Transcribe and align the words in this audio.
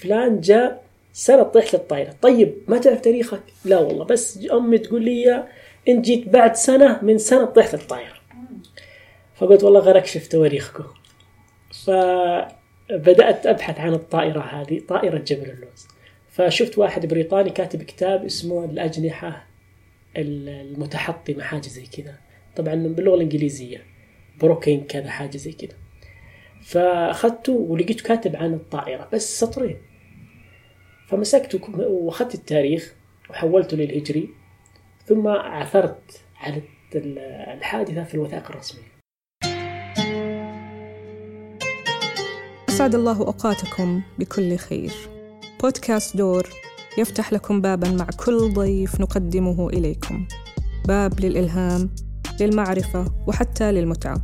فلان 0.00 0.40
جاء 0.40 0.86
سنة 1.12 1.42
طيحت 1.42 1.74
الطائرة. 1.74 2.14
طيب 2.22 2.54
ما 2.68 2.78
تعرف 2.78 3.00
تاريخك؟ 3.00 3.42
لا 3.64 3.78
والله 3.78 4.04
بس 4.04 4.48
أمي 4.52 4.78
تقول 4.78 5.04
لي 5.04 5.44
أنت 5.88 6.04
جيت 6.04 6.28
بعد 6.28 6.54
سنة 6.54 7.04
من 7.04 7.18
سنة 7.18 7.44
طيحت 7.44 7.74
الطائرة. 7.74 8.16
فقلت 9.36 9.64
والله 9.64 9.80
غير 9.80 9.98
أكشف 9.98 10.28
تواريخكم 10.28 10.84
فبدأت 11.84 13.46
أبحث 13.46 13.80
عن 13.80 13.94
الطائرة 13.94 14.40
هذه 14.40 14.80
طائرة 14.88 15.18
جبل 15.18 15.50
اللوز 15.50 15.88
فشفت 16.30 16.78
واحد 16.78 17.06
بريطاني 17.06 17.50
كاتب 17.50 17.82
كتاب 17.82 18.24
اسمه 18.24 18.64
الأجنحة 18.64 19.46
المتحطمة 20.16 21.42
حاجة 21.42 21.68
زي 21.68 21.86
كذا. 21.86 22.14
طبعا 22.56 22.74
باللغة 22.74 23.14
الإنجليزية 23.14 23.82
بروكين 24.40 24.84
كذا 24.84 25.10
حاجة 25.10 25.36
زي 25.36 25.52
كذا. 25.52 25.76
فأخذته 26.62 27.52
ولقيته 27.52 28.04
كاتب 28.04 28.36
عن 28.36 28.54
الطائرة 28.54 29.08
بس 29.12 29.40
سطرين. 29.40 29.76
فمسكته 31.06 31.60
وأخذت 31.78 32.34
التاريخ 32.34 32.94
وحولته 33.30 33.76
للهجري 33.76 34.30
ثم 35.06 35.28
عثرت 35.28 36.20
على 36.36 36.62
الحادثة 37.54 38.04
في 38.04 38.14
الوثائق 38.14 38.50
الرسمية. 38.50 38.96
أسعد 42.68 42.94
الله 42.94 43.18
أوقاتكم 43.18 44.02
بكل 44.18 44.56
خير. 44.56 44.92
بودكاست 45.62 46.16
دور 46.16 46.48
يفتح 46.98 47.32
لكم 47.32 47.60
بابا 47.60 47.90
مع 47.90 48.06
كل 48.24 48.54
ضيف 48.54 49.00
نقدمه 49.00 49.68
إليكم. 49.68 50.26
باب 50.88 51.20
للإلهام 51.20 51.90
للمعرفة 52.40 53.12
وحتى 53.26 53.72
للمتعة. 53.72 54.22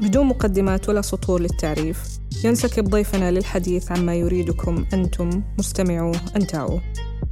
بدون 0.00 0.26
مقدمات 0.26 0.88
ولا 0.88 1.00
سطور 1.00 1.40
للتعريف 1.40 2.21
ينسكب 2.44 2.84
ضيفنا 2.84 3.30
للحديث 3.30 3.92
عما 3.92 4.14
يريدكم 4.14 4.84
أنتم 4.92 5.42
مستمعوه 5.58 6.20
أن 6.36 6.46
تعوا 6.46 6.80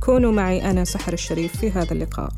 كونوا 0.00 0.32
معي 0.32 0.70
أنا 0.70 0.84
سحر 0.84 1.12
الشريف 1.12 1.56
في 1.56 1.70
هذا 1.70 1.92
اللقاء. 1.92 2.30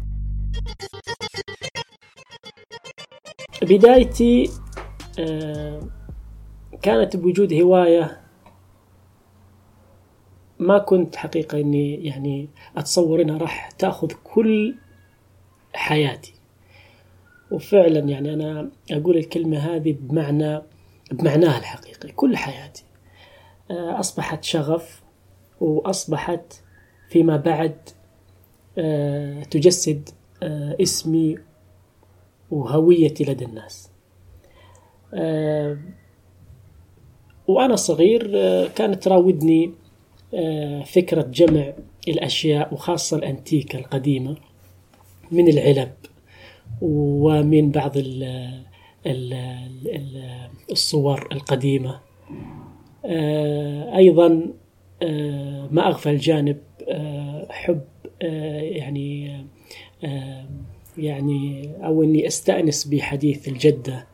بدايتي 3.62 4.50
آه، 5.18 5.80
كانت 6.82 7.16
بوجود 7.16 7.52
هواية 7.52 8.20
ما 10.58 10.78
كنت 10.78 11.16
حقيقة 11.16 11.60
إني 11.60 11.94
يعني 11.94 12.48
أتصور 12.76 13.22
إنها 13.22 13.38
راح 13.38 13.70
تأخذ 13.70 14.12
كل 14.24 14.74
حياتي. 15.74 16.34
وفعلا 17.50 17.98
يعني 17.98 18.34
أنا 18.34 18.70
أقول 18.90 19.16
الكلمة 19.16 19.58
هذه 19.58 19.96
بمعنى 20.00 20.71
بمعناها 21.12 21.58
الحقيقي 21.58 22.08
كل 22.08 22.36
حياتي. 22.36 22.84
آه، 23.70 24.00
أصبحت 24.00 24.44
شغف 24.44 25.02
وأصبحت 25.60 26.62
فيما 27.08 27.36
بعد 27.36 27.76
آه، 28.78 29.42
تجسد 29.42 30.08
آه، 30.42 30.76
اسمي 30.82 31.38
وهويتي 32.50 33.24
لدى 33.24 33.44
الناس. 33.44 33.88
وأنا 37.48 37.76
صغير 37.76 38.26
كانت 38.68 39.02
تراودني 39.02 39.72
فكرة 40.84 41.22
جمع 41.22 41.72
الأشياء 42.08 42.74
وخاصة 42.74 43.16
الأنتيكة 43.16 43.78
القديمة 43.78 44.36
من 45.30 45.48
العلب 45.48 45.92
ومن 46.82 47.70
بعض 47.70 47.92
الصور 50.70 51.28
القديمة. 51.32 52.00
آه، 53.04 53.96
أيضا 53.96 54.52
آه، 55.02 55.68
ما 55.70 55.86
أغفل 55.86 56.16
جانب 56.16 56.58
آه، 56.88 57.46
حب 57.50 57.80
يعني 58.20 59.42
يعني 60.98 61.70
أو 61.84 62.02
إني 62.02 62.26
أستأنس 62.26 62.84
بحديث 62.84 63.48
الجدة 63.48 64.06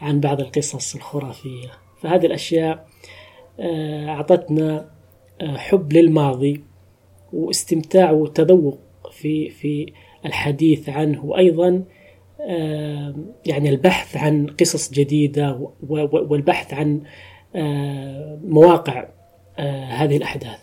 عن 0.00 0.20
بعض 0.20 0.40
القصص 0.40 0.94
الخرافية. 0.94 1.68
فهذه 2.00 2.26
الأشياء 2.26 2.86
أعطتنا 3.60 4.90
حب 5.42 5.92
للماضي 5.92 6.64
واستمتاع 7.32 8.10
وتذوق 8.10 8.78
في 9.10 9.50
في 9.50 9.92
الحديث 10.26 10.88
عنه. 10.88 11.24
وأيضا 11.24 11.84
يعني 13.46 13.68
البحث 13.68 14.16
عن 14.16 14.46
قصص 14.46 14.90
جديدة 14.92 15.70
والبحث 16.12 16.74
عن 16.74 17.02
مواقع 18.44 19.08
هذه 19.88 20.16
الأحداث. 20.16 20.58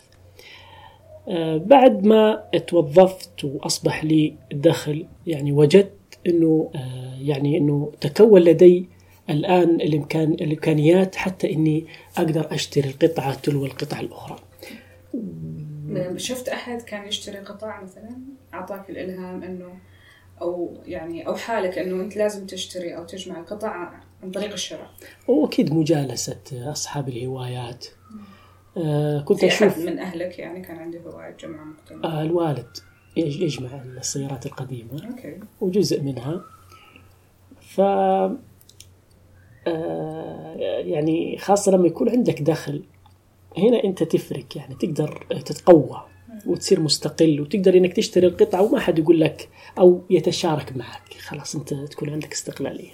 بعد 1.66 2.04
ما 2.06 2.44
توظفت 2.66 3.44
وأصبح 3.44 4.04
لي 4.04 4.34
دخل 4.52 5.06
يعني 5.26 5.52
وجدت 5.52 6.18
أنه 6.26 6.70
يعني 7.20 7.58
أنه 7.58 7.92
تكون 8.00 8.40
لدي 8.40 8.88
الآن 9.30 9.80
الإمكان 9.80 10.32
الإمكانيات 10.32 11.16
حتى 11.16 11.52
إني 11.52 11.86
أقدر 12.16 12.54
أشتري 12.54 12.88
القطعة 12.88 13.34
تلو 13.34 13.66
القطع 13.66 14.00
الأخرى. 14.00 14.36
شفت 16.16 16.48
أحد 16.48 16.82
كان 16.82 17.08
يشتري 17.08 17.38
قطع 17.38 17.82
مثلا؟ 17.82 18.10
أعطاك 18.54 18.90
الإلهام 18.90 19.42
أنه 19.42 19.72
أو 20.40 20.76
يعني 20.86 21.26
أو 21.26 21.34
حالك 21.34 21.78
إنه 21.78 22.02
أنت 22.02 22.16
لازم 22.16 22.46
تشتري 22.46 22.96
أو 22.96 23.04
تجمع 23.04 23.40
القطع 23.40 23.70
عن 24.22 24.30
طريق 24.30 24.52
الشراء. 24.52 24.90
واكيد 25.28 25.74
مجالسة 25.74 26.40
أصحاب 26.52 27.08
الهوايات. 27.08 27.86
آه 28.76 29.20
كنت 29.20 29.44
أشوف 29.44 29.78
من 29.78 29.98
أهلك 29.98 30.38
يعني 30.38 30.60
كان 30.60 30.76
عنده 30.76 31.00
هواية 31.00 31.36
جمع 31.36 31.64
مقتنع؟ 31.64 32.04
آه 32.04 32.22
الوالد 32.22 32.76
يجمع 33.16 33.82
السيارات 33.82 34.46
القديمة 34.46 35.08
okay. 35.10 35.40
وجزء 35.60 36.02
منها. 36.02 36.40
ف 37.60 37.80
آه 37.80 38.36
يعني 40.78 41.38
خاصة 41.38 41.72
لما 41.72 41.86
يكون 41.86 42.08
عندك 42.08 42.42
دخل 42.42 42.84
هنا 43.58 43.84
أنت 43.84 44.02
تفرق 44.02 44.56
يعني 44.56 44.74
تقدر 44.74 45.26
تتقوى. 45.46 46.04
وتصير 46.48 46.80
مستقل 46.80 47.40
وتقدر 47.40 47.76
إنك 47.76 47.92
تشتري 47.92 48.26
القطعة 48.26 48.62
وما 48.62 48.80
حد 48.80 48.98
يقول 48.98 49.20
لك 49.20 49.48
أو 49.78 50.00
يتشارك 50.10 50.76
معك. 50.76 51.14
خلاص 51.20 51.54
أنت 51.54 51.74
تكون 51.74 52.10
عندك 52.10 52.32
استقلالية. 52.32 52.90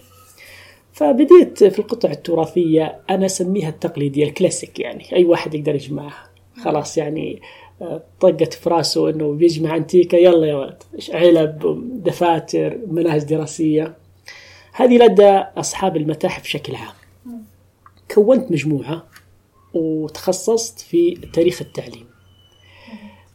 فبديت 0.93 1.65
في 1.65 1.79
القطع 1.79 2.11
التراثية 2.11 3.01
أنا 3.11 3.27
أسميها 3.27 3.69
التقليدية 3.69 4.25
الكلاسيك 4.25 4.81
يعني. 4.81 5.17
أي 5.17 5.25
واحد 5.25 5.55
يقدر 5.55 5.75
يجمعها. 5.75 6.31
خلاص 6.65 6.99
يعني 6.99 7.41
آه، 7.83 8.03
طقت 8.21 8.55
في 8.55 8.71
راسه 8.71 9.11
إنه 9.11 9.33
بيجمع 9.33 9.77
انتيكا 9.77 10.17
يلا 10.17 10.47
يا 10.47 10.55
ولد. 10.55 10.83
علب 11.11 11.81
دفاتر 12.05 12.79
مناهج 12.87 13.25
دراسية. 13.25 13.97
هذه 14.73 14.99
لدى 14.99 15.31
أصحاب 15.57 15.97
المتاحف 15.97 16.43
بشكل 16.43 16.75
عام. 16.75 16.95
كونت 18.15 18.53
مجموعة 18.53 19.07
وتخصصت 19.75 20.81
في 20.81 21.19
تاريخ 21.33 21.63
التعليم. 21.63 22.14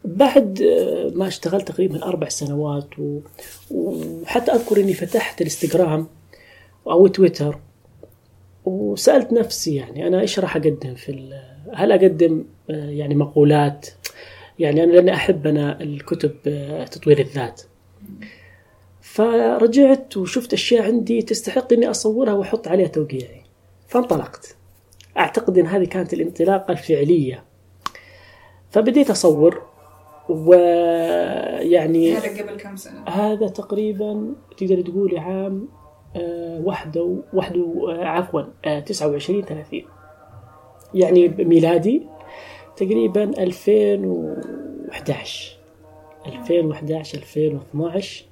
بعد 0.05 0.61
آه، 0.61 1.11
ما 1.15 1.27
اشتغلت 1.27 1.67
تقريبا 1.67 2.03
أربع 2.03 2.29
سنوات. 2.29 2.89
وحتى 3.71 4.51
أذكر 4.51 4.79
إني 4.79 4.93
فتحت 4.93 5.41
الإنستغرام 5.41 6.07
أو 6.87 7.07
تويتر 7.07 7.59
وسألت 8.65 9.33
نفسي 9.33 9.75
يعني 9.75 10.07
أنا 10.07 10.21
إيش 10.21 10.39
راح 10.39 10.55
أقدم 10.55 10.95
في. 10.95 11.39
هل 11.73 11.91
أقدم 11.91 12.45
آه، 12.69 12.89
يعني 12.89 13.15
مقولات 13.15 13.87
يعني 14.59 14.83
أنا 14.83 14.91
لأني 14.91 15.13
أحب 15.13 15.47
أنا 15.47 15.81
الكتب 15.81 16.35
آه، 16.47 16.85
تطوير 16.85 17.19
الذات 17.19 17.61
فرجعت 19.01 20.17
وشفت 20.17 20.53
أشياء 20.53 20.83
عندي 20.83 21.21
تستحق 21.21 21.73
إني 21.73 21.89
أصورها 21.89 22.33
وأحط 22.33 22.67
عليها 22.67 22.87
توقيعي 22.87 23.41
فانطلقت 23.87 24.55
أعتقد 25.17 25.57
أن 25.57 25.65
هذه 25.65 25.85
كانت 25.85 26.13
الانطلاقة 26.13 26.71
الفعلية 26.71 27.43
فبديت 28.71 29.09
أصور 29.09 29.68
ويعني 30.29 32.13
هذا 32.13 32.41
قبل 32.41 32.57
كم 32.57 32.75
سنة؟ 32.75 33.09
هذا 33.09 33.47
تقريبا 33.47 34.33
تقدر 34.57 34.81
تقولي 34.81 35.19
عام 35.19 35.67
آه 36.15 36.61
واحدة 36.63 37.15
واحدة 37.33 37.85
آه 37.89 38.05
عفوا 38.05 38.41
آه 38.65 38.79
29 38.79 39.41
30 39.41 39.81
يعني 40.93 41.27
ميلادي 41.27 42.03
تقريبا 42.77 43.23
2011 43.23 45.57
2011 46.25 47.17
2012 47.17 48.25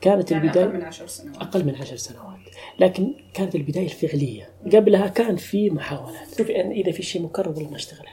كانت 0.00 0.30
يعني 0.30 0.44
البداية 0.44 0.64
أقل 0.64 0.74
من 0.74 0.82
10 0.82 1.06
سنوات. 1.06 1.36
أقل 1.36 1.64
من 1.64 1.74
10 1.74 1.96
سنوات. 1.96 2.38
لكن 2.78 3.14
كانت 3.34 3.54
البداية 3.54 3.84
الفعلية. 3.84 4.48
قبلها 4.72 5.06
كان 5.06 5.36
في 5.36 5.70
محاولات. 5.70 6.38
شوفي 6.38 6.60
إذا 6.60 6.92
في 6.92 7.02
شيء 7.02 7.22
مكرر 7.22 7.48
والله 7.48 7.70
ما 7.70 7.76
أشتغل. 7.76 8.06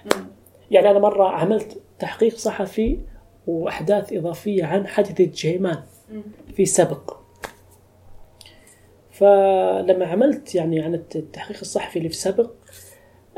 يعني 0.71 0.91
أنا 0.91 0.99
مرة 0.99 1.27
عملت 1.27 1.81
تحقيق 1.99 2.37
صحفي 2.37 2.99
وأحداث 3.47 4.13
إضافية 4.13 4.65
عن 4.65 4.87
حادثة 4.87 5.23
جيمان 5.23 5.83
في 6.55 6.65
سبق. 6.65 7.17
فلما 9.11 10.05
عملت 10.05 10.55
يعني 10.55 10.81
عن 10.81 10.93
التحقيق 10.95 11.59
الصحفي 11.61 11.99
اللي 11.99 12.09
في 12.09 12.15
سبق 12.15 12.51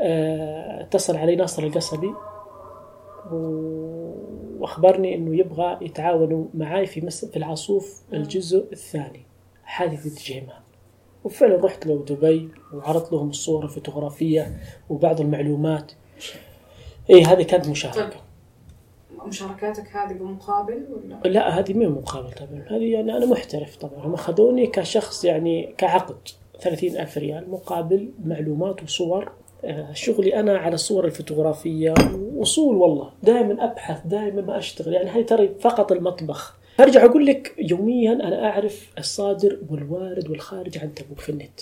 آه، 0.00 0.80
اتصل 0.82 1.16
علي 1.16 1.36
ناصر 1.36 1.62
القصبي 1.62 2.14
وأخبرني 4.58 5.14
إنه 5.14 5.36
يبغى 5.36 5.78
يتعاونوا 5.80 6.46
معي 6.54 6.86
في 6.86 7.00
مس... 7.00 7.24
في 7.24 7.36
العاصوف 7.36 8.02
الجزء 8.12 8.68
الثاني 8.72 9.22
حادثة 9.64 10.24
جيمان. 10.24 10.60
وفعلا 11.24 11.64
رحت 11.64 11.86
له 11.86 12.04
دبي 12.08 12.48
وعرضت 12.74 13.12
لهم 13.12 13.30
الصور 13.30 13.64
الفوتوغرافية 13.64 14.56
وبعض 14.88 15.20
المعلومات. 15.20 15.92
اي 17.10 17.22
هذه 17.22 17.42
كانت 17.42 17.68
مشاركة. 17.68 18.23
مشاركاتك 19.26 19.96
هذه 19.96 20.12
بمقابل 20.12 20.86
ولا؟ 20.90 21.28
لا 21.28 21.58
هذه 21.58 21.74
مو 21.74 21.88
مقابل 21.88 22.32
طبعا. 22.32 22.64
هذه 22.70 22.92
يعني 22.92 23.16
أنا 23.16 23.26
محترف 23.26 23.76
طبعا. 23.76 24.06
هم 24.06 24.14
أخذوني 24.14 24.66
كشخص 24.66 25.24
يعني 25.24 25.74
كعقد 25.78 26.16
ثلاثين 26.60 26.96
ألف 26.96 27.18
ريال 27.18 27.50
مقابل 27.50 28.10
معلومات 28.24 28.82
وصور. 28.82 29.32
آه، 29.64 29.92
شغلي 29.92 30.40
أنا 30.40 30.58
على 30.58 30.74
الصور 30.74 31.04
الفوتوغرافية 31.04 31.94
وصول 32.36 32.76
والله. 32.76 33.10
دائما 33.22 33.64
أبحث 33.64 34.06
دائما 34.06 34.42
ما 34.42 34.58
أشتغل. 34.58 34.92
يعني 34.92 35.10
هذه 35.10 35.22
ترى 35.22 35.48
فقط 35.60 35.92
المطبخ. 35.92 36.58
أرجع 36.80 37.04
أقول 37.04 37.26
لك 37.26 37.54
يوميا 37.58 38.12
أنا 38.12 38.48
أعرف 38.48 38.92
الصادر 38.98 39.58
والوارد 39.70 40.30
والخارج 40.30 40.78
عن 40.78 40.94
تبوك 40.94 41.20
في 41.20 41.28
النت. 41.28 41.60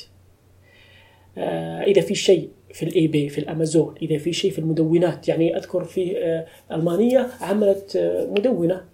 آه، 1.38 1.82
إذا 1.82 2.00
في 2.00 2.14
شيء 2.14 2.50
في 2.72 2.82
ال 2.82 3.06
eBay 3.06 3.28
في 3.28 3.38
الأمازون. 3.38 3.94
إذا 4.02 4.18
في 4.18 4.32
شيء 4.32 4.50
في 4.50 4.58
المدونات 4.58 5.28
يعني 5.28 5.56
أذكر 5.56 5.84
في 5.84 6.18
آه، 6.18 6.46
ألمانية 6.72 7.28
عملت 7.40 7.96
آه، 7.96 8.26
مدونة 8.26 8.84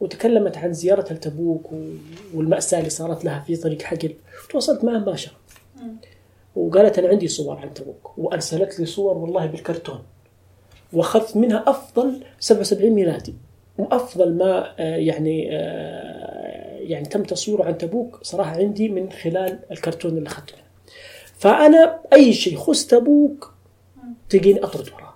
وتكلمت 0.00 0.56
عن 0.56 0.72
زيارتها 0.72 1.14
لتبوك 1.14 1.72
و- 1.72 1.76
والمأساة 2.34 2.78
اللي 2.78 2.90
صارت 2.90 3.24
لها 3.24 3.40
في 3.46 3.56
طريق 3.56 3.82
حقل. 3.82 4.14
تواصلت 4.50 4.84
معها 4.84 4.98
مباشرة. 4.98 5.32
وقالت 6.56 6.98
أنا 6.98 7.08
عندي 7.08 7.28
صور 7.28 7.56
عن 7.56 7.74
تبوك. 7.74 8.18
وأرسلت 8.18 8.80
لي 8.80 8.86
صور 8.86 9.18
والله 9.18 9.46
بالكرتون. 9.46 10.02
وأخذت 10.92 11.36
منها 11.36 11.64
أفضل 11.66 12.20
77 12.40 12.90
ميلادي. 12.90 13.34
وأفضل 13.78 14.34
ما 14.34 14.74
آه، 14.78 14.96
يعني 14.96 15.42
يعني 16.82 17.04
تم 17.08 17.22
تصويره 17.22 17.64
عن 17.64 17.78
تبوك 17.78 18.18
صراحة 18.22 18.50
عندي 18.56 18.88
من 18.88 19.10
خلال 19.10 19.58
الكرتون 19.70 20.16
اللي 20.18 20.26
أخذته. 20.28 20.54
فأنا 21.42 22.00
أي 22.12 22.32
شيء 22.32 22.52
يخص 22.54 22.86
تبوك 22.86 23.54
تجيني 24.28 24.64
أطرد 24.64 24.88
وراه 24.92 25.14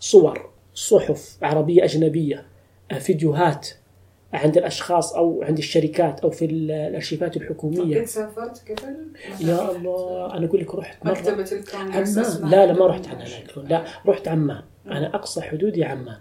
صور 0.00 0.50
صحف 0.74 1.36
عربية 1.42 1.84
أجنبية 1.84 2.46
آه، 2.90 2.98
فيديوهات 2.98 3.68
عند 4.32 4.56
الأشخاص 4.56 5.12
أو 5.12 5.42
عند 5.42 5.58
الشركات 5.58 6.20
أو 6.20 6.30
في 6.30 6.44
ال- 6.44 6.70
الأرشيفات 6.70 7.36
الحكومية. 7.36 8.00
قد 8.00 8.04
سافرت 8.06 8.62
قبل؟ 8.70 8.96
يا 9.48 9.70
الله 9.70 10.34
أنا 10.36 10.46
أقول 10.46 10.60
لك 10.60 10.74
رحت 10.74 11.06
مرة. 11.06 11.12
مكتبة 11.12 11.52
الكونغرس 11.52 12.18
لا 12.40 12.66
لا 12.66 12.72
ما. 12.72 12.86
رحت 12.86 13.08
عمان 13.08 13.26
لا 13.68 13.84
رحت 14.06 14.28
عمان. 14.28 14.62
أنا 14.86 15.14
أقصى 15.14 15.40
حدودي 15.40 15.84
عمان. 15.84 16.18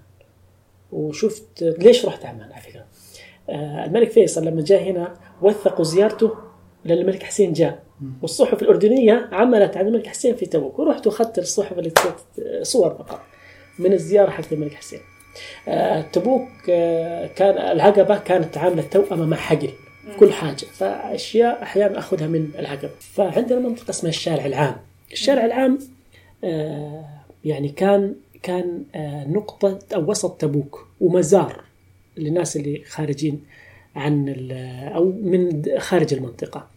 وشفت 0.92 1.64
ليش 1.64 2.06
رحت 2.06 2.26
عمان 2.26 2.52
على 2.52 2.62
فكرة؟ 2.62 2.86
آه، 3.50 3.86
الملك 3.86 4.10
فيصل 4.12 4.46
لما 4.46 4.62
جاء 4.62 4.84
هنا 4.84 5.14
وثقوا 5.42 5.86
زيارته 5.86 6.32
لأن 6.86 6.98
الملك 6.98 7.24
حسين 7.24 7.54
جاء. 7.54 7.84
والصحف 8.22 8.62
الأردنية 8.62 9.30
عملت 9.32 9.78
عن 9.78 9.88
الملك 9.88 10.08
حسين 10.08 10.36
في 10.36 10.46
تبوك 10.46 10.80
ورحت 10.80 11.08
وأخذت 11.08 11.40
الصحف 11.40 11.80
اللي 11.80 11.92
صور 12.62 12.90
فقط 12.90 13.22
من 13.80 13.94
الزيارة 13.94 14.30
حق 14.30 14.44
الملك 14.52 14.74
حسين. 14.74 15.00
آه، 15.68 16.02
تبوك 16.02 16.50
آه، 16.70 17.28
كان 17.28 17.72
العقبه 17.72 18.18
كانت 18.18 18.58
عاملة 18.58 18.82
توأمه 18.82 19.26
مع 19.26 19.38
حقل 19.38 19.70
كل 20.20 20.34
حاجة 20.34 20.56
فأشياء 20.56 21.64
أحيانا 21.64 22.00
أخذها 22.00 22.28
من 22.28 22.50
العقبه 22.60 22.92
فعندنا 23.00 23.60
منطقة 23.60 23.90
اسمها 23.90 24.10
الشارع 24.10 24.46
العام. 24.46 24.76
الشارع 25.12 25.46
العام 25.46 25.80
آه، 26.44 27.06
يعني 27.46 27.70
كان 27.70 28.16
كان 28.44 28.84
نقطة 29.28 29.80
أو 29.96 30.12
وسط 30.12 30.42
تبوك 30.42 30.88
ومزار 31.02 31.64
للناس 32.18 32.58
اللي 32.58 32.84
خارجين 32.86 33.44
عن 33.96 34.30
أو 34.96 35.06
من 35.06 35.64
خارج 35.78 36.14
المنطقة. 36.14 36.68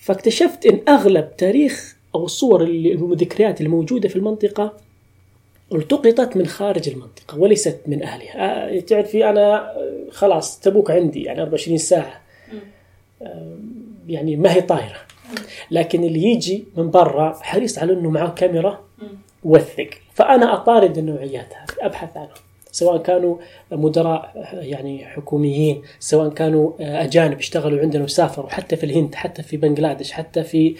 فاكتشفت 0.00 0.66
إن 0.66 0.80
أغلب 0.88 1.36
تاريخ 1.36 1.96
أو 2.14 2.24
الصور 2.24 2.62
اللي 2.62 2.92
الذكريات 2.92 3.60
الموجوده 3.60 4.08
في 4.08 4.16
المنطقة 4.16 4.72
التقطت 5.72 6.36
من 6.36 6.46
خارج 6.46 6.88
المنطقة 6.88 7.38
وليست 7.38 7.80
من 7.86 8.02
أهلها. 8.02 8.76
آه، 8.76 8.80
تعرفي 8.80 9.28
أنا 9.28 9.70
آه، 9.76 10.04
خلاص 10.10 10.60
تبوك 10.60 10.90
عندي 10.90 11.22
يعني 11.22 11.42
24 11.42 11.78
ساعة. 11.78 12.20
آه، 13.22 13.56
يعني 14.08 14.36
ما 14.36 14.52
هي 14.52 14.60
طايرة. 14.60 14.98
لكن 15.70 16.04
اللي 16.04 16.22
يجي 16.22 16.64
من 16.76 16.90
برا 16.90 17.38
حريص 17.42 17.78
على 17.78 17.92
إنه 17.92 18.10
معه 18.10 18.34
كاميرا 18.34 18.84
وثق. 19.44 19.90
فأنا 20.14 20.54
أطارد 20.54 20.98
النوعيات 20.98 21.52
هذه 21.54 21.86
أبحث 21.86 22.16
عنهم 22.16 22.49
سواء 22.72 22.98
كانوا 23.02 23.36
مدراء 23.72 24.32
يعني 24.52 25.04
حكوميين 25.06 25.82
سواء 25.98 26.28
كانوا 26.28 26.72
أجانب 27.04 27.38
اشتغلوا 27.38 27.80
عندنا 27.80 28.04
وسافروا 28.04 28.48
حتى 28.50 28.76
في 28.76 28.84
الهند 28.86 29.14
حتى 29.14 29.42
في 29.42 29.56
بنغلاديش 29.56 30.12
حتى 30.12 30.42
في 30.42 30.76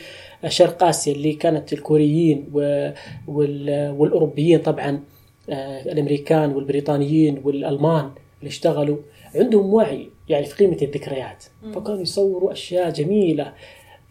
شرق 0.48 0.84
آسيا 0.84 1.12
اللي 1.12 1.32
كانت 1.32 1.72
الكوريين 1.72 2.48
و- 2.54 2.90
وال- 3.28 3.94
والأوروبيين 3.98 4.58
طبعا 4.60 5.00
آه، 5.50 5.82
الأمريكان 5.92 6.52
والبريطانيين 6.52 7.40
والألمان 7.44 8.10
اللي 8.40 8.48
اشتغلوا 8.48 8.96
عندهم 9.34 9.74
وعي 9.74 10.08
يعني 10.28 10.44
في 10.46 10.54
قيمة 10.54 10.76
الذكريات. 10.82 11.44
فكانوا 11.74 12.00
يصوروا 12.02 12.52
أشياء 12.52 12.90
جميلة. 12.90 13.52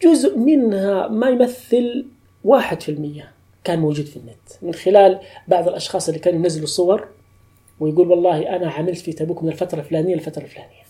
جزء 0.04 0.38
منها 0.38 1.08
ما 1.08 1.30
يمثل 1.30 2.06
واحد 2.44 2.82
في 2.82 2.90
المية 2.90 3.32
كان 3.64 3.80
موجود 3.80 4.06
في 4.06 4.18
النت. 4.18 4.38
من 4.62 4.74
خلال 4.74 5.20
بعض 5.48 5.68
الأشخاص 5.68 6.08
اللي 6.08 6.20
كانوا 6.20 6.40
ينزلوا 6.40 6.68
صور 6.68 7.08
ويقول 7.80 8.08
والله 8.08 8.56
أنا 8.56 8.72
عملت 8.72 8.98
في 8.98 9.14
تبوك 9.14 9.44
من 9.44 9.50
الفترة 9.50 9.80
الفلانية 9.80 10.16
للفترة 10.16 10.44
الفلانية. 10.44 10.90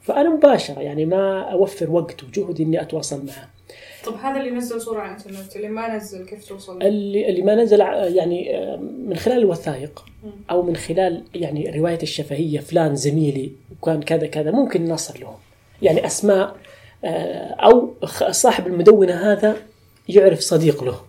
فأنا 0.00 0.30
مباشرة 0.34 0.80
يعني 0.80 1.04
ما 1.04 1.40
أوفر 1.40 1.90
وقت 1.90 2.24
وجهد 2.24 2.60
إني 2.60 2.82
أتواصل 2.82 3.26
معه. 3.26 3.48
طب 4.06 4.14
هذا 4.14 4.40
اللي 4.40 4.50
نزل 4.50 4.80
صورة 4.80 5.00
على 5.00 5.16
الإنترنت 5.16 5.56
اللي 5.56 5.68
ما 5.68 5.96
نزل 5.96 6.26
كيف 6.26 6.48
توصل؟ 6.48 6.82
اللي 6.82 7.28
اللي 7.28 7.42
ما 7.42 7.54
نزل 7.54 7.80
يعني 7.80 8.56
آه، 8.56 8.76
من 9.06 9.16
خلال 9.16 9.38
الوثائق 9.38 10.04
أو 10.50 10.62
من 10.62 10.76
خلال 10.76 11.24
يعني 11.34 11.70
رواية 11.70 11.98
الشفهية 12.02 12.60
فلان 12.60 12.96
زميلي 12.96 13.52
وكان 13.72 14.02
كذا 14.02 14.26
كذا 14.26 14.50
ممكن 14.50 14.84
نصل 14.88 15.20
لهم. 15.20 15.36
يعني 15.82 16.06
أسماء 16.06 16.56
آه، 17.04 17.54
أو 17.54 17.94
صاحب 18.30 18.66
المدونة 18.66 19.32
هذا 19.32 19.56
يعرف 20.08 20.40
صديق 20.40 20.84
له. 20.84 21.00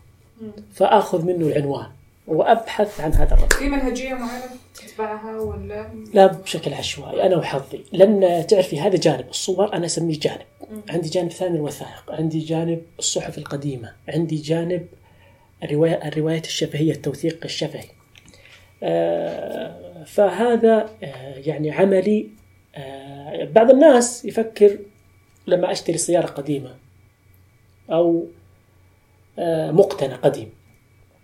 فأخذ 0.73 1.25
منه 1.25 1.47
العنوان. 1.47 1.87
وأبحث 2.29 3.01
عن 3.01 3.13
هذا 3.13 3.33
الرجل. 3.33 3.57
في 3.57 3.69
منهجية 3.69 4.13
معينة 4.13 4.45
تتبعها 4.75 5.39
ولا؟ 5.39 5.89
لا 6.13 6.27
بشكل 6.27 6.73
عشوائي. 6.73 7.25
أنا 7.25 7.37
وحظي 7.37 7.83
لأن 7.91 8.47
تعرفي 8.47 8.79
هذا 8.79 8.95
جانب 8.97 9.29
الصور 9.29 9.73
أنا 9.73 9.85
أسميه 9.85 10.19
جانب. 10.19 10.45
عندي 10.89 11.09
جانب 11.09 11.31
ثاني 11.31 11.55
الوثائق 11.55 12.03
عندي 12.09 12.39
جانب 12.39 12.81
الصحف 12.99 13.37
القديمة. 13.37 13.93
عندي 14.09 14.35
جانب 14.35 14.87
الرواية 15.63 16.07
الروايات 16.07 16.45
الشفهية 16.45 16.91
التوثيق 16.91 17.39
الشفهي. 17.45 17.85
آه، 18.83 20.03
فهذا 20.03 20.89
آه، 21.03 21.35
يعني 21.37 21.71
عملي. 21.71 22.29
آه، 22.75 23.45
بعض 23.45 23.69
الناس 23.69 24.25
يفكر 24.25 24.77
لما 25.47 25.71
أشتري 25.71 25.97
سيارة 25.97 26.27
قديمة 26.27 26.75
أو 27.89 28.25
مقتنى 29.71 30.13
قديم. 30.13 30.58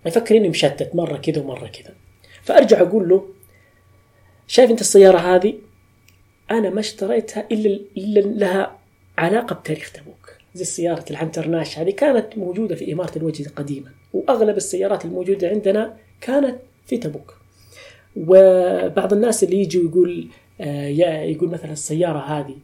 يفكر 0.05 0.37
إني 0.37 0.49
مشتت 0.49 0.95
مرة 0.95 1.17
كذا 1.17 1.41
ومرة 1.41 1.67
كذا. 1.67 1.93
فأرجع 2.43 2.81
أقول 2.81 3.09
له 3.09 3.25
شايف 4.47 4.71
أنت 4.71 4.81
السيارة 4.81 5.17
هذه؟ 5.17 5.53
أنا 6.51 6.69
ما 6.69 6.79
اشتريتها 6.79 7.47
إلا 7.51 7.79
إلا 7.97 8.19
لها 8.19 8.77
علاقة 9.17 9.53
بتاريخ 9.55 9.91
تبوك. 9.91 10.35
زي 10.53 10.65
سياره 10.65 11.05
العنترناش 11.11 11.79
هذه 11.79 11.91
كانت 11.91 12.37
موجودة 12.37 12.75
في 12.75 12.93
إمارة 12.93 13.17
الوجه 13.17 13.49
قديما 13.55 13.91
وأغلب 14.13 14.57
السيارات 14.57 15.05
الموجودة 15.05 15.49
عندنا 15.49 15.97
كانت 16.21 16.55
في 16.85 16.97
تبوك. 16.97 17.37
وبعض 18.15 19.13
الناس 19.13 19.43
اللي 19.43 19.61
يجي 19.61 19.77
ويقول 19.77 20.27
آه، 20.61 20.87
يقول 21.23 21.49
مثلا 21.49 21.71
السيارة 21.71 22.19
هذه 22.19 22.55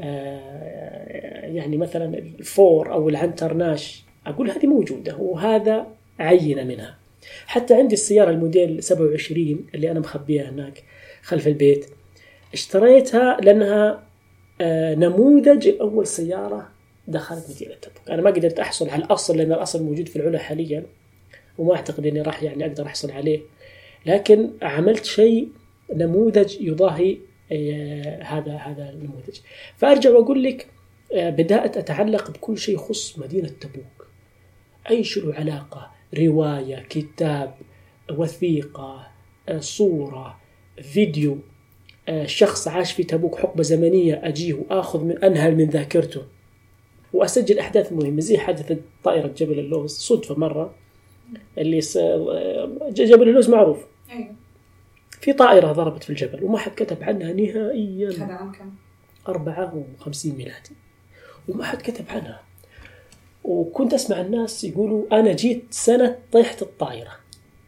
آه، 0.00 1.46
يعني 1.46 1.76
مثلا 1.76 2.18
الفور 2.18 2.92
أو 2.92 3.08
العنترناش 3.08 4.04
أقول 4.26 4.50
هذه 4.50 4.66
موجودة 4.66 5.16
وهذا 5.16 5.86
عينة 6.18 6.64
منها. 6.64 6.98
حتى 7.46 7.74
عندي 7.74 7.94
السيارة 7.94 8.30
الموديل 8.30 8.82
27 8.82 9.66
اللي 9.74 9.90
أنا 9.90 10.00
مخبيها 10.00 10.50
هناك 10.50 10.82
خلف 11.22 11.46
البيت. 11.46 11.86
اشتريتها 12.52 13.36
لأنها 13.40 14.04
آه، 14.60 14.94
نموذج 14.94 15.68
أول 15.80 16.06
سيارة 16.06 16.68
دخلت 17.08 17.50
مدينة 17.50 17.74
تبوك. 17.74 18.10
أنا 18.10 18.22
ما 18.22 18.30
قدرت 18.30 18.58
أحصل 18.58 18.88
على 18.88 19.04
الأصل 19.04 19.36
لأن 19.36 19.52
الأصل 19.52 19.82
موجود 19.82 20.08
في 20.08 20.16
العلا 20.16 20.38
حاليا 20.38 20.86
وما 21.58 21.74
أعتقد 21.74 22.06
إني 22.06 22.20
راح 22.20 22.42
يعني 22.42 22.66
أقدر 22.66 22.86
أحصل 22.86 23.10
عليه. 23.10 23.40
لكن 24.06 24.50
عملت 24.62 25.04
شيء 25.04 25.48
نموذج 25.94 26.60
يضاهي 26.60 27.18
آه، 27.52 28.22
هذا 28.22 28.56
هذا 28.56 28.90
النموذج. 28.90 29.40
فأرجع 29.76 30.10
وأقول 30.10 30.42
لك 30.42 30.66
آه، 31.14 31.30
بدأت 31.30 31.76
أتعلق 31.76 32.30
بكل 32.30 32.58
شيء 32.58 32.74
يخص 32.74 33.18
مدينة 33.18 33.48
تبوك. 33.48 34.08
أي 34.90 35.04
شيء 35.04 35.26
له 35.26 35.34
علاقة؟ 35.34 35.90
رواية 36.18 36.86
كتاب 36.88 37.54
وثيقة 38.10 39.06
آه، 39.48 39.58
صورة 39.58 40.38
فيديو 40.82 41.38
آه، 42.08 42.26
شخص 42.26 42.68
عاش 42.68 42.92
في 42.92 43.04
تبوك 43.04 43.38
حقبة 43.38 43.62
زمنية 43.62 44.20
أجيه 44.24 44.54
وآخذ 44.54 45.04
من 45.04 45.24
أنهل 45.24 45.56
من 45.56 45.68
ذاكرته. 45.68 46.22
وأسجل 47.12 47.58
أحداث 47.58 47.92
مهمة 47.92 48.20
زي 48.20 48.38
حادثة 48.38 48.76
طائرة 49.04 49.26
جبل 49.26 49.58
اللوز. 49.58 49.90
صدفة 49.90 50.34
مرة. 50.34 50.74
اللي 51.58 51.80
س... 51.80 51.96
آه، 51.96 52.70
جبل 52.90 53.28
اللوز 53.28 53.50
معروف. 53.50 53.86
أيوه. 54.10 54.34
في 55.20 55.32
طائرة 55.32 55.72
ضربت 55.72 56.04
في 56.04 56.10
الجبل 56.10 56.44
وما 56.44 56.58
حد 56.58 56.72
كتب 56.72 57.02
عنها 57.02 57.32
نهائيا. 57.32 58.10
هذا 58.10 58.32
عام 58.34 58.52
كم؟ 58.52 58.70
54 59.28 60.32
ميلادي. 60.32 60.70
وما 61.48 61.64
حد 61.64 61.82
كتب 61.82 62.04
عنها. 62.08 62.43
وكنت 63.44 63.94
أسمع 63.94 64.20
الناس 64.20 64.64
يقولوا 64.64 65.04
أنا 65.12 65.32
جيت 65.32 65.64
سنة 65.70 66.18
طيحة 66.32 66.56
الطائرة. 66.62 67.10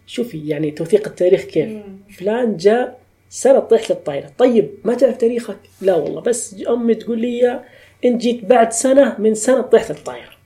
شوفي 0.06 0.48
يعني 0.48 0.70
توثيق 0.70 1.08
التاريخ 1.08 1.42
كيف. 1.42 1.82
فلان 2.18 2.56
جاء 2.56 3.00
سنة 3.28 3.58
طيحة 3.58 3.90
الطائرة. 3.90 4.32
طيب 4.38 4.70
ما 4.84 4.94
تعرف 4.94 5.16
تاريخك؟ 5.16 5.58
لا 5.80 5.94
والله. 5.94 6.20
بس 6.20 6.56
أمي 6.68 6.94
تقول 6.94 7.20
لي 7.20 7.64
انت 8.04 8.20
جيت 8.22 8.44
بعد 8.44 8.72
سنة 8.72 9.16
من 9.18 9.34
سنة 9.34 9.60
طيحة 9.60 9.90
الطائرة. 9.90 10.36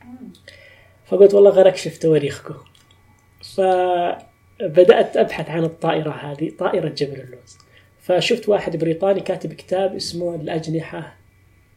فقلت 1.06 1.34
والله 1.34 1.50
غير 1.50 1.68
اكشف 1.68 1.98
تواريخكم 1.98 2.54
فبدأت 3.54 5.16
أبحث 5.16 5.50
عن 5.50 5.64
الطائرة 5.64 6.10
هذه 6.10 6.52
طائرة 6.58 6.88
جبل 6.88 7.20
اللوز. 7.20 7.58
فشفت 8.00 8.48
واحد 8.48 8.76
بريطاني 8.76 9.20
كاتب 9.20 9.52
كتاب 9.52 9.96
اسمه 9.96 10.34
الأجنحة 10.34 11.16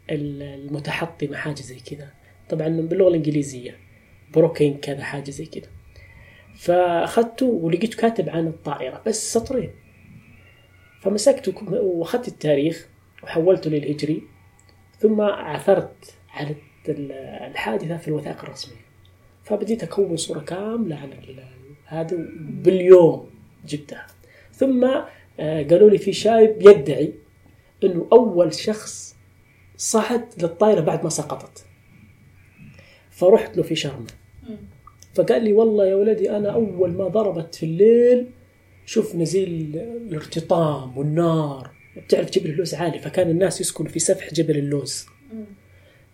المتحطمة 0.09 1.37
حاجة 1.37 1.61
زي 1.61 1.79
كذا. 1.79 2.07
طبعا 2.49 2.67
باللغة 2.67 3.07
الإنجليزية. 3.07 3.77
بروكين 4.33 4.77
كذا 4.77 5.03
حاجة 5.03 5.31
زي 5.31 5.45
كذا. 5.45 5.69
فأخذته 6.55 7.45
ولقيته 7.45 7.97
كاتب 7.97 8.29
عن 8.29 8.47
الطائرة 8.47 9.01
بس 9.05 9.33
سطرين 9.33 9.71
فمسكته 11.01 11.53
وأخذت 11.71 12.27
التاريخ 12.27 12.87
وحولته 13.23 13.69
للهجري 13.69 14.23
ثم 14.99 15.21
عثرت 15.21 16.13
على 16.29 16.55
الحادثة 17.47 17.97
في 17.97 18.07
الوثائق 18.07 18.43
الرسمية. 18.43 18.83
فبديت 19.43 19.83
أكون 19.83 20.17
صورة 20.17 20.39
كاملة 20.39 20.95
عن 20.95 21.13
هذا 21.85 22.17
باليوم 22.39 23.29
جبتها 23.65 24.07
ثم 24.51 24.83
آه، 25.39 25.63
قالوا 25.63 25.89
لي 25.89 25.97
في 25.97 26.13
شايب 26.13 26.61
يدعي 26.61 27.13
إنه 27.83 28.07
أول 28.11 28.53
شخص 28.53 29.15
صعد 29.77 30.25
للطائرة 30.37 30.81
بعد 30.81 31.03
ما 31.03 31.09
سقطت. 31.09 31.65
فرحت 33.23 33.57
له 33.57 33.63
في 33.63 33.75
شرم. 33.75 34.05
فقال 35.15 35.43
لي 35.43 35.53
والله 35.53 35.85
يا 35.87 35.95
ولدي 35.95 36.31
أنا 36.37 36.49
أول 36.49 36.91
ما 36.93 37.07
ضربت 37.07 37.55
في 37.55 37.65
الليل 37.65 38.27
شفنا 38.85 39.23
زي 39.23 39.43
ال- 39.43 39.75
الارتطام 40.07 40.97
والنار 40.97 41.69
بتعرف 41.97 42.31
جبل 42.31 42.49
اللوز 42.49 42.73
عالي 42.73 42.99
فكان 42.99 43.29
الناس 43.29 43.61
يسكنوا 43.61 43.89
في 43.89 43.99
سفح 43.99 44.33
جبل 44.33 44.57
اللوز. 44.57 45.05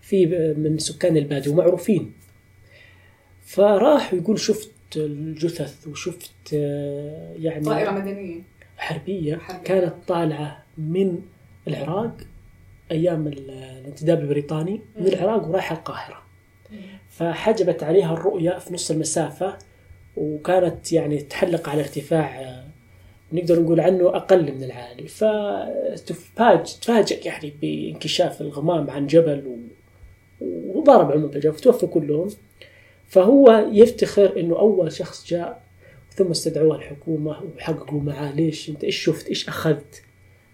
في 0.01 0.25
من 0.57 0.77
سكان 0.77 1.17
البادية 1.17 1.51
ومعروفين 1.51 2.13
فراح 3.41 4.13
يقول 4.13 4.39
شفت 4.39 4.71
الجثث 4.95 5.87
وشفت 5.87 6.31
آه، 6.53 7.33
يعني 7.39 7.65
طائرة 7.65 7.91
مدنية 7.91 8.41
حربية 8.77 9.35
حربية. 9.37 9.63
كانت 9.63 9.93
طالعة 10.07 10.63
من 10.77 11.19
العراق 11.67 12.17
أيام 12.91 13.27
ال- 13.27 13.49
الانتداب 13.51 14.19
البريطاني 14.21 14.81
من. 14.99 15.07
العراق 15.07 15.47
ورايحة 15.47 15.75
القاهرة 15.75 16.21
فحجبت 17.19 17.83
عليها 17.83 18.13
الرؤية 18.13 18.59
في 18.59 18.73
نص 18.73 18.91
المسافة 18.91 19.57
وكانت 20.17 20.93
يعني 20.93 21.17
تحلق 21.17 21.69
على 21.69 21.81
ارتفاع 21.81 22.41
آه، 22.41 22.63
نقدر 23.33 23.61
نقول 23.61 23.79
عنه 23.79 24.07
أقل 24.07 24.51
من 24.55 24.63
العالي. 24.63 25.07
فتفاجئ 25.07 26.63
تفاجئ 26.81 27.25
يعني 27.25 27.53
بانكشاف 27.61 28.41
الغمام 28.41 28.89
عن 28.89 29.07
جبل 29.07 29.47
و... 29.47 29.57
وضرب 30.77 31.11
عموما 31.11 31.27
بالجو 31.27 31.51
فتوفوا 31.51 31.89
كلهم. 31.89 32.29
فهو 33.07 33.69
يفتخر 33.71 34.39
إنه 34.39 34.59
أول 34.59 34.91
شخص 34.91 35.27
جاء 35.27 35.61
ثم 36.13 36.31
استدعوه 36.31 36.75
الحكومة 36.75 37.37
وحققوا 37.55 38.01
معاه 38.01 38.31
ليش 38.31 38.69
أنت 38.69 38.83
إيش 38.83 38.97
شفت؟ 39.03 39.27
إيش 39.27 39.47
أخذت؟ 39.47 40.03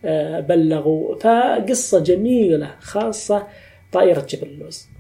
آه 0.06 0.40
بلغوا. 0.40 1.16
فقصة 1.16 2.00
جميلة 2.00 2.76
خاصة 2.80 3.48
طائرة 3.92 4.26
جبل 4.30 4.48
اللوز 4.48 4.95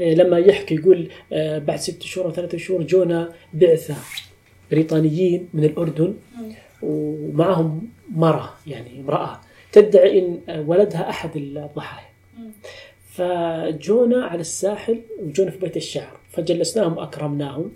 لما 0.00 0.38
يحكي 0.38 0.74
يقول 0.74 1.08
آه 1.32 1.58
بعد 1.58 1.78
ست 1.78 2.02
شهور 2.02 2.26
أو 2.26 2.32
ثلاثة 2.32 2.58
شهور 2.58 2.82
جونا 2.82 3.32
بعثة 3.54 3.94
بريطانيين 4.70 5.48
من 5.54 5.64
الأردن 5.64 6.14
ومعهم 6.82 7.88
مراه 8.10 8.50
يعني 8.66 9.00
امرأة 9.00 9.40
تدعي 9.72 10.18
إن 10.18 10.40
آه، 10.48 10.60
ولدها 10.60 11.10
أحد 11.10 11.36
الضحايا. 11.36 12.06
فجونا 13.14 14.24
على 14.24 14.40
الساحل 14.40 15.00
وجونا 15.22 15.50
في 15.50 15.58
بيت 15.58 15.76
الشعر 15.76 16.20
فجلسناهم 16.30 16.96
واكرمناهم 16.96 17.72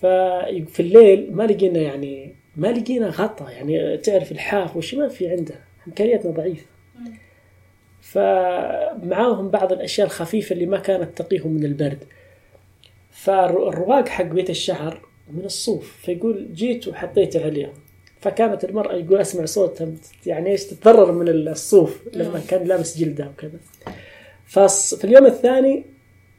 ففي 0.00 0.80
الليل 0.80 1.36
ما 1.36 1.42
لقينا 1.42 1.78
يعني 1.78 2.34
ما 2.56 2.66
لقينا 2.68 3.08
غطا 3.08 3.50
يعني 3.50 3.96
تعرف 3.96 4.32
الحاف 4.32 4.76
وش 4.76 4.94
ما 4.94 5.08
في 5.08 5.28
عنده 5.28 5.54
إمكانياتنا 5.86 6.30
ضعيفة 6.30 6.66
مم. 6.98 7.12
فمعاهم 8.10 9.48
بعض 9.48 9.72
الأشياء 9.72 10.06
الخفيفة 10.06 10.52
اللي 10.52 10.66
ما 10.66 10.78
كانت 10.78 11.22
تقيهم 11.22 11.50
من 11.52 11.64
البرد. 11.64 11.98
فالرواق 13.10 14.08
حق 14.08 14.24
بيت 14.24 14.50
الشعر 14.50 15.00
من 15.32 15.44
الصوف 15.44 15.96
فيقول 16.02 16.48
جيت 16.54 16.88
وحطيت 16.88 17.36
عليهم 17.36 17.72
فكانت 18.20 18.64
المرأة 18.64 18.94
يقول 18.94 19.18
أسمع 19.20 19.44
صوتها 19.44 19.88
يعني 20.26 20.50
إيش 20.50 20.64
تتضرر 20.64 21.12
من 21.12 21.28
الصوف 21.28 22.00
لما 22.14 22.40
كان 22.48 22.64
لابس 22.64 22.98
جلدها 22.98 23.28
وكذا. 23.28 23.58
ففي 24.46 25.04
اليوم 25.04 25.26
الثاني 25.26 25.84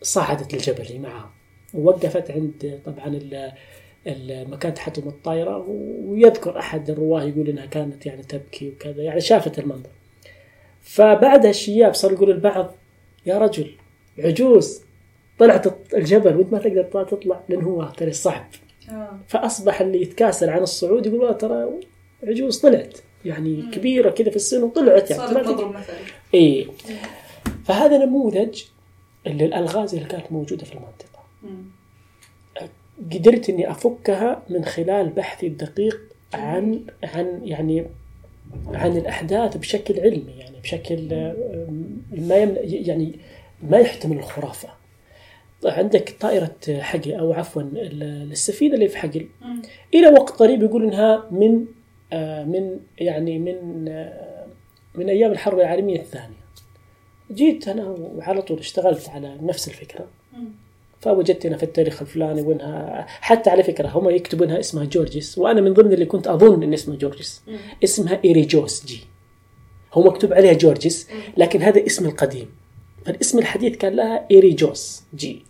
صعدت 0.01 0.53
الجبل 0.53 0.99
معاهم 0.99 1.29
ووقفت 1.73 2.31
عند 2.31 2.79
طبعا 2.85 3.07
ال- 3.07 3.51
المكان 4.07 4.73
تحتهم 4.73 5.07
الطائرة 5.07 5.65
ويذكر 6.05 6.59
أحد 6.59 6.89
الرواة 6.89 7.23
يقول 7.23 7.49
إنها 7.49 7.65
كانت 7.65 8.05
يعني 8.05 8.23
تبكي 8.23 8.69
وكذا 8.69 9.03
يعني 9.03 9.21
شافت 9.21 9.59
المنظر. 9.59 9.89
فبعدها 10.87 11.49
الشياب 11.49 11.93
صار 11.93 12.11
يقول 12.11 12.31
البعض 12.31 12.75
يا 13.25 13.37
رجل 13.37 13.71
عجوز 14.19 14.81
طلعت 15.39 15.93
الجبل 15.93 16.35
وانت 16.35 16.53
ما 16.53 16.59
تقدر 16.59 17.03
تطلع 17.03 17.43
لأن 17.49 17.61
هو 17.61 17.89
ترى 17.97 18.11
صعب 18.11 18.47
آه. 18.89 19.19
فأصبح 19.27 19.81
اللي 19.81 20.01
يتكاسل 20.01 20.49
عن 20.49 20.61
الصعود 20.61 21.05
يقول 21.05 21.19
والله 21.19 21.33
ترى 21.33 21.69
عجوز 22.23 22.57
طلعت 22.59 22.97
يعني 23.25 23.61
كبيرة 23.71 24.09
كذا 24.09 24.29
في 24.29 24.35
السن 24.35 24.63
وطلعت 24.63 25.11
يعني 25.11 25.43
تضرب 25.43 25.75
مثل 25.75 25.93
اي 26.33 26.67
فهذا 27.65 28.05
نموذج 28.05 28.63
للالغاز 29.25 29.95
اللي 29.95 30.07
كانت 30.07 30.31
موجودة 30.31 30.65
في 30.65 30.73
المنطقة. 30.73 31.23
مم. 31.43 31.65
قدرت 33.13 33.49
إني 33.49 33.71
أفكها 33.71 34.43
من 34.49 34.65
خلال 34.65 35.09
بحثي 35.09 35.47
الدقيق 35.47 35.99
عن 36.33 36.85
عن 37.03 37.41
يعني 37.43 37.85
عن 38.73 38.97
الأحداث 38.97 39.57
بشكل 39.57 39.99
علمي 39.99 40.31
يعني 40.37 40.59
بشكل 40.59 41.07
ما 42.11 42.35
يعني 42.63 43.19
ما 43.63 43.77
يحتمل 43.77 44.17
الخرافة 44.17 44.69
عندك 45.65 46.15
طائرة 46.19 46.55
حقل 46.79 47.13
أو 47.13 47.33
عفوا 47.33 47.61
ال- 47.61 48.31
السفينة 48.31 48.73
اللي 48.75 48.87
في 48.87 48.97
حقل. 48.97 49.27
إلى 49.93 50.07
وقت 50.07 50.29
قريب 50.29 50.63
يقول 50.63 50.83
إنها 50.83 51.27
من 51.31 51.65
آه، 52.13 52.43
من 52.43 52.79
يعني 52.99 53.39
من 53.39 53.85
آه، 53.89 54.45
من 54.95 55.09
أيام 55.09 55.31
الحرب 55.31 55.59
العالمية 55.59 55.99
الثانية 55.99 56.37
جيت 57.31 57.67
أنا 57.67 57.83
وعلى 57.89 58.41
طول 58.41 58.59
اشتغلت 58.59 59.09
على 59.09 59.37
نفس 59.41 59.67
الفكرة. 59.67 60.07
فوجدت 61.01 61.45
هنا 61.45 61.57
في 61.57 61.63
التاريخ 61.63 62.01
الفلاني 62.01 62.41
وانها 62.41 63.05
حتى 63.07 63.49
على 63.49 63.63
فكرة 63.63 63.87
هم 63.87 64.09
يكتبوا 64.09 64.45
انها 64.45 64.59
اسمها 64.59 64.85
جورجيس 64.85 65.37
وأنا 65.37 65.61
من 65.61 65.73
ضمن 65.73 65.93
اللي 65.93 66.05
كنت 66.05 66.27
أظن 66.27 66.63
إن 66.63 66.73
اسمها 66.73 66.95
جورجيس. 66.97 67.41
اسمها 67.83 68.19
إيريجوس 68.25 68.85
جي. 68.85 68.99
هو 69.93 70.03
مكتوب 70.03 70.33
عليها 70.33 70.53
جورجيس 70.53 71.07
لكن 71.37 71.61
هذا 71.61 71.85
اسم 71.85 72.05
القديم. 72.05 72.49
فالاسم 73.05 73.39
الحديث 73.39 73.77
كان 73.77 73.95
لها 73.95 74.25
إيريجوس 74.31 75.03
جي. 75.15 75.41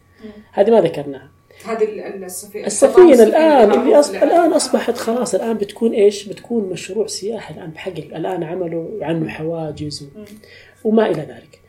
هذه 0.52 0.72
ما 0.72 0.82
ذكرناها. 0.82 1.30
هذه 1.66 1.84
ال- 1.84 2.24
السفينة. 2.24 2.66
السفينة 2.66 3.24
الآن 3.24 3.64
اللي 3.64 3.64
المعروفة 3.74 4.00
أص... 4.00 4.10
الآن 4.10 4.54
أصبحت 4.54 4.98
خلاص 4.98 5.36
الآن 5.36 5.58
بتكون 5.58 5.92
إيش؟ 5.94 6.26
بتكون 6.26 6.70
مشروع 6.70 7.08
سياحي 7.08 7.54
الآن 7.54 7.70
بحقل 7.70 7.98
الآن 8.16 8.44
عملوا 8.44 9.06
عنه 9.06 9.30
حواجز 9.30 10.04
و... 10.04 10.06
وما 10.84 11.06
إلى 11.06 11.22
ذلك. 11.22 11.60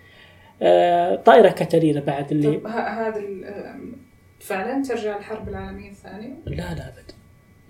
آه 0.63 1.17
طائرة 1.17 1.49
كاتالينا 1.49 2.01
بعد 2.01 2.31
اللي 2.33 2.57
طب 2.57 2.67
هذا 2.67 3.21
فعلا 4.41 4.83
ترجع 4.83 5.17
الحرب 5.17 5.49
العالمية 5.49 5.91
الثانية؟ 5.91 6.35
لا 6.47 6.55
لا 6.55 6.89
أبدا. 6.89 7.15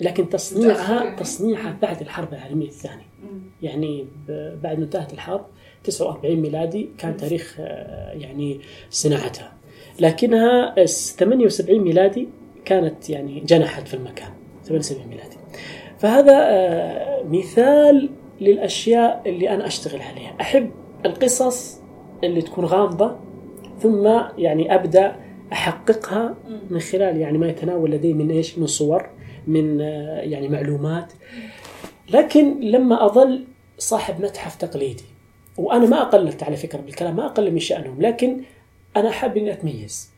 لكن 0.00 0.28
تصنيعها. 0.28 1.16
تصنيعها 1.16 1.76
بعد 1.82 2.00
الحرب 2.00 2.32
العالمية 2.34 2.66
الثانية. 2.68 3.04
مم. 3.22 3.40
يعني 3.62 4.06
بعد 4.62 4.78
ما 4.78 4.84
انتهت 4.84 5.12
الحرب 5.12 5.46
49 5.84 6.36
ميلادي 6.36 6.88
كان 6.98 7.16
تاريخ 7.16 7.56
آه، 7.60 8.12
يعني 8.12 8.60
صناعتها. 8.90 9.52
لكنها 10.00 10.74
الس- 10.82 11.16
78 11.16 11.80
ميلادي 11.80 12.28
كانت 12.64 13.10
يعني 13.10 13.40
جنحت 13.40 13.88
في 13.88 13.94
المكان. 13.94 14.30
78 14.64 15.08
ميلادي. 15.08 15.36
فهذا 15.98 16.34
آه، 16.42 17.22
مثال 17.24 18.10
للأشياء 18.40 19.22
اللي 19.26 19.50
أنا 19.50 19.66
أشتغل 19.66 20.02
عليها. 20.02 20.36
أحب 20.40 20.70
القصص 21.06 21.80
اللي 22.24 22.42
تكون 22.42 22.64
غامضه 22.64 23.16
ثم 23.80 24.06
يعني 24.38 24.74
أبدأ 24.74 25.16
أحققها 25.52 26.36
من 26.70 26.80
خلال 26.80 27.16
يعني 27.16 27.38
ما 27.38 27.48
يتناول 27.48 27.90
لدي 27.90 28.12
من 28.12 28.30
إيش؟ 28.30 28.58
من 28.58 28.66
صور 28.66 29.06
من 29.46 29.80
آه، 29.80 30.20
يعني 30.20 30.48
معلومات. 30.48 31.12
لكن 32.10 32.60
لما 32.60 33.06
أظل 33.06 33.44
صاحب 33.78 34.24
متحف 34.24 34.56
تقليدي 34.56 35.04
وأنا 35.56 35.86
ما 35.86 36.02
أقللت 36.02 36.42
على 36.42 36.56
فكرة 36.56 36.80
بالكلام 36.80 37.16
ما 37.16 37.26
اقلل 37.26 37.52
من 37.52 37.58
شأنهم 37.58 38.02
لكن 38.02 38.40
أنا 38.96 39.10
حاب 39.10 39.36
إني 39.36 39.52
أتميز. 39.52 40.10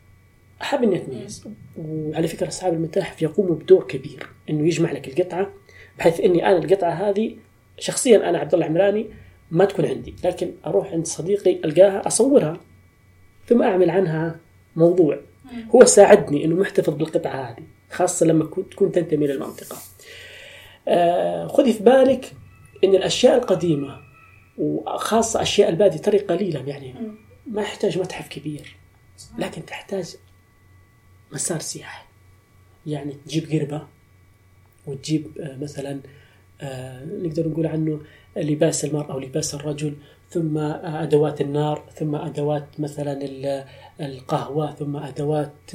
أحب 0.61 0.83
إني 0.83 0.95
أتميز. 0.95 1.47
وعلى 1.77 2.27
فكرة 2.27 2.47
أصحاب 2.47 2.73
المتاحف 2.73 3.21
يقوموا 3.21 3.55
بدور 3.55 3.83
كبير 3.83 4.27
إنه 4.49 4.67
يجمع 4.67 4.91
لك 4.91 5.07
القطعة 5.07 5.51
بحيث 5.99 6.19
إني 6.19 6.47
أنا 6.47 6.57
القطعة 6.57 6.91
هذه 6.91 7.35
شخصيا 7.79 8.29
أنا 8.29 8.39
عبد 8.39 8.53
الله 8.53 8.65
عمراني 8.65 9.07
ما 9.51 9.65
تكون 9.65 9.85
عندي 9.85 10.15
لكن 10.23 10.51
أروح 10.65 10.91
عند 10.91 11.07
صديقي 11.07 11.51
ألقاها 11.65 12.07
أصورها 12.07 12.57
ثم 13.47 13.61
أعمل 13.61 13.89
عنها 13.89 14.39
موضوع. 14.75 15.19
هو 15.75 15.85
ساعدني 15.85 16.45
إنه 16.45 16.55
محتفظ 16.55 16.93
بالقطعة 16.93 17.49
هذه 17.49 17.63
خاصة 17.91 18.25
لما 18.25 18.45
تكون 18.71 18.91
تنتمي 18.91 19.27
للمنطقه 19.27 19.77
آه 20.87 21.47
خذي 21.47 21.73
في 21.73 21.83
بالك 21.83 22.33
إن 22.83 22.95
الأشياء 22.95 23.37
القديمة 23.37 23.99
وخاصة 24.57 25.41
أشياء 25.41 25.69
البادية 25.69 25.97
ترى 25.97 26.17
قليلة 26.17 26.63
يعني 26.67 26.95
ما 27.47 27.61
يحتاج 27.61 27.99
متحف 27.99 28.27
كبير 28.27 28.75
لكن 29.37 29.65
تحتاج 29.65 30.15
مسار 31.31 31.59
سياحي. 31.59 32.05
يعني 32.85 33.13
تجيب 33.25 33.51
قربة 33.51 33.87
وتجيب 34.87 35.37
آه، 35.39 35.57
مثلا 35.57 35.99
آه، 36.61 37.05
نقدر 37.05 37.47
نقول 37.47 37.67
عنه 37.67 38.01
لباس 38.37 38.85
المرأة 38.85 39.13
أو 39.13 39.19
لباس 39.19 39.55
الرجل 39.55 39.95
ثم 40.29 40.57
أدوات 40.57 41.41
النار 41.41 41.83
ثم 41.95 42.15
أدوات 42.15 42.67
مثلا 42.79 43.19
القهوة 44.01 44.73
ثم 44.73 44.97
أدوات 44.97 45.71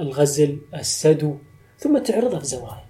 الغزل 0.00 0.58
السدو 0.74 1.36
ثم 1.78 1.98
تعرضها 1.98 2.38
في 2.38 2.46
زوايا. 2.46 2.84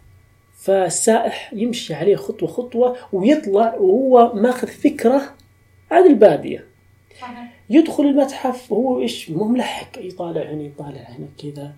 فالسائح 0.55 1.53
يمشي 1.53 1.95
عليه 1.95 2.17
خطوة 2.17 2.49
خطوة 2.49 2.97
ويطلع 3.13 3.75
وهو 3.75 4.33
ماخذ 4.35 4.69
فكرة 4.69 5.23
عن 5.91 6.07
البادية. 6.07 6.67
يدخل 7.71 8.05
المتحف 8.05 8.73
وهو 8.73 9.01
إيش؟ 9.01 9.31
مو 9.31 9.45
ملحق. 9.45 9.99
يطالع 9.99 10.43
هنا 10.43 10.63
يطالع 10.63 11.01
هنا 11.01 11.29
كذا. 11.43 11.73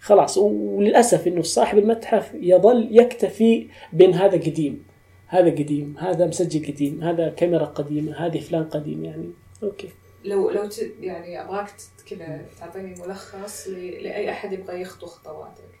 خلاص 0.00 0.38
وللأسف 0.38 1.26
إنه 1.28 1.42
صاحب 1.42 1.78
المتحف 1.78 2.30
يظل 2.34 2.88
يكتفي 2.90 3.66
بين 3.92 4.14
هذا 4.14 4.36
قديم. 4.36 4.84
هذا 5.26 5.50
قديم 5.50 5.96
هذا 5.98 6.26
مسجل 6.26 6.66
قديم 6.66 7.02
هذا 7.02 7.28
كاميرا 7.28 7.64
قديمة 7.64 8.26
هذه 8.26 8.40
فلان 8.40 8.64
قديم 8.64 9.04
يعني. 9.04 9.30
أوكي. 9.62 9.88
لو 10.24 10.50
لو 10.50 10.68
يعني 11.00 11.42
أبغاك 11.42 11.70
كذا 12.10 12.46
تعطيني 12.60 12.94
ملخص 13.00 13.68
لأي 13.68 14.30
أحد 14.30 14.52
يبغى 14.52 14.80
يخطو 14.80 15.06
خطواتك. 15.06 15.74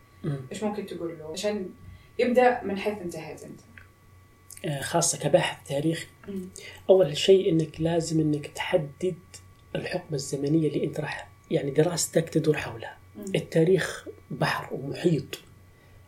إيش 0.52 0.62
ممكن 0.62 0.86
تقول 0.86 1.18
له؟ 1.18 1.32
عشان 1.32 1.70
يبدأ 2.18 2.62
من 2.62 2.78
حيث 2.78 2.98
انتهيت 2.98 3.42
أنت. 3.44 3.60
آه، 4.64 4.80
خاصة 4.80 5.18
كباحث 5.18 5.68
تاريخ. 5.68 6.06
أول 6.90 7.16
شيء 7.16 7.52
أنك 7.52 7.80
لازم 7.80 8.20
أنك 8.20 8.46
تحدد 8.46 9.18
الحقبة 9.76 10.14
الزمنية 10.14 10.68
اللي 10.68 10.84
أنت 10.84 11.00
راح 11.00 11.28
يعني 11.50 11.70
دراستك 11.70 12.28
تدور 12.28 12.56
حولها. 12.56 12.98
التاريخ 13.34 14.08
بحر 14.30 14.74
ومحيط. 14.74 15.40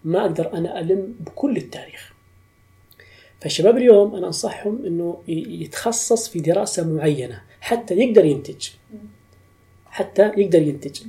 ما 0.05 0.21
أقدر 0.21 0.55
أنا 0.55 0.81
ألم 0.81 1.15
بكل 1.21 1.57
التاريخ. 1.57 2.16
فالشباب 3.47 3.77
اليوم 3.77 4.15
أنا 4.15 4.27
أنصحهم 4.27 4.87
أنه 4.87 5.23
يتخصص 5.29 6.29
في 6.29 6.41
دراسة 6.41 6.87
معينة 6.89 7.43
حتى 7.61 7.95
يقدر 7.95 8.25
ينتج. 8.25 8.69
حتى 9.87 10.23
يقدر 10.23 10.63
ينتج. 10.63 11.01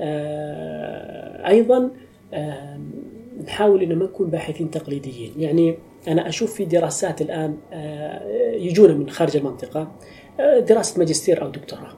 آه 0.00 1.48
أيضا 1.48 1.90
آه 2.34 2.80
نحاول 3.44 3.82
أنه 3.82 3.94
ما 3.94 4.04
نكون 4.04 4.30
باحثين 4.30 4.70
تقليديين. 4.70 5.32
يعني 5.38 5.78
أنا 6.08 6.28
أشوف 6.28 6.54
في 6.54 6.64
دراسات 6.64 7.22
الآن 7.22 7.56
آه 7.72 8.52
يجونا 8.54 8.94
من 8.94 9.10
خارج 9.10 9.36
المنطقة 9.36 9.92
آه 10.40 10.58
دراسة 10.58 10.98
ماجستير 10.98 11.42
أو 11.42 11.50
دكتوراه. 11.50 11.96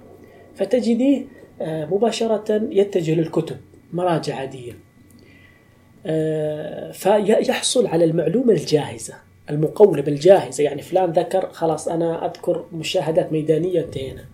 فتجديه 0.55 1.25
آه، 1.61 1.85
مباشرة 1.85 2.69
يتجه 2.71 3.15
للكتب 3.15 3.57
مراجع 3.93 4.37
عادية. 4.37 4.73
آه، 6.07 6.93
فيحصل 6.93 7.87
على 7.87 8.05
المعلومة 8.05 8.53
الجاهزة. 8.53 9.15
المقولبة 9.51 10.13
الجاهزة 10.13 10.65
يعني 10.65 10.83
فلان 10.83 11.11
ذكر 11.11 11.51
خلاص 11.53 11.89
أنا 11.89 12.27
أذكر 12.27 12.67
مشاهدات 12.73 13.33
ميدانية 13.33 13.81
انتهينا. 13.81 14.25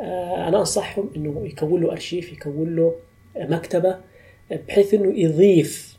آه، 0.00 0.48
أنا 0.48 0.58
أنصحهم 0.58 1.10
أنه 1.16 1.46
يكون 1.46 1.82
له 1.82 1.92
أرشيف 1.92 2.32
يكون 2.32 2.76
له 2.76 2.94
مكتبة 3.36 3.96
بحيث 4.50 4.94
أنه 4.94 5.18
يضيف 5.18 5.96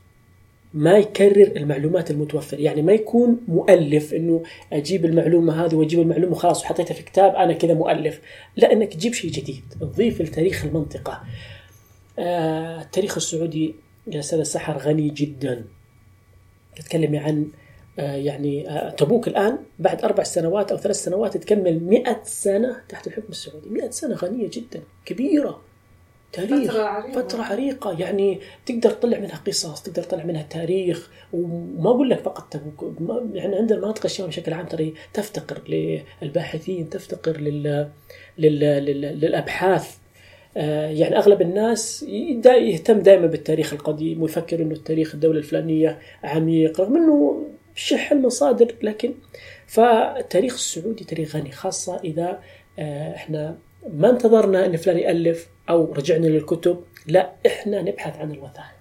ما 0.74 0.98
يكرر 0.98 1.52
المعلومات 1.56 2.12
المتوفرة. 2.12 2.58
يعني 2.58 2.82
ما 2.82 2.94
يكون 2.94 3.42
مؤلف 3.48 4.14
إنه 4.14 4.44
أجيب 4.74 5.06
المعلومة 5.06 5.66
هذه 5.66 5.76
وأجيب 5.76 6.00
المعلومة 6.00 6.36
خلاص 6.36 6.64
وحطيتها 6.64 6.94
في 6.94 7.04
كتاب 7.04 7.36
أنا 7.36 7.54
كذا 7.54 7.74
مؤلف. 7.74 8.22
لا 8.56 8.72
إنك 8.74 8.94
تجيب 8.94 9.14
شيء 9.14 9.32
جديد 9.32 9.64
تضيف 9.82 10.22
لتاريخ 10.22 10.66
المنطقة. 10.66 11.22
آه 12.20 12.82
التاريخ 12.82 13.16
السعودي 13.16 13.76
يا 14.08 14.20
أستاذ 14.20 14.40
السحر 14.40 14.78
غني 14.78 15.10
جدا. 15.10 15.66
تتكلمي 16.76 17.18
عن 17.18 17.48
يعني 17.98 18.70
آه 18.70 18.90
تبوك 18.90 19.28
الآن 19.28 19.58
بعد 19.80 20.04
أربع 20.04 20.24
سنوات 20.24 20.72
أو 20.72 20.78
ثلاث 20.78 21.04
سنوات 21.04 21.38
تكمل 21.38 21.84
مئة 21.84 22.20
سنة 22.24 22.78
تحت 22.90 23.08
الحكم 23.08 23.28
السعودي. 23.30 23.70
مئة 23.70 23.90
سنة 23.90 24.16
غنية 24.16 24.50
جدا 24.54 24.82
كبيرة. 25.06 25.62
تاريخ 26.34 26.72
فترة 26.72 26.84
عريقة. 26.84 27.22
فترة 27.22 27.42
عريقة. 27.42 28.00
يعني 28.00 28.40
تقدر 28.66 28.92
تطلع 28.92 29.20
منها 29.20 29.42
قصص 29.48 29.82
تقدر 29.82 30.04
تطلع 30.04 30.24
منها 30.24 30.44
تاريخ. 30.44 31.10
وما 31.34 31.90
أقول 31.90 32.10
لك 32.10 32.20
فقط 32.20 32.54
تبوك 32.54 32.94
يعني 33.34 33.56
عندنا 33.56 33.80
مناطق 33.80 34.06
الشام 34.06 34.28
بشكل 34.28 34.54
عام 34.54 34.66
ترى 34.66 34.94
تفتقر 35.14 35.62
للباحثين 36.22 36.90
تفتقر 36.90 37.38
لل... 37.38 37.88
لل... 38.38 38.60
لل... 38.60 39.02
للأبحاث. 39.02 39.98
آه، 40.58 40.88
يعني 40.88 41.18
أغلب 41.18 41.42
الناس 41.42 42.04
يهتم 42.46 43.00
دائما 43.00 43.28
بالتاريخ 43.28 43.74
القديم 43.74 44.22
ويفكر 44.22 44.62
إنه 44.62 44.74
التاريخ 44.76 45.14
الدولة 45.14 45.38
الفلانية 45.38 46.00
عميق 46.24 46.82
رغم 46.82 46.96
إنه 46.96 47.44
شح 47.78 48.12
المصادر 48.12 48.76
لكن 48.82 49.14
فالتاريخ 49.68 50.54
السعودي 50.54 51.04
تاريخ 51.04 51.36
غني 51.36 51.52
خاصة 51.52 52.00
إذا 52.04 52.44
آه، 52.80 53.16
إحنا 53.16 53.58
ما 53.94 54.10
انتظرنا 54.10 54.66
إن 54.66 54.78
فلان 54.78 54.98
يألف 54.98 55.48
أو 55.70 55.94
رجعنا 55.94 56.28
للكتب 56.28 56.84
لا 57.08 57.32
إحنا 57.46 57.82
نبحث 57.82 58.18
عن 58.18 58.32
الوثائق. 58.32 58.78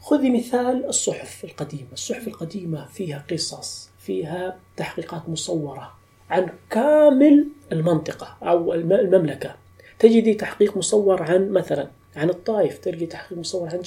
خذي 0.00 0.30
مثال 0.30 0.86
الصحف 0.86 1.44
القديمة. 1.44 1.92
الصحف 1.92 2.28
القديمة 2.28 2.86
فيها 2.86 3.24
قصص 3.30 3.90
فيها 3.98 4.56
تحقيقات 4.76 5.28
مصورة 5.28 5.94
عن 6.30 6.48
كامل 6.70 7.48
المنطقة 7.72 8.36
أو 8.42 8.74
المملكة. 8.74 9.56
تجدي 9.98 10.34
تحقيق 10.34 10.76
مصور 10.76 11.22
عن 11.22 11.50
مثلا 11.50 11.90
عن 12.16 12.30
الطائف 12.30 12.78
تلقي 12.78 13.06
تحقيق 13.06 13.38
مصور 13.38 13.68
عن 13.68 13.82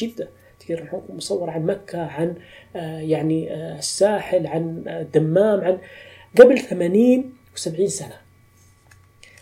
تلقي 0.60 1.02
مصور 1.10 1.50
عن 1.50 1.66
مكة 1.66 2.02
عن 2.02 2.36
آه، 2.76 3.00
يعني 3.00 3.54
آه، 3.54 3.78
الساحل 3.78 4.48
عن 4.48 4.84
الدمام 4.88 5.62
عن 5.62 5.78
قبل 6.40 6.60
80 6.60 7.34
و70 7.56 7.86
سنة. 7.86 8.16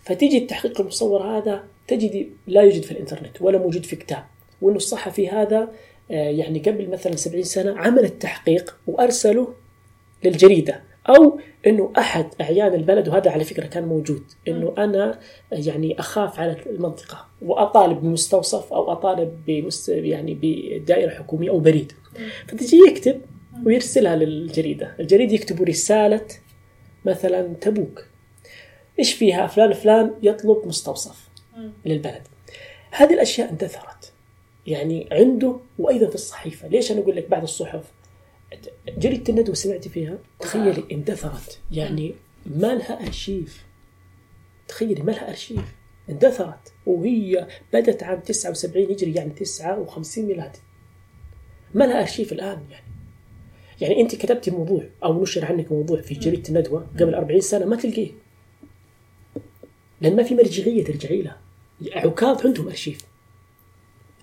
فتيجي 0.03 0.37
التحقيق 0.37 0.81
المصور 0.81 1.23
هذا 1.23 1.63
تجد 1.87 2.29
لا 2.47 2.61
يوجد 2.61 2.83
في 2.83 2.91
الإنترنت 2.91 3.41
ولا 3.41 3.57
موجود 3.57 3.85
في 3.85 3.95
كتاب. 3.95 4.23
وانه 4.61 4.77
الصحفي 4.77 5.29
هذا 5.29 5.71
آه، 6.11 6.29
يعني 6.29 6.59
قبل 6.59 6.89
مثلا 6.89 7.15
70 7.15 7.43
سنة 7.43 7.77
عمل 7.77 8.03
التحقيق 8.03 8.77
وأرسله 8.87 9.53
للجريدة. 10.23 10.94
أو 11.09 11.39
إنه 11.67 11.93
أحد 11.97 12.25
أعيان 12.41 12.73
البلد 12.73 13.07
وهذا 13.07 13.31
على 13.31 13.43
فكرة 13.43 13.65
كان 13.65 13.85
موجود 13.85 14.23
إنه 14.47 14.73
أنا 14.77 15.19
يعني 15.51 15.99
أخاف 15.99 16.39
على 16.39 16.57
المنطقة 16.65 17.25
وأطالب 17.41 18.01
بمستوصف 18.01 18.73
أو 18.73 18.91
أطالب 18.91 19.45
بمست 19.47 19.89
يعني 19.89 20.37
بدائرة 20.41 21.09
حكومية 21.09 21.49
أو 21.49 21.59
بريد. 21.59 21.91
فتجي 22.47 22.77
يكتب 22.89 23.21
ويرسلها 23.65 24.15
للجريدة، 24.15 24.95
الجريدة 24.99 25.33
يكتبوا 25.33 25.65
رسالة 25.65 26.25
مثلا 27.05 27.53
تبوك 27.61 28.05
إيش 28.99 29.13
فيها؟ 29.13 29.47
فلان 29.47 29.73
فلان 29.73 30.13
يطلب 30.23 30.67
مستوصف 30.67 31.29
للبلد. 31.85 32.21
هذه 32.91 33.13
الأشياء 33.13 33.49
اندثرت 33.51 34.11
يعني 34.67 35.09
عنده 35.11 35.55
وأيضا 35.79 36.07
في 36.07 36.15
الصحيفة. 36.15 36.67
ليش 36.67 36.91
أنا 36.91 36.99
أقول 36.99 37.15
لك 37.15 37.29
بعض 37.29 37.43
الصحف؟ 37.43 37.83
جريده 38.87 39.33
الندوه 39.33 39.55
سمعتي 39.55 39.89
فيها؟ 39.89 40.17
تخيلي 40.39 40.83
اندثرت 40.91 41.59
يعني 41.71 42.15
ما 42.45 42.75
لها 42.75 43.07
أرشيف. 43.07 43.65
تخيلي 44.67 45.03
ما 45.03 45.11
لها 45.11 45.29
أرشيف. 45.29 45.75
اندثرت 46.09 46.73
وهي 46.85 47.47
بدت 47.73 48.03
عام 48.03 48.19
79 48.19 48.91
هجري 48.91 49.13
يعني 49.13 49.29
59 49.29 50.25
ميلادي. 50.25 50.59
ما 51.73 51.83
لها 51.83 52.01
أرشيف 52.01 52.33
الآن 52.33 52.65
يعني. 52.69 52.85
يعني 53.81 54.01
أنت 54.01 54.15
كتبتي 54.15 54.51
موضوع 54.51 54.83
أو 55.03 55.21
نشر 55.21 55.45
عنك 55.45 55.71
موضوع 55.71 56.01
في 56.01 56.13
جريده 56.13 56.49
الندوه 56.49 56.87
قبل 56.99 57.15
40 57.15 57.41
سنة 57.41 57.65
ما 57.65 57.75
تلقيه. 57.75 58.11
لأن 60.01 60.15
ما 60.15 60.23
في 60.23 60.35
مرجعية 60.35 60.83
ترجعي 60.83 61.21
لها. 61.21 61.41
عكاظ 61.91 62.45
عندهم 62.45 62.67
أرشيف. 62.67 63.05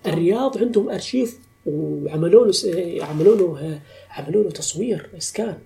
الرياض 0.07 0.57
عندهم 0.57 0.89
أرشيف 0.89 1.39
وعملوا 1.65 2.47
له 2.47 2.53
عملوا 3.05 3.35
له 3.35 3.81
عملوا 4.09 4.43
له 4.43 4.49
تصوير 4.49 5.09
إسكان. 5.17 5.57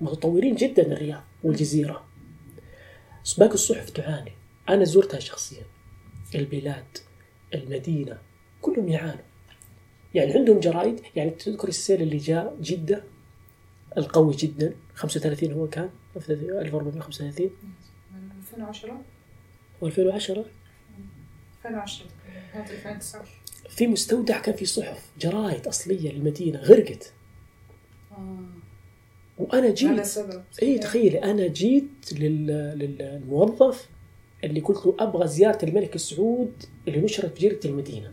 متطورين 0.00 0.54
جدا 0.54 0.92
الرياض 0.92 1.22
والجزيرة. 1.42 2.04
باقي 3.38 3.54
الصحف 3.54 3.90
تعاني. 3.90 4.32
أنا 4.68 4.84
زرتها 4.84 5.20
شخصيا. 5.20 5.62
البلاد 6.34 6.98
المدينة 7.54 8.18
كلهم 8.62 8.88
يعانوا. 8.88 9.24
يعني 10.14 10.32
عندهم 10.32 10.60
جرايد 10.60 11.00
يعني 11.16 11.30
تذكر 11.30 11.68
السيل 11.68 12.02
اللي 12.02 12.16
جاء 12.16 12.56
جدة 12.60 13.04
القوي 13.98 14.34
جدا 14.34 14.74
35 14.94 15.52
هو 15.52 15.68
كان 15.68 15.90
1435 16.16 17.50
2010 18.52 19.02
و2010 19.82 20.38
2010 21.62 22.04
2009 22.54 23.24
في 23.70 23.86
مستودع 23.86 24.38
كان 24.40 24.54
في 24.56 24.66
صحف 24.66 25.10
جرايد 25.20 25.66
أصلية 25.66 26.12
للمدينة 26.12 26.58
غرقت. 26.58 27.12
آه. 28.12 28.38
وأنا 29.38 29.62
على 29.62 29.72
جيت 29.72 30.00
سبب 30.04 30.42
إيه 30.62 30.78
تخيلي 30.78 31.18
أنا 31.24 31.46
جيت 31.46 32.12
لل- 32.12 32.78
للموظف 32.78 33.88
اللي 34.44 34.60
قلت 34.60 34.86
له 34.86 34.96
أبغى 34.98 35.28
زيارة 35.28 35.64
الملك 35.64 35.96
سعود 35.96 36.52
اللي 36.88 37.00
نشرت 37.00 37.34
في 37.38 37.40
جريدة 37.48 37.68
المدينة. 37.70 38.12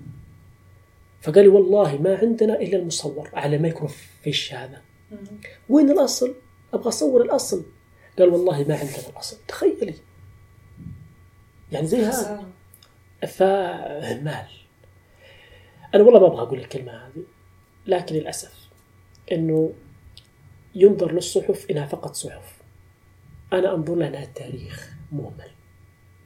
فقال 1.21 1.43
لي 1.43 1.47
والله 1.47 2.01
ما 2.01 2.15
عندنا 2.15 2.61
إلا 2.61 2.77
المصور 2.77 3.29
على 3.33 3.57
microfiche 3.57 4.53
هذا. 4.53 4.81
وين 5.69 5.89
الأصل؟ 5.91 6.35
أبغى 6.73 6.87
أصور 6.87 7.21
الأصل. 7.21 7.65
قال 8.19 8.29
والله 8.29 8.63
ما 8.67 8.75
عندنا 8.75 9.09
الأصل. 9.09 9.37
تخيلي. 9.47 9.93
يعني 11.71 11.87
زي 11.87 11.97
هذا. 12.05 12.45
خسارة. 13.23 14.66
أنا 15.95 16.03
والله 16.03 16.19
ما 16.19 16.27
أبغى 16.27 16.41
أقول 16.41 16.59
الكلمة 16.59 16.91
هذه 16.91 17.23
لكن 17.87 18.15
للأسف 18.15 18.53
إنه 19.31 19.73
ينظر 20.75 21.11
للصحف 21.11 21.65
إنها 21.71 21.85
فقط 21.87 22.15
صحف. 22.15 22.57
أنا 23.53 23.75
أنظر 23.75 23.95
لها 23.95 24.07
إنها 24.07 24.25
تاريخ 24.25 24.93
مهمل 25.11 25.51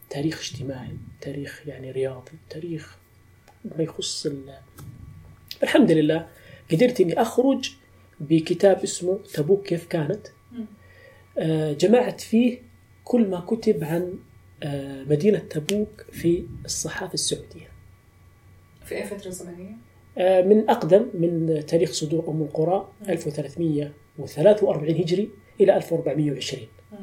تاريخ 0.10 0.40
اجتماعي 0.40 0.98
تاريخ 1.22 1.62
يعني 1.68 1.92
رياضي 1.92 2.32
تاريخ 2.50 2.98
ما 3.78 3.84
يخص 3.84 4.26
ال- 4.26 4.58
الحمد 5.64 5.92
لله 5.92 6.28
قدرت 6.72 7.02
إني 7.02 7.22
أخرج 7.22 7.72
بكتاب 8.20 8.84
اسمه 8.84 9.20
تبوك 9.34 9.66
كيف 9.66 9.88
كانت. 9.88 10.28
آه، 11.38 11.74
جمعت 11.74 12.22
فيه 12.22 12.60
كل 13.04 13.28
ما 13.30 13.40
كتب 13.40 13.84
عن 13.84 14.14
آه، 14.64 15.04
مدينة 15.04 15.40
تبوك 15.40 16.06
في 16.12 16.46
الصحافة 16.66 17.14
السعودية. 17.14 17.71
في 18.92 18.98
أي 18.98 19.04
فترة 19.04 19.30
زمنية؟ 19.30 19.72
آه، 20.18 20.42
من 20.42 20.70
أقدم 20.70 21.06
من 21.14 21.64
تاريخ 21.68 21.92
صدور 21.92 22.30
أم 22.30 22.42
القرى 22.42 22.88
1343 23.10 24.96
هجري 24.96 25.30
إلى 25.62 25.76
1420 25.76 26.68
مم. 26.92 26.98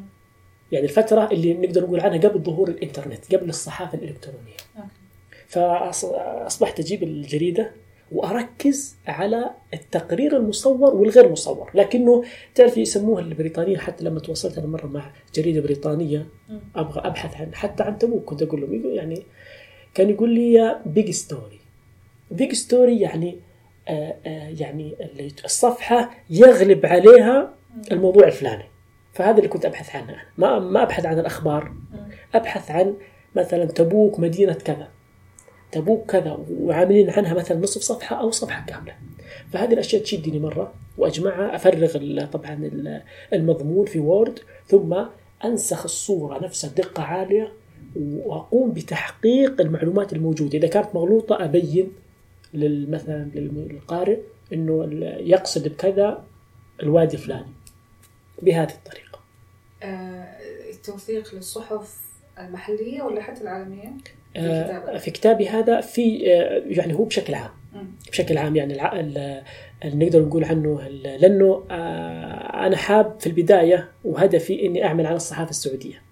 يعني 0.73 0.85
الفترة 0.85 1.29
اللي 1.33 1.55
نقدر 1.55 1.83
نقول 1.83 2.01
عنها 2.01 2.19
قبل 2.19 2.41
ظهور 2.43 2.69
الإنترنت 2.69 3.35
قبل 3.35 3.49
الصحافة 3.49 3.99
الإلكترونية. 3.99 4.57
فأصبحت 5.49 6.81
أجيب 6.81 7.03
الجريدة 7.03 7.73
وأركز 8.13 8.97
على 9.07 9.51
التقرير 9.75 10.37
المصور 10.37 10.95
والغير 10.95 11.33
مصور 11.33 11.71
لكنه 11.75 12.25
تعرف 12.55 12.77
يسموها 12.77 13.21
البريطانيين 13.23 13.79
حتى 13.79 14.05
لما 14.05 14.21
تواصلت 14.21 14.59
أنا 14.59 14.67
مرة 14.67 14.87
مع 14.87 15.13
جريدة 15.35 15.61
بريطانية 15.61 16.27
مم. 16.49 16.61
أبغى 16.77 17.01
أبحث 17.01 17.41
عن 17.41 17.55
حتى 17.55 17.83
عن 17.83 17.99
تبوك 17.99 18.25
كنت 18.25 18.43
أقول 18.43 18.61
لهم 18.61 18.95
يعني 18.95 19.23
كان 19.95 20.11
يقول 20.11 20.31
لي 20.31 20.81
big 20.87 21.11
story 21.11 21.58
big 22.31 22.53
story 22.53 23.01
يعني 23.01 23.39
آه 23.89 24.15
آه 24.27 24.49
يعني 24.61 24.95
الصفحة 25.45 26.11
يغلب 26.31 26.87
عليها 26.87 27.55
الموضوع 27.93 28.27
الفلاني. 28.27 28.65
فهذا 29.13 29.37
اللي 29.37 29.49
كنت 29.49 29.65
أبحث 29.67 29.97
عنه 29.97 30.09
أنا. 30.09 30.23
ما 30.39 30.59
ما 30.59 30.83
أبحث 30.83 31.07
عن 31.07 31.19
الأخبار. 31.19 31.73
أبحث 32.35 32.71
عن 32.71 32.95
مثلا 33.37 33.65
تبوك 33.65 34.21
مدينة 34.21 34.53
كذا. 34.53 34.89
تبوك 35.73 36.11
كذا 36.11 36.39
وعاملين 36.61 37.11
عنها 37.11 37.35
مثلا 37.35 37.59
نصف 37.59 37.81
صفحة 37.83 38.17
أو 38.21 38.31
صفحة 38.31 38.67
كاملة. 38.67 38.95
فهذه 39.53 39.73
الأشياء 39.73 40.03
تشدني 40.03 40.39
مرة. 40.39 40.75
وأجمعها 40.99 41.55
أفرغ 41.57 42.27
طبعا 42.27 42.53
ال- 42.55 43.03
المضمون 43.33 43.87
في 43.87 43.99
Word 43.99 44.39
ثم 44.67 44.97
أنسخ 45.45 45.85
الصورة 45.85 46.45
نفسها 46.45 46.71
بدقة 46.71 47.03
عالية 47.03 47.53
وأقوم 47.97 48.71
بتحقيق 48.73 49.61
المعلومات 49.61 50.13
الموجودة. 50.13 50.59
إذا 50.59 50.69
كانت 50.69 50.95
مغلوطة 50.95 51.45
أبين 51.45 51.93
مثلا 52.55 53.31
للقارئ 53.35 54.19
إنه 54.53 54.89
يقصد 55.21 55.69
بكذا 55.69 56.25
الوادي 56.83 57.17
الفلاني 57.17 57.53
بهذه 58.43 58.71
الطريقة 58.73 59.19
آه، 59.83 60.37
التوثيق 60.71 61.35
للصحف 61.35 61.97
المحلية 62.39 63.03
ولا 63.03 63.23
حتى 63.23 63.41
العالمية؟ 63.41 63.93
في 64.35 64.41
آه،. 64.41 64.99
في 64.99 65.11
كتابي 65.11 65.49
هذا 65.49 65.81
في 65.81 66.33
آه، 66.35 66.63
يعني 66.67 66.95
هو 66.95 67.05
بشكل 67.05 67.35
عام. 67.35 67.51
بشكل 68.11 68.39
عام 68.39 68.57
يعني 68.57 68.75
الع... 68.75 69.01
ال- 69.01 69.43
اللي 69.85 70.05
نقدر 70.07 70.23
نقول 70.23 70.45
عنه 70.45 70.89
لأنه 70.89 71.65
آه، 71.71 72.67
أنا 72.67 72.77
حاب 72.77 73.21
في 73.21 73.27
البداية 73.27 73.89
وهدفي 74.05 74.67
إني 74.67 74.85
أعمل 74.85 75.07
عن 75.07 75.17
الصحافة 75.17 75.51
السعودية. 75.51 76.03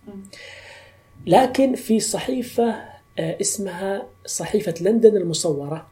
لكن 1.26 1.74
في 1.74 2.00
صحيفة 2.00 2.74
آه، 3.18 3.36
اسمها 3.40 4.06
صحيفة 4.26 4.74
لندن 4.80 5.16
المصورة 5.16 5.86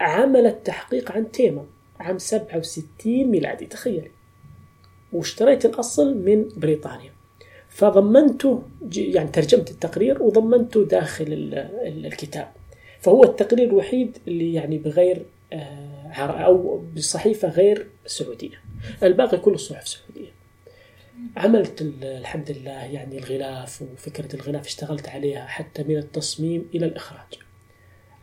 عملت 0.00 0.66
تحقيق 0.66 1.12
عن 1.12 1.30
تيمة 1.32 1.64
عام 2.00 2.18
67 2.18 3.24
ميلادي 3.30 3.66
تخيلي. 3.66 4.10
واشتريت 5.12 5.64
الأصل 5.64 6.16
من 6.16 6.48
بريطانيا. 6.56 7.10
فضمنته 7.68 8.62
يعني 8.92 9.28
ترجمت 9.28 9.70
التقرير 9.70 10.22
وضمنته 10.22 10.84
داخل 10.84 11.24
ال- 11.24 11.54
ال- 11.86 12.06
الكتاب. 12.06 12.48
فهو 13.00 13.24
التقرير 13.24 13.68
الوحيد 13.68 14.18
اللي 14.28 14.54
يعني 14.54 14.78
بغير 14.78 15.22
آه، 15.52 16.12
أو 16.18 16.84
بصحيفة 16.96 17.48
غير 17.48 17.86
سعودية. 18.06 18.60
الباقي 19.02 19.38
كله 19.38 19.56
صحف 19.56 19.88
سعودية. 19.88 20.30
عملت 21.36 21.82
ال- 21.82 22.04
الحمد 22.04 22.50
لله 22.50 22.84
يعني 22.84 23.18
الغلاف 23.18 23.82
وفكرة 23.82 24.36
الغلاف 24.36 24.66
اشتغلت 24.66 25.08
عليها 25.08 25.46
حتى 25.46 25.82
من 25.82 25.96
التصميم 25.96 26.68
إلى 26.74 26.86
الإخراج. 26.86 27.38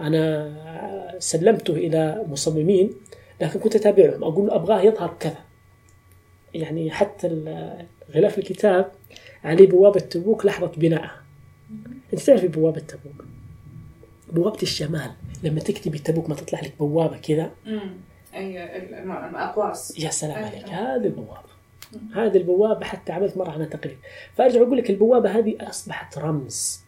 أنا 0.01 1.15
سلمته 1.19 1.73
إلى 1.73 2.25
مصممين 2.27 2.93
لكن 3.41 3.59
كنت 3.59 3.75
أتابعهم. 3.75 4.23
أقول 4.23 4.47
له 4.47 4.55
أبغاه 4.55 4.81
يظهر 4.81 5.15
كذا. 5.19 5.38
يعني 6.53 6.91
حتى 6.91 7.27
غلاف 8.12 8.38
الكتاب 8.38 8.91
عليه 9.43 9.67
بوابة 9.67 9.99
تبوك 9.99 10.45
لحظة 10.45 10.71
بنائها 10.77 11.21
أنت 12.13 12.21
تعرفي 12.21 12.47
بوابة 12.47 12.79
تبوك؟ 12.79 13.25
بوابة 14.31 14.62
الشمال. 14.63 15.12
لما 15.43 15.59
تكتبي 15.59 15.99
تبوك 15.99 16.29
ما 16.29 16.35
تطلع 16.35 16.59
لك 16.59 16.73
بوابة 16.79 17.17
كذا. 17.17 17.51
أي 18.33 18.65
الأقواس 19.29 19.99
يا 19.99 20.09
سلام 20.09 20.43
عليك. 20.43 20.69
هذه 20.69 21.05
البوابة. 21.05 21.49
هذه 22.15 22.38
البوابة 22.38 22.85
حتى 22.85 23.12
عملت 23.12 23.38
مرة 23.38 23.51
عنها 23.51 23.65
تقرير 23.65 23.97
فأرجع 24.35 24.62
أقول 24.62 24.77
لك 24.77 24.89
البوابة 24.89 25.29
هذه 25.29 25.55
أصبحت 25.62 26.17
رمز. 26.17 26.83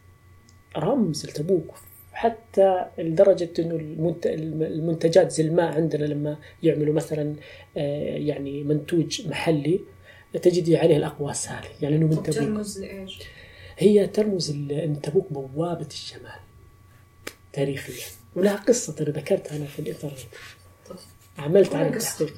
رمز 0.78 1.26
لتبوك. 1.26 1.76
حتى 2.21 2.86
لدرجة 2.97 3.49
إنه 3.60 3.75
المنت- 3.75 4.27
المنتجات 4.27 5.31
زي 5.31 5.43
الماء 5.43 5.73
عندنا 5.75 6.05
لما 6.05 6.38
يعملوا 6.63 6.93
مثلا 6.93 7.36
آه، 7.77 8.17
يعني 8.17 8.63
منتوج 8.63 9.27
محلي 9.27 9.79
تجدي 10.41 10.77
عليه 10.77 10.97
الأقواس 10.97 11.47
هذه. 11.49 11.67
يعني 11.81 11.95
إنه 11.95 12.05
من 12.05 12.12
تبوك 12.23 12.29
ترمز 12.36 12.79
لإيش؟ 12.81 13.19
هي 13.77 14.07
ترمز 14.07 14.49
إن 14.71 14.99
تبوك 15.03 15.34
بوابة 15.34 15.88
الشمال 15.88 16.31
تاريخيا. 17.53 18.05
ولها 18.36 18.55
قصة 18.55 18.95
أنا 19.01 19.10
ذكرتها 19.10 19.57
أنا 19.57 19.65
في 19.65 19.79
الإنترنت 19.79 20.13
عملت 21.38 21.75
على؟ 21.75 21.88
التحقيق. 21.88 22.34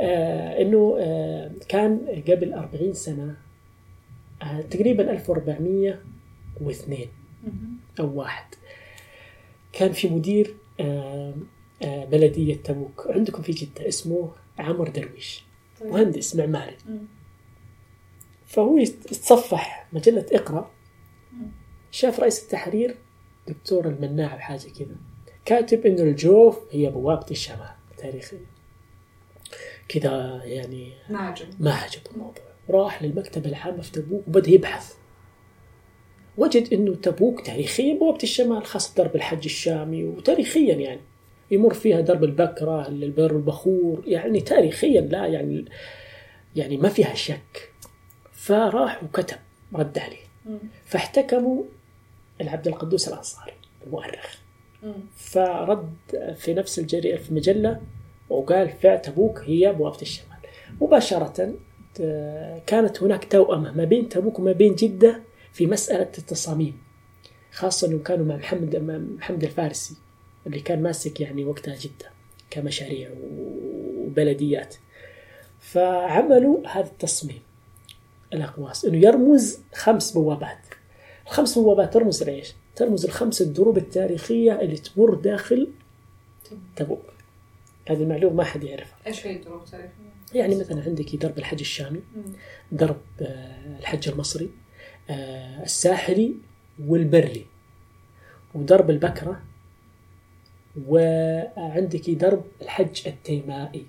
آه 0.00 0.62
إنه 0.62 0.96
آه 1.00 1.50
كان 1.68 2.22
قبل 2.28 2.52
40 2.52 2.92
سنة 2.94 3.34
آه 4.42 4.60
تقريبا 4.60 5.10
1402 5.12 7.06
مهم. 7.44 7.76
أو 8.00 8.18
واحد. 8.18 8.44
كان 9.72 9.92
في 9.92 10.08
مدير 10.08 10.56
آه 10.80 11.34
آه 11.82 12.04
بلدية 12.04 12.54
تبوك. 12.56 13.06
عندكم 13.10 13.42
في 13.42 13.52
جدة 13.52 13.88
اسمه 13.88 14.32
عمر 14.58 14.88
درويش. 14.88 15.44
طيب. 15.80 15.90
مهندس 15.90 16.36
معماري. 16.36 16.76
فهو 18.46 18.78
يتصفح 18.78 19.88
مجلة 19.92 20.26
اقرأ. 20.32 20.70
شاف 21.90 22.20
رئيس 22.20 22.42
التحرير 22.42 22.96
دكتور 23.48 23.88
المناع 23.88 24.36
بحاجة 24.36 24.68
كذا. 24.78 24.96
كاتب 25.44 25.86
إنه 25.86 26.02
الجوف 26.02 26.58
هي 26.70 26.90
بوابة 26.90 27.26
الشمال 27.30 27.70
تاريخيا 27.98 28.40
كذا 29.88 30.40
يعني 30.44 30.92
ما 31.10 31.18
عجب 31.18 31.46
ما 31.60 31.74
عجبه 31.74 32.10
الموضوع 32.14 32.44
راح 32.70 33.02
للمكتبة 33.02 33.48
العامة 33.48 33.80
في 33.82 33.92
تبوك 33.92 34.28
وبدأ 34.28 34.50
يبحث. 34.50 34.94
وجد 36.36 36.72
إنه 36.72 36.94
تبوك 36.94 37.40
تاريخيا 37.46 37.94
بوابة 37.94 38.22
الشمال 38.22 38.64
خاصة 38.66 38.94
درب 38.96 39.16
الحج 39.16 39.44
الشامي 39.44 40.04
وتاريخيا 40.04 40.74
يعني 40.74 41.00
يمر 41.50 41.74
فيها 41.74 42.00
درب 42.00 42.24
البكرة 42.24 42.88
البر 42.88 43.30
البخور 43.30 44.02
يعني 44.06 44.40
تاريخيا 44.40 45.00
لا 45.00 45.26
يعني 45.26 45.64
يعني 46.56 46.76
ما 46.76 46.88
فيها 46.88 47.14
شك. 47.14 47.72
فراح 48.32 49.04
وكتب 49.04 49.36
رد 49.74 49.98
عليه. 49.98 50.16
فاحتكموا 50.84 51.62
العبد 52.40 52.68
القدوس 52.68 53.08
الأنصاري 53.08 53.52
المؤرخ. 53.86 54.38
فرد 55.16 55.90
في 56.36 56.54
نفس 56.54 56.78
الجريئة 56.78 57.16
في 57.16 57.34
مجلة 57.34 57.80
وقال 58.30 58.68
فعل 58.68 59.02
تبوك 59.02 59.38
هي 59.46 59.72
بوابة 59.72 60.02
الشمال. 60.02 60.28
مباشرة 60.80 61.54
آه، 62.00 62.62
كانت 62.66 63.02
هناك 63.02 63.24
توأمة 63.24 63.72
ما 63.72 63.84
بين 63.84 64.08
تبوك 64.08 64.38
وما 64.38 64.52
بين 64.52 64.74
جدة 64.74 65.20
في 65.52 65.66
مسألة 65.66 66.10
التصاميم 66.18 66.78
خاصة 67.52 67.86
أنهم 67.86 68.02
كانوا 68.02 68.26
مع 68.26 68.36
محمد 68.36 68.76
محمد 69.18 69.44
الفارسي 69.44 69.96
اللي 70.46 70.60
كان 70.60 70.82
ماسك 70.82 71.20
يعني 71.20 71.44
وقتها 71.44 71.76
جدة 71.76 72.10
كمشاريع 72.50 73.10
وبلديات. 73.20 74.76
فعملوا 75.60 76.68
هذا 76.68 76.86
التصميم 76.86 77.42
الأقواس 78.32 78.84
أنه 78.84 78.98
يرمز 78.98 79.60
خمس 79.74 80.12
بوابات. 80.12 80.58
الخمس 81.26 81.58
بوابات 81.58 81.94
ترمز 81.94 82.22
لإيش؟ 82.22 82.52
ترمز 82.76 83.04
الخمس 83.04 83.42
الدروب 83.42 83.78
التاريخية 83.78 84.60
اللي 84.60 84.76
تمر 84.76 85.14
داخل 85.14 85.68
تبوك. 86.76 87.12
هذه 87.88 88.02
المعلومة 88.02 88.36
ما 88.36 88.44
حد 88.44 88.64
يعرفها. 88.64 88.98
إيش 89.06 89.26
هي 89.26 89.36
الدروب 89.36 89.62
التاريخية؟ 89.62 90.12
يعني 90.34 90.54
مثلا 90.54 90.82
عندك 90.82 91.16
درب 91.16 91.38
الحج 91.38 91.60
الشامي 91.60 92.00
درب 92.72 93.00
آه، 93.20 93.78
الحج 93.78 94.08
المصري 94.08 94.50
الساحلي 95.10 96.34
والبري. 96.86 97.46
ودرب 98.54 98.90
البكرة 98.90 99.42
وعندك 100.86 102.10
درب 102.10 102.44
الحج 102.62 103.08
التيمائي. 103.08 103.86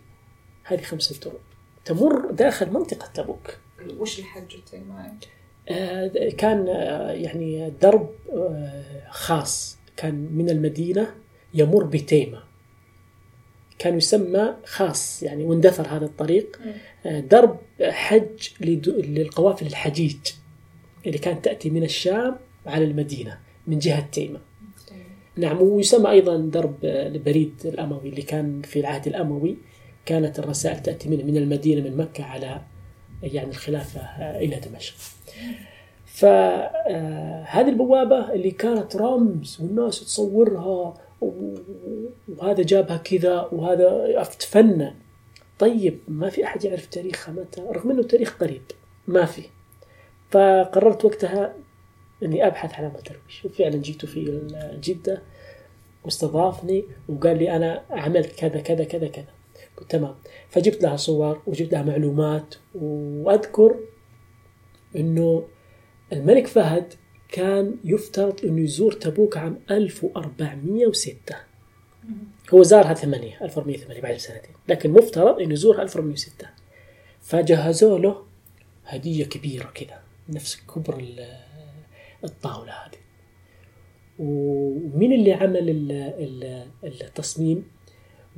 هذه 0.64 0.82
خمسة 0.82 1.20
دروب. 1.20 1.42
تمر 1.86 2.32
داخل 2.32 2.72
منطقة 2.72 3.08
تبوك. 3.14 3.58
وش 3.98 4.20
الحج 4.20 4.56
التيمائي؟ 4.56 5.12
آه، 5.70 6.30
كان 6.38 6.68
آه، 6.70 7.12
يعني 7.12 7.70
درب 7.82 8.10
آه، 8.34 9.08
خاص. 9.10 9.78
كان 9.98 10.16
من 10.32 10.50
المدينة 10.50 11.16
يمر 11.54 11.84
بتيمة. 11.84 12.44
كان 13.80 13.98
يسمى 13.98 14.56
خاص 14.66 15.24
يعني 15.24 15.44
واندثر 15.44 15.88
هذا 15.88 16.06
الطريق. 16.06 16.60
آه، 17.06 17.20
درب 17.20 17.60
حج 17.82 18.50
للقوافل 18.62 19.66
الحجيج. 19.66 20.18
اللي 21.06 21.18
كانت 21.18 21.46
تأتي 21.46 21.70
من 21.70 21.84
الشام 21.84 22.36
على 22.66 22.86
المدينة 22.86 23.40
من 23.68 23.80
جهة 23.80 24.08
تيمة. 24.12 24.40
نعم 25.38 25.62
ويسمى 25.62 26.10
أيضا 26.10 26.38
درب 26.38 26.76
آه، 26.86 27.08
البريد 27.08 27.54
الأموي 27.66 28.10
اللي 28.10 28.22
كان 28.22 28.62
في 28.62 28.80
العهد 28.80 29.08
الأموي. 29.08 29.58
كانت 30.06 30.40
الرسائل 30.40 30.82
تأتي 30.82 31.10
من 31.10 31.28
من 31.28 31.38
المدينة 31.38 31.90
من 31.90 31.98
مكة 31.98 32.24
على 32.24 32.62
يعني 33.24 33.50
الخلافة 33.50 34.02
آه، 34.02 34.40
إلى 34.40 34.60
دمشق. 34.60 34.96
فهذه 36.06 37.70
البوابة 37.70 38.34
اللي 38.34 38.52
كانت 38.52 38.96
رمز 38.96 39.58
والناس 39.62 40.00
تصورها 40.00 40.94
وهذا 42.28 42.64
جابها 42.64 42.98
كذا 42.98 43.50
وهذا 43.52 44.24
تفنن 44.24 44.94
طيب 45.60 46.00
ما 46.08 46.30
في 46.30 46.46
أحد 46.46 46.66
يعرف 46.66 46.86
تاريخها 46.86 47.34
متى؟ 47.34 47.62
رغم 47.62 47.92
أنه 47.92 48.04
تاريخ 48.04 48.38
قريب. 48.38 48.62
ما 49.08 49.26
في. 49.26 49.42
فقررت 50.34 51.06
وقتها 51.06 51.54
أني 52.24 52.48
أبحث 52.48 52.74
عن 52.74 52.92
درويش 53.10 53.46
وفعلا 53.46 53.78
جيت 53.78 54.06
في 54.06 54.48
جدة 54.84 55.22
واستضافني 56.04 56.84
وقال 57.10 57.38
لي 57.38 57.56
أنا 57.56 57.84
عملت 57.90 58.40
كذا 58.40 58.62
كذا 58.62 58.84
كذا 58.84 59.08
كذا. 59.08 59.26
قلت 59.78 59.92
تمام. 59.92 60.16
فجبت 60.50 60.84
لها 60.84 60.96
صور 60.96 61.42
وجبت 61.48 61.72
لها 61.72 61.84
معلومات 61.84 62.56
وأذكر 62.76 63.76
أنه 64.96 65.48
الملك 66.14 66.48
فهد 66.48 66.94
كان 67.30 67.76
يفترض 67.84 68.46
أنه 68.46 68.62
يزور 68.62 68.92
تبوك 68.92 69.38
عام 69.38 69.60
1406 69.72 71.36
هو 72.54 72.64
زارها 72.64 72.94
8 72.94 73.38
1408 73.42 74.02
بعد 74.02 74.18
سنتين. 74.18 74.56
لكن 74.68 74.92
مفترض 74.92 75.42
أنه 75.42 75.54
يزورها 75.54 75.82
1406 75.82 76.48
فجهزوا 77.22 78.00
له 78.00 78.24
هدية 78.86 79.26
كبيرة 79.26 79.72
كذا. 79.76 80.03
نفس 80.30 80.62
كبر 80.76 81.00
ال- 81.00 81.38
الطاولة 82.24 82.72
هذه. 82.72 82.98
ومين 84.20 85.14
اللي 85.14 85.34
عمل 85.34 85.70
ال- 85.70 85.92
ال- 85.94 86.68
التصميم؟ 87.02 87.68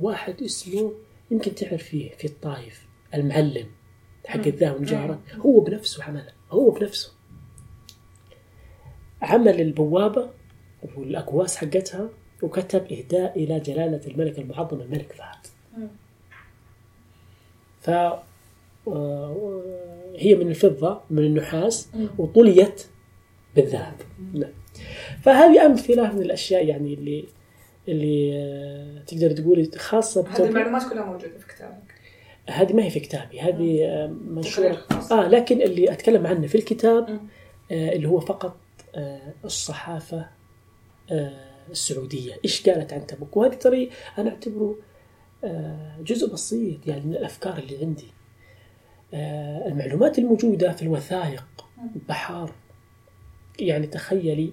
واحد 0.00 0.42
اسمه 0.42 0.92
يمكن 1.30 1.54
تعرفيه 1.54 2.10
في 2.10 2.24
الطايف 2.24 2.86
المعلم 3.14 3.66
حق 4.26 4.40
الذهب 4.46 4.72
والمجوهرات 4.74 5.18
هو 5.34 5.60
بنفسه 5.60 6.04
عملها 6.04 6.32
هو 6.50 6.70
بنفسه. 6.70 7.12
عمل 9.22 9.60
البوابة 9.60 10.30
والأكواس 10.96 11.56
حقتها 11.56 12.08
وكتب 12.42 12.92
إهداء 12.92 13.44
إلى 13.44 13.60
جلالة 13.60 14.06
الملك 14.06 14.38
المعظم 14.38 14.80
الملك 14.80 15.12
فهد. 15.12 15.46
ف 17.80 17.90
آه، 18.88 19.62
هي 20.18 20.34
من 20.34 20.48
الفضة 20.48 21.00
من 21.10 21.18
النحاس 21.24 21.88
وطليت 22.18 22.86
بالذهب. 23.56 23.94
نعم. 24.34 24.52
فهذه 25.22 25.66
أمثلة 25.66 26.12
من 26.12 26.22
الأشياء 26.22 26.66
يعني 26.66 26.94
اللي 26.94 27.24
اللي 27.88 28.32
آه، 28.34 29.04
تقدر 29.06 29.30
تقولي 29.30 29.70
خاصة 29.76 30.28
هذه 30.28 30.48
المعلومات 30.48 30.88
كلها 30.90 31.04
موجودة 31.04 31.38
في 31.38 31.54
كتابك. 31.54 31.94
هذه 32.48 32.72
ما 32.72 32.84
هي 32.84 32.90
في 32.90 33.00
كتابي 33.00 33.40
هذه 33.40 33.84
آه، 33.84 34.40
تقرير 34.42 34.74
خاص. 34.74 35.12
آه 35.12 35.28
لكن 35.28 35.62
اللي 35.62 35.92
أتكلم 35.92 36.26
عنه 36.26 36.46
في 36.46 36.54
الكتاب. 36.54 37.20
آه 37.70 37.92
اللي 37.92 38.08
هو 38.08 38.20
فقط 38.20 38.56
آه 38.94 39.32
الصحافة 39.44 40.26
آه 41.10 41.46
السعودية. 41.70 42.34
إيش 42.44 42.68
قالت 42.68 42.92
عن 42.92 43.06
تبوك؟ 43.06 43.36
وهذه 43.36 43.54
ترى 43.54 43.90
أنا 44.18 44.30
أعتبره 44.30 44.76
آه 45.44 45.96
جزء 46.04 46.32
بسيط 46.32 46.86
يعني 46.86 47.04
من 47.04 47.12
الأفكار 47.12 47.58
اللي 47.58 47.78
عندي. 47.84 48.06
آه 48.06 48.15
المعلومات 49.14 50.18
الموجودة 50.18 50.72
في 50.72 50.82
الوثائق 50.82 51.44
بحار 52.08 52.52
يعني 53.58 53.86
تخيلي 53.86 54.52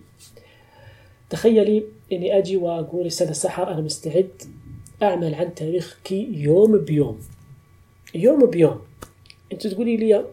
تخيلي 1.30 1.84
إني 2.12 2.38
أجي 2.38 2.58
وأقول 2.58 3.08
أستاذ 3.08 3.28
السحر 3.28 3.72
أنا 3.74 3.82
مستعد 3.82 4.42
أعمل 5.04 5.36
عن 5.36 5.56
تاريخك 5.56 6.12
يوم 6.12 6.78
بيوم. 6.78 7.20
يوم 8.16 8.46
بيوم. 8.46 8.82
انت 9.52 9.68
تقولي 9.68 9.98
لي 9.98 10.26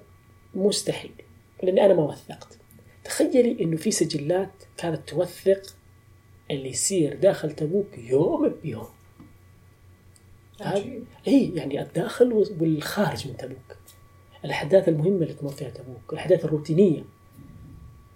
مستحيل 0.54 1.12
لأني 1.62 1.86
أنا 1.86 1.94
ما 1.94 2.02
وثقت. 2.02 2.58
تخيلي 3.04 3.64
إنه 3.64 3.76
في 3.76 3.90
سجلات 3.90 4.50
كانت 4.76 5.08
توثق 5.08 5.76
اللي 6.50 6.68
يصير 6.68 7.16
داخل 7.16 7.50
تبوك 7.52 7.98
يوم 7.98 8.54
بيوم. 8.62 8.88
عجيب. 10.60 11.04
اي 11.28 11.52
يعني 11.54 11.82
الداخل 11.82 12.32
والخارج 12.32 13.28
من 13.28 13.36
تبوك. 13.36 13.76
الأحداث 14.44 14.88
المهمة 14.88 15.22
اللي 15.22 15.34
تمر 15.34 15.50
فيها 15.50 15.70
تبوك 15.70 16.12
الأحداث 16.12 16.44
الروتينية. 16.44 17.02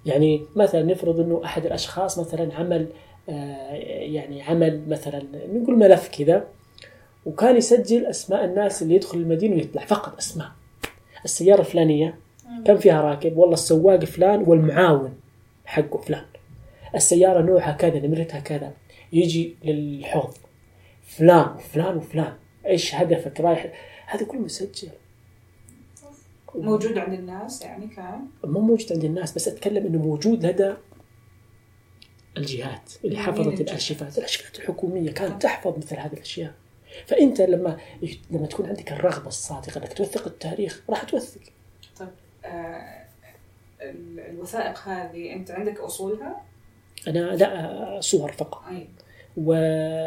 يعني 0.07 0.43
مثلا 0.57 0.83
نفرض 0.83 1.21
إنه 1.21 1.41
أحد 1.45 1.67
الأشخاص 1.67 2.19
مثلا 2.19 2.55
عمل 2.55 2.87
آه، 3.29 3.73
يعني 4.01 4.43
عمل 4.43 4.89
مثلا 4.89 5.23
نقول 5.53 5.79
ملف 5.79 6.09
كذا 6.09 6.47
وكان 7.27 7.57
يسجل 7.57 8.07
أسماء 8.07 8.45
الناس 8.45 8.83
اللي 8.83 8.95
يدخل 8.95 9.19
المدينة 9.19 9.55
ويطلع 9.55 9.85
فقط 9.85 10.17
أسماء. 10.19 10.51
السيارة 11.25 11.61
الفلانية 11.61 12.19
كم 12.65 12.77
فيها 12.77 13.03
راكب 13.03 13.37
والله 13.37 13.55
السواق 13.55 14.05
فلان 14.05 14.45
والمعاون 14.47 15.15
حقه 15.65 15.99
فلان. 15.99 16.25
السيارة 16.95 17.43
نوعها 17.43 17.73
كذا 17.73 17.99
نمرتها 17.99 18.41
كذا. 18.41 18.73
يجي 19.13 19.57
للحوض 19.65 20.35
فلان 21.03 21.57
وفلان 21.57 21.97
وفلان. 21.97 22.33
إيش 22.67 22.95
هدفك؟ 22.95 23.41
رايح. 23.41 23.73
هذا 24.07 24.27
كله 24.27 24.41
مسجل. 24.41 24.89
موجود 26.55 26.99
عند 26.99 27.13
الناس 27.13 27.63
يعني 27.63 27.87
كان؟ 27.87 28.27
مو 28.45 28.61
موجود 28.61 28.93
عند 28.93 29.05
الناس 29.05 29.33
بس 29.35 29.49
أتكلم 29.49 29.87
إنه 29.87 29.99
موجود 29.99 30.47
لدى 30.47 30.75
الجهات 32.37 32.93
اللي 33.05 33.17
مين 33.17 33.27
حفظت؟ 33.27 33.61
الأرشيفات. 33.61 34.19
الأرشيفات 34.19 34.59
الحكومية 34.59 35.11
كانت 35.11 35.43
تحفظ 35.43 35.77
مثل 35.79 35.97
هذه 35.97 36.13
الأشياء. 36.13 36.55
فأنت 37.07 37.41
لما 37.41 37.77
لما 38.31 38.47
تكون 38.47 38.67
عندك 38.67 38.93
الرغبة 38.93 39.27
الصادقة 39.29 39.79
إنك 39.81 39.93
توثق 39.93 40.27
التاريخ 40.27 40.83
راح 40.91 41.03
توثق. 41.03 41.41
طيب 41.99 42.09
آه 42.45 43.05
ال- 43.83 44.21
الوثائق 44.21 44.79
هذه 44.79 45.33
أنت 45.33 45.51
عندك 45.51 45.81
أصولها؟ 45.81 46.43
أنا 47.09 47.19
لا 47.19 48.01
صور 48.01 48.33
فقط. 48.33 48.63
أي. 48.71 48.89
و 49.37 49.53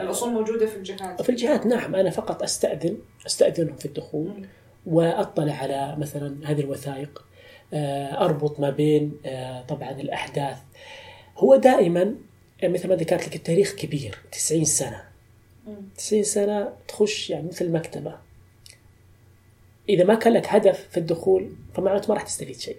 الأصول 0.04 0.34
موجودة 0.34 0.66
في 0.66 0.76
الجهات؟ 0.78 1.22
في 1.22 1.30
الجهات 1.30 1.66
نعم 1.66 1.96
أنا 1.96 2.10
فقط 2.10 2.44
أستأذن 2.44 2.98
أستأذنهم 3.26 3.76
في 3.76 3.86
الدخول. 3.86 4.48
وأطلع 4.88 5.54
على 5.54 5.95
مثلا 5.97 6.52
هذه 6.52 6.60
الوثائق 6.60 7.26
آه، 7.73 8.26
أربط 8.26 8.60
ما 8.60 8.69
بين 8.69 9.17
آه، 9.26 9.62
طبعا 9.62 9.91
الأحداث. 9.91 10.58
هو 11.38 11.56
دائما 11.56 12.15
آه، 12.63 12.67
مثل 12.67 12.89
ما 12.89 12.95
ذكرت 12.95 13.28
لك 13.28 13.36
التاريخ 13.36 13.76
كبير 13.76 14.17
90 14.32 14.65
سنة. 14.65 15.04
مم. 15.67 15.89
90 15.97 16.23
سنة 16.23 16.73
تخش 16.88 17.30
يعني 17.30 17.47
مثل 17.47 17.65
المكتبه 17.65 18.17
إذا 19.89 20.04
ما 20.04 20.15
كان 20.15 20.34
لك 20.34 20.47
هدف 20.47 20.88
في 20.91 20.97
الدخول 20.97 21.52
فمعناته 21.73 22.08
ما 22.08 22.13
راح 22.13 22.23
تستفيد 22.23 22.60
شيء. 22.60 22.78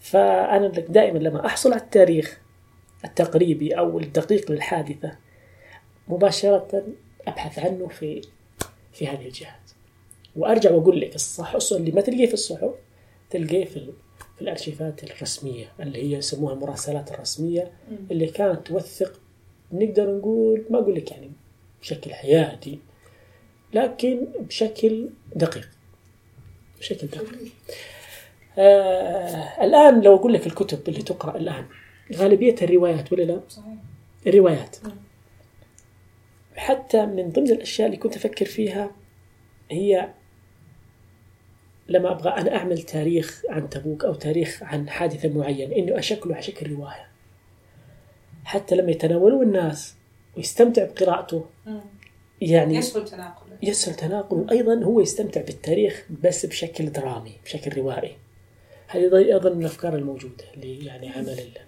فأنا 0.00 0.68
دائما 0.68 1.18
لما 1.18 1.46
أحصل 1.46 1.72
على 1.72 1.82
التاريخ 1.82 2.40
التقريبي 3.04 3.78
أو 3.78 3.98
الدقيق 3.98 4.50
للحادثة 4.50 5.16
مباشرة 6.08 6.84
أبحث 7.26 7.58
عنه 7.58 7.88
في 7.88 8.22
في 8.92 9.08
هذه 9.08 9.26
الجهات 9.26 9.65
وأرجع 10.36 10.70
وأقول 10.70 11.00
لك 11.00 11.14
الصح 11.14 11.56
اللي 11.72 11.90
ما 11.90 12.00
تلقيه 12.00 12.26
في 12.26 12.34
الصحف 12.34 12.70
تلقيه 13.30 13.64
في 13.64 13.92
في 14.36 14.42
الأرشيفات 14.42 15.04
الرسمية 15.04 15.72
اللي 15.80 16.02
هي 16.02 16.18
يسموها 16.18 16.54
المراسلات 16.54 17.12
الرسمية 17.12 17.72
اللي 18.10 18.26
كانت 18.26 18.66
توثق. 18.66 19.20
نقدر 19.72 20.16
نقول 20.16 20.64
ما 20.70 20.78
أقول 20.78 20.94
لك 20.94 21.10
يعني 21.10 21.30
بشكل 21.80 22.14
حيادي 22.14 22.78
لكن 23.74 24.26
بشكل 24.38 25.08
دقيق. 25.36 25.68
بشكل 26.78 27.06
دقيق. 27.06 27.34
آه 28.58 29.64
الآن 29.64 30.00
لو 30.00 30.16
أقول 30.16 30.32
لك 30.32 30.46
الكتب 30.46 30.88
اللي 30.88 31.02
تقرأ 31.02 31.36
الآن 31.36 31.66
غالبية 32.14 32.54
الروايات 32.62 33.12
ولا 33.12 33.22
لا؟ 33.22 33.40
صحيح. 33.48 33.74
الروايات. 34.26 34.76
مم. 34.84 34.90
حتى 36.56 37.06
من 37.06 37.30
ضمن 37.30 37.50
الأشياء 37.50 37.86
اللي 37.86 37.98
كنت 37.98 38.16
أفكر 38.16 38.46
فيها 38.46 38.90
هي 39.70 40.08
لما 41.88 42.12
أبغى 42.12 42.30
أنا 42.30 42.56
أعمل 42.56 42.82
تاريخ 42.82 43.42
عن 43.50 43.68
تبوك 43.70 44.04
أو 44.04 44.14
تاريخ 44.14 44.62
عن 44.62 44.88
حادثة 44.90 45.28
معينة 45.28 45.76
إنه 45.76 45.98
أشكله 45.98 46.34
على 46.34 46.42
شكل 46.42 46.72
رواية. 46.72 47.06
حتى 48.44 48.74
لما 48.76 48.90
يتناولوه 48.90 49.42
الناس 49.42 49.94
ويستمتع 50.36 50.84
بقراءته. 50.84 51.44
يعني 52.40 52.76
يسهل 52.76 53.04
تناقله. 53.04 53.56
يسهل 53.62 53.94
تناقله. 53.94 54.38
وأيضا 54.40 54.84
هو 54.84 55.00
يستمتع 55.00 55.40
بالتاريخ 55.40 56.04
بس 56.24 56.46
بشكل 56.46 56.92
درامي 56.92 57.32
بشكل 57.44 57.76
روائي. 57.80 58.16
هذه 58.88 59.16
أيضا 59.16 59.50
من 59.50 59.60
الأفكار 59.60 59.94
الموجودة 59.94 60.44
اللي 60.54 60.84
يعني 60.86 61.08
عمل 61.12 61.28
ال- 61.28 61.58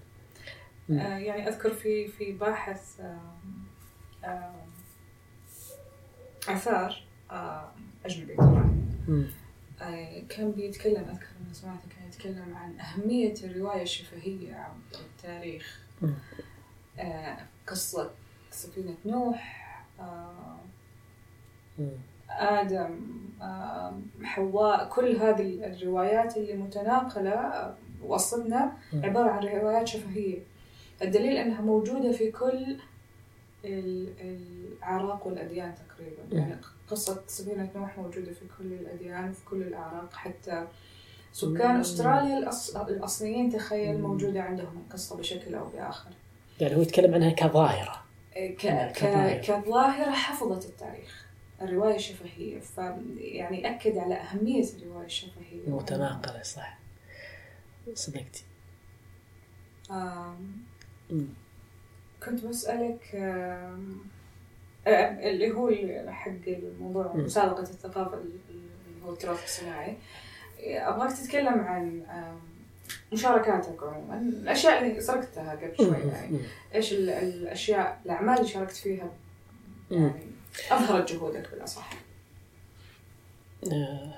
مم. 0.88 0.98
آه، 0.98 1.18
يعني 1.18 1.48
أذكر 1.48 1.70
في 1.74 2.08
في 2.08 2.32
باحث 2.32 3.00
آم، 3.00 4.52
أجنبي 8.06 8.34
طبعا. 8.36 8.78
كان 10.28 10.52
بيتكلم 10.52 11.04
أذكر 11.10 11.26
إني 11.44 11.54
سمعته 11.54 11.88
كان 11.96 12.08
يتكلم 12.08 12.54
عن 12.56 12.80
أهمية 12.80 13.34
الرواية 13.44 13.82
الشفهية 13.82 14.54
عن 14.54 14.70
التاريخ. 14.94 15.80
آه، 16.98 17.36
قصة 17.66 18.10
سفينة 18.50 18.94
نوح 19.06 19.64
آه،. 20.00 20.58
آدم 22.30 23.00
حواء 24.22 24.88
كل 24.88 25.16
هذه 25.16 25.66
الروايات 25.66 26.36
اللي 26.36 26.54
متناقلة 26.54 27.30
آه، 27.30 27.74
وصلنا. 28.02 28.72
عبارة 28.94 29.30
عن 29.30 29.44
روايات 29.46 29.88
شفهية 29.88 30.38
الدليل 31.02 31.36
أنها 31.36 31.60
موجودة 31.60 32.12
في 32.12 32.30
كل 32.30 32.76
ال- 33.64 34.12
الأعراق 34.20 35.26
والأديان 35.26 35.74
تقريبا. 35.74 36.36
يعني 36.36 36.56
قصة 36.90 37.22
سفينة 37.26 37.70
نوح 37.76 37.98
موجودة 37.98 38.32
في 38.32 38.40
كل 38.58 38.72
الأديان 38.72 39.30
وفي 39.30 39.44
كل 39.44 39.62
الأعراق 39.62 40.12
حتى 40.14 40.66
سكان 41.32 41.74
مم. 41.74 41.80
أستراليا 41.80 42.38
الأص... 42.38 42.76
الأصليين 42.76 43.50
تخيل. 43.52 44.00
موجودة 44.00 44.42
عندهم 44.42 44.84
القصة 44.86 45.16
بشكل 45.16 45.54
أو 45.54 45.68
بآخر 45.68 46.10
يعني 46.60 46.76
هو 46.76 46.80
يتكلم 46.82 47.14
عنها 47.14 47.30
كظاهرة 47.30 48.02
ك... 48.36 48.66
نعم، 48.66 48.88
ك... 48.92 48.98
كظاهرة. 48.98 49.40
كظاهرة 49.40 50.10
حفظت 50.10 50.64
التاريخ 50.66 51.24
الرواية 51.62 51.96
الشفهية 51.96 52.60
ف 52.60 52.78
يعني 53.18 53.70
أكد 53.76 53.98
على 53.98 54.14
أهمية 54.14 54.64
الرواية 54.82 55.06
الشفهية 55.06 55.60
متناقلة 55.68 56.42
صح 56.42 56.78
صدقتي 57.94 58.44
آم،. 59.90 60.56
كنت 62.24 62.44
بسألك 62.44 63.14
آم، 63.14 63.98
اللي 65.30 65.50
هو 65.52 65.70
حق 66.12 66.30
الموضوع 66.46 67.12
مم. 67.14 67.24
مسابقة 67.24 67.62
الثقافة 67.62 68.14
اللي 68.18 68.38
هو 69.06 69.12
التراث 69.12 69.44
الصناعي 69.44 69.96
أبغاك 70.60 71.12
تتكلم 71.12 71.48
عن 71.60 72.02
مشاركاتك 73.12 73.82
عموما 73.82 74.18
الأشياء 74.18 74.86
اللي 74.86 75.00
سرقتها 75.00 75.52
قبل 75.52 75.76
شوي 75.76 75.96
يعني 75.96 76.32
مم. 76.32 76.38
إيش 76.74 76.92
ال- 76.92 77.10
الأشياء 77.10 78.00
الأعمال 78.06 78.36
اللي 78.38 78.48
شاركت 78.48 78.76
فيها. 78.76 79.10
يعني 79.90 80.12
أظهرت 80.70 81.12
جهودك 81.12 81.50
بالأصح 81.50 81.90
آه، 83.72 84.14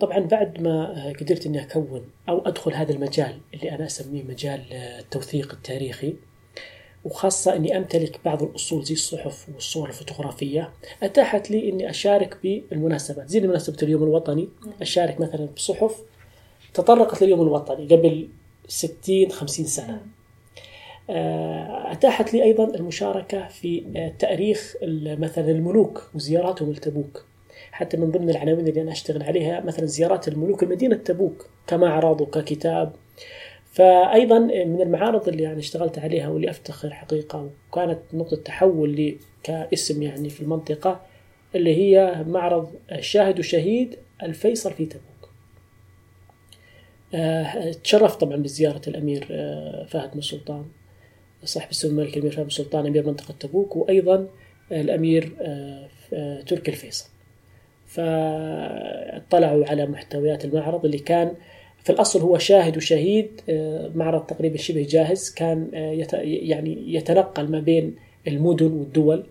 طبعا 0.00 0.18
بعد 0.18 0.60
ما 0.60 1.12
قدرت 1.20 1.46
إني 1.46 1.62
أكون 1.62 2.10
أو 2.28 2.46
أدخل 2.46 2.74
هذا 2.74 2.92
المجال 2.92 3.40
اللي 3.54 3.74
أنا 3.74 3.86
أسميه 3.86 4.22
مجال 4.22 4.72
آه، 4.72 5.00
التوثيق 5.00 5.52
التاريخي 5.52 6.14
وخاصة 7.04 7.56
إني 7.56 7.76
أمتلك 7.76 8.20
بعض 8.24 8.42
الأصول 8.42 8.84
زي 8.84 8.94
الصحف 8.94 9.48
والصور 9.54 9.88
الفوتوغرافية. 9.88 10.70
أتاحت 11.02 11.50
لي 11.50 11.68
إني 11.70 11.90
أشارك 11.90 12.38
بالمناسبات 12.42 13.28
زي 13.28 13.40
مناسبة 13.40 13.76
اليوم 13.82 14.02
الوطني. 14.02 14.48
أشارك 14.82 15.20
مثلا 15.20 15.48
بصحف 15.56 16.02
تطرقت 16.74 17.22
لليوم 17.22 17.42
الوطني 17.42 17.86
قبل 17.86 18.28
60 18.68 19.30
50 19.30 19.66
سنة. 19.66 20.00
آه، 21.10 21.92
أتاحت 21.92 22.34
لي 22.34 22.42
أيضا 22.42 22.74
المشاركة 22.74 23.48
في 23.48 23.82
آه، 23.96 24.12
تأريخ 24.18 24.76
مثلا 25.04 25.50
الملوك 25.50 26.10
وزياراتهم 26.14 26.70
لتبوك. 26.70 27.24
حتى 27.72 27.96
من 27.96 28.10
ضمن 28.10 28.30
العناوين 28.30 28.68
اللي 28.68 28.82
أنا 28.82 28.92
أشتغل 28.92 29.22
عليها 29.22 29.60
مثلا 29.60 29.86
زيارات 29.86 30.28
الملوك 30.28 30.64
لمدينة 30.64 30.96
تبوك 30.96 31.46
كمعرض 31.66 32.20
وككتاب 32.20 32.92
فأيضا 33.74 34.38
من 34.38 34.82
المعارض 34.82 35.28
اللي 35.28 35.42
يعني 35.42 35.58
اشتغلت 35.58 35.98
عليها 35.98 36.28
واللي 36.28 36.50
أفتخر 36.50 36.90
حقيقة 36.90 37.50
وكانت 37.70 37.98
نقطة 38.12 38.36
تحول 38.36 38.90
لي 38.90 39.16
كاسم 39.42 40.02
يعني 40.02 40.28
في 40.28 40.40
المنطقة 40.40 41.00
اللي 41.54 41.76
هي 41.76 42.24
معرض 42.26 42.74
شاهد 43.00 43.38
وشهيد 43.38 43.96
الفيصل 44.22 44.72
في 44.72 44.86
تبوك. 44.86 45.30
آه، 47.14 47.72
تشرفت 47.72 48.20
طبعا 48.20 48.36
بزيارة 48.36 48.80
الأمير 48.88 49.26
آه، 49.30 49.84
فهد 49.84 50.14
بن 50.14 50.20
سلطان 50.20 50.64
صاحب 51.44 51.70
السمو 51.70 51.90
الملكي 51.90 52.14
الأمير 52.14 52.32
فهد 52.32 52.44
بن 52.44 52.50
سلطان 52.50 52.86
أمير 52.86 53.06
منطقة 53.06 53.34
تبوك 53.40 53.76
وأيضا 53.76 54.28
الأمير 54.72 55.36
آه، 55.40 55.88
آه، 56.12 56.40
تركي 56.40 56.70
الفيصل. 56.70 57.08
فاطلعوا 57.86 59.66
على 59.66 59.86
محتويات 59.86 60.44
المعرض 60.44 60.84
اللي 60.84 60.98
كان 60.98 61.34
في 61.84 61.90
الأصل 61.90 62.20
هو 62.20 62.38
شاهد 62.38 62.76
وشهيد 62.76 63.40
آه، 63.48 63.90
معرض 63.94 64.26
تقريبا 64.26 64.56
شبه 64.56 64.86
جاهز 64.88 65.30
كان 65.30 65.70
آه، 65.74 66.06
يعني 66.22 66.94
يتنقل 66.94 67.50
ما 67.50 67.60
بين 67.60 67.94
المدن 68.28 68.72
والدول 68.72 69.26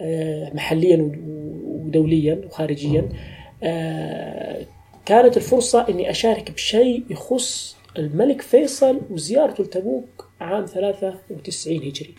آه، 0.00 0.50
محليا 0.54 1.12
ودوليا 1.66 2.42
وخارجيا. 2.46 3.08
كانت 5.06 5.36
الفرصة 5.36 5.88
أني 5.88 6.10
أشارك 6.10 6.50
بشيء 6.50 7.04
يخص 7.10 7.76
الملك 7.98 8.40
فيصل 8.40 9.00
وزيارته 9.10 9.64
لتبوك 9.64 10.28
عام 10.40 10.66
93 10.66 11.76
هجري. 11.76 12.14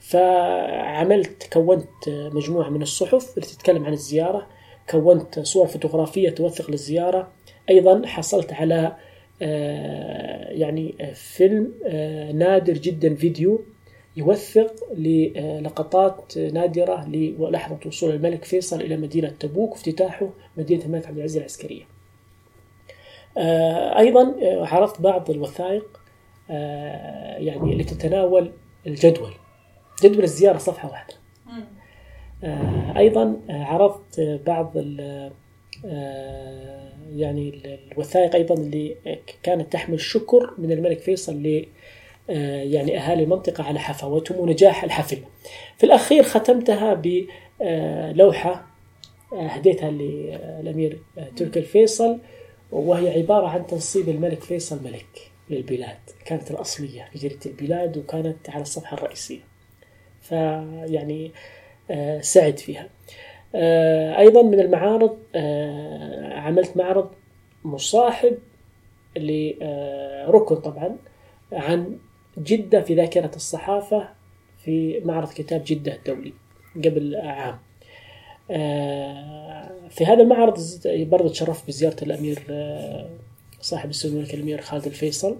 فعملت 0.00 1.48
كونت 1.52 2.08
مجموعة 2.08 2.68
من 2.68 2.82
الصحف 2.82 3.36
اللي 3.36 3.46
تتكلم 3.46 3.84
عن 3.84 3.92
الزيارة 3.92 4.46
كونت 4.90 5.40
صور 5.40 5.66
فوتوغرافية 5.66 6.30
توثق 6.30 6.70
للزيارة 6.70 7.28
أيضا 7.70 8.06
حصلت 8.06 8.52
على 8.52 8.96
آه، 9.42 10.50
يعني 10.50 10.94
آه، 11.00 11.12
فيلم 11.12 11.72
آه، 11.86 12.32
نادر 12.32 12.72
جدا 12.72 13.14
فيديو 13.14 13.60
يوثق 14.16 14.74
للقطات 14.94 16.38
نادرة 16.38 17.08
للحظة 17.08 17.78
وصول 17.86 18.14
الملك 18.14 18.44
فيصل 18.44 18.80
إلى 18.80 18.96
مدينة 18.96 19.28
تبوك 19.28 19.70
وافتتاحه 19.72 20.30
مدينة 20.56 20.84
الملك 20.84 21.06
عبد 21.06 21.16
العزيز 21.16 21.36
العسكرية. 21.36 21.82
أيضا 23.98 24.34
عرضت 24.42 25.00
بعض 25.00 25.30
الوثائق 25.30 26.00
يعني 27.38 27.72
اللي 27.72 27.84
تتناول 27.84 28.50
الجدول. 28.86 29.30
جدول 30.02 30.24
الزيارة 30.24 30.58
صفحة 30.58 30.90
واحدة. 30.90 31.14
أيضا 32.96 33.40
عرضت 33.48 34.20
بعض 34.46 34.76
ال- 34.76 35.00
آه، 35.00 35.30
يعني 37.16 37.48
ال- 37.48 37.78
الوثائق 37.92 38.34
أيضا 38.34 38.54
اللي 38.54 38.96
كانت 39.42 39.72
تحمل 39.72 40.00
شكر 40.00 40.54
من 40.58 40.72
الملك 40.72 40.98
فيصل 40.98 41.66
آه، 42.30 42.62
يعني 42.62 42.98
أهالي 42.98 43.22
المنطقة 43.22 43.64
على 43.64 43.78
حفاوتهم 43.80 44.38
ونجاح 44.40 44.84
الحفل. 44.84 45.18
في 45.78 45.84
الأخير 45.84 46.22
ختمتها 46.22 46.94
بلوحة 47.60 48.66
أهديتها 49.32 49.90
للأمير 49.90 50.98
تركي 51.36 51.58
الفيصل 51.58 52.18
وهي 52.72 53.18
عبارة 53.18 53.46
عن 53.48 53.66
تنصيب 53.66 54.08
الملك 54.08 54.40
فيصل 54.40 54.84
ملك 54.84 55.30
للبلاد. 55.50 55.98
كانت 56.24 56.50
الأصلية 56.50 57.08
في 57.12 57.18
جريدة 57.18 57.40
البلاد 57.46 57.96
وكانت 57.96 58.50
على 58.50 58.62
الصفحة 58.62 58.96
الرئيسية. 58.96 59.40
فيعني 60.20 61.30
آه، 61.90 62.20
سعد 62.20 62.58
فيها. 62.58 62.82
آه، 62.82 62.88
أيضا 63.54 64.42
من 64.42 64.60
المعارض 64.60 65.18
عملت 66.32 66.76
معرض 66.76 67.10
مصاحب 67.64 68.38
لركن 69.16 70.56
طبعا 70.56 70.96
عن 71.52 71.98
جدة 72.38 72.80
في 72.80 72.94
ذاكرة 72.94 73.30
الصحافة 73.36 74.08
في 74.64 75.00
معرض 75.04 75.28
كتاب 75.28 75.62
جدة 75.66 75.94
الدولي 75.94 76.32
قبل 76.84 77.16
عام. 77.16 77.58
آه، 78.50 79.70
في 79.90 80.04
هذا 80.06 80.22
المعرض 80.22 80.58
برضو 80.86 81.28
تشرفت 81.28 81.68
بزيارة 81.68 81.96
الأمير 82.02 82.38
آه، 82.50 83.10
صاحب 83.60 83.90
السمو 83.90 84.12
الملك 84.12 84.34
الأمير 84.34 84.60
خالد 84.60 84.86
الفيصل 84.86 85.36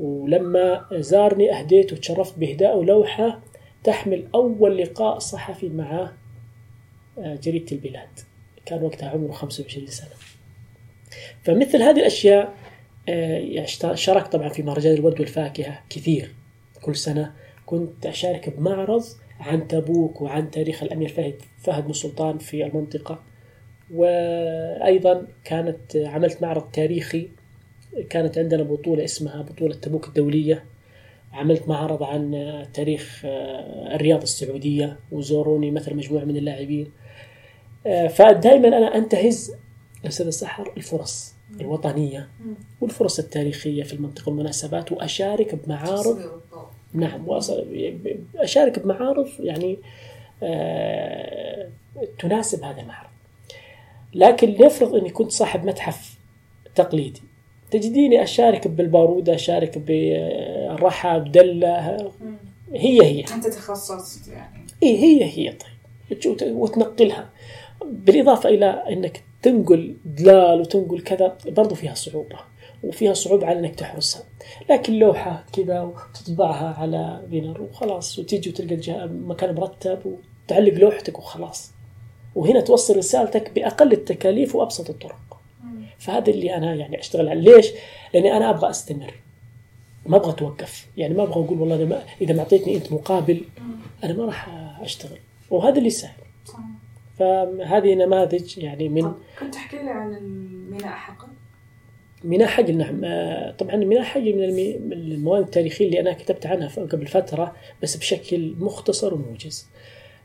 ولما 0.00 0.86
زارني 0.92 1.58
أهديت 1.58 1.92
وتشرفت 1.92 2.38
بإهداء 2.38 2.82
لوحة 2.82 3.40
تحمل 3.84 4.24
أول 4.34 4.78
لقاء 4.78 5.18
صحفي 5.18 5.68
مع 5.68 5.92
آه، 6.02 6.12
جريدة 7.18 7.72
البلاد. 7.72 8.08
كان 8.66 8.82
وقتها 8.82 9.08
عمره 9.08 9.32
25 9.32 9.86
سنة. 9.86 10.08
فمثل 11.42 11.82
هذه 11.82 11.96
الأشياء 12.00 12.54
يعني 13.06 13.66
شاركت 13.94 14.32
طبعا 14.32 14.48
في 14.48 14.62
مهرجان 14.62 14.94
الورد 14.94 15.20
والفاكهة 15.20 15.80
كثير. 15.90 16.30
كل 16.82 16.96
سنة 16.96 17.32
كنت 17.66 18.06
أشارك 18.06 18.56
بمعرض 18.56 19.04
عن 19.40 19.68
تبوك 19.68 20.22
وعن 20.22 20.50
تاريخ 20.50 20.82
الأمير 20.82 21.08
فهد 21.08 21.34
فهد 21.58 21.86
بن 21.86 21.92
سلطان 21.92 22.38
في 22.38 22.66
المنطقة. 22.66 23.22
وأيضا 23.94 25.26
كانت 25.44 25.96
عملت 25.96 26.42
معرض 26.42 26.70
تاريخي. 26.70 27.28
كانت 28.10 28.38
عندنا 28.38 28.62
بطولة 28.62 29.04
اسمها 29.04 29.42
بطولة 29.42 29.74
تبوك 29.74 30.08
الدولية. 30.08 30.64
عملت 31.32 31.68
معرض 31.68 32.02
عن 32.02 32.66
تاريخ 32.74 33.22
آه، 33.24 33.94
الرياض 33.94 34.22
السعودية. 34.22 34.98
وزوروني 35.12 35.70
مثل 35.70 35.96
مجموعة 35.96 36.24
من 36.24 36.36
اللاعبين. 36.36 36.86
آه، 36.86 37.03
فدائما 38.08 38.68
أنا 38.68 38.96
أنتهز 38.96 39.54
أستاذ 40.06 40.26
السحر 40.26 40.72
الفرص 40.76 41.34
الوطنية 41.60 42.28
والفرص 42.80 43.18
التاريخية 43.18 43.82
في 43.82 43.92
المنطقة 43.92 44.28
والمناسبات 44.28 44.92
وأشارك 44.92 45.54
بمعارض. 45.54 46.20
نعم 46.92 47.26
أشارك 48.36 48.78
بمعارض 48.78 49.28
يعني 49.40 49.78
آه 50.42 51.68
تناسب 52.18 52.64
هذا 52.64 52.80
المعرض. 52.80 53.08
لكن 54.14 54.48
لنفرض 54.48 54.94
أني 54.94 55.10
كنت 55.10 55.30
صاحب 55.30 55.64
متحف 55.64 56.18
تقليدي 56.74 57.22
تجديني 57.70 58.22
أشارك 58.22 58.68
بالبارودة 58.68 59.34
أشارك 59.34 59.78
بالرحى 59.78 61.18
بدلة 61.18 61.96
هي 62.72 63.02
هي. 63.02 63.20
أنت 63.34 63.46
تخصصت 63.46 64.28
يعني. 64.28 64.66
إيه 64.82 64.98
هي 64.98 65.24
هي 65.24 65.52
طيب. 65.52 66.56
وتنقلها. 66.56 67.30
بالإضافة 67.90 68.48
إلى 68.48 68.66
أنك 68.66 69.22
تنقل 69.42 69.96
دلال 70.04 70.60
وتنقل 70.60 71.00
كذا 71.00 71.38
برضو 71.46 71.74
فيها 71.74 71.94
صعوبة 71.94 72.36
وفيها 72.82 73.12
صعوبة 73.12 73.46
على 73.46 73.58
إنك 73.58 73.74
تحرسها. 73.74 74.22
لكن 74.70 74.98
لوحة 74.98 75.44
كذا 75.52 75.80
وتطبعها 75.80 76.74
على 76.78 77.22
بينر 77.30 77.62
وخلاص 77.62 78.18
وتيجي 78.18 78.50
وتلقى 78.50 79.08
مكان 79.08 79.54
مرتب 79.54 79.98
وتعلق 80.04 80.74
لوحتك 80.74 81.18
وخلاص. 81.18 81.72
وهنا 82.34 82.60
توصل 82.60 82.96
رسالتك 82.96 83.50
بأقل 83.54 83.92
التكاليف 83.92 84.54
وأبسط 84.56 84.90
الطرق. 84.90 85.40
فهذا 85.98 86.30
اللي 86.30 86.56
أنا 86.56 86.74
يعني 86.74 87.00
أشتغل 87.00 87.28
عليه. 87.28 87.56
ليش؟ 87.56 87.66
لأني 88.14 88.36
أنا 88.36 88.50
أبغى 88.50 88.70
أستمر. 88.70 89.14
ما 90.06 90.16
أبغى 90.16 90.30
أتوقف. 90.30 90.86
يعني 90.96 91.14
ما 91.14 91.22
أبغى 91.22 91.44
أقول 91.44 91.60
والله 91.60 91.84
ما 91.84 92.02
إذا 92.20 92.34
ما 92.34 92.40
أعطيتني 92.40 92.76
أنت 92.76 92.92
مقابل 92.92 93.44
أنا 94.04 94.12
ما 94.12 94.24
راح 94.24 94.48
أشتغل. 94.80 95.18
وهذا 95.50 95.78
اللي 95.78 95.90
سهل 95.90 96.24
فهذه 97.18 97.94
نماذج 97.94 98.58
يعني 98.58 98.88
من 98.88 99.12
كنت 99.40 99.54
تحكي 99.54 99.76
لي 99.76 99.90
عن 99.90 100.14
الميناء 100.14 100.92
حقل 100.92 101.28
ميناء 102.24 102.48
حقل 102.48 102.76
نعم. 102.76 103.00
آه، 103.04 103.50
طبعا 103.50 103.76
ميناء 103.76 104.02
حقل 104.02 104.36
من 104.36 104.92
المواد 104.92 105.42
التاريخية 105.42 105.86
اللي 105.86 106.00
أنا 106.00 106.12
كتبت 106.12 106.46
عنها 106.46 106.68
قبل 106.68 107.06
فترة 107.06 107.54
بس 107.82 107.96
بشكل 107.96 108.54
مختصر 108.58 109.14
وموجز. 109.14 109.68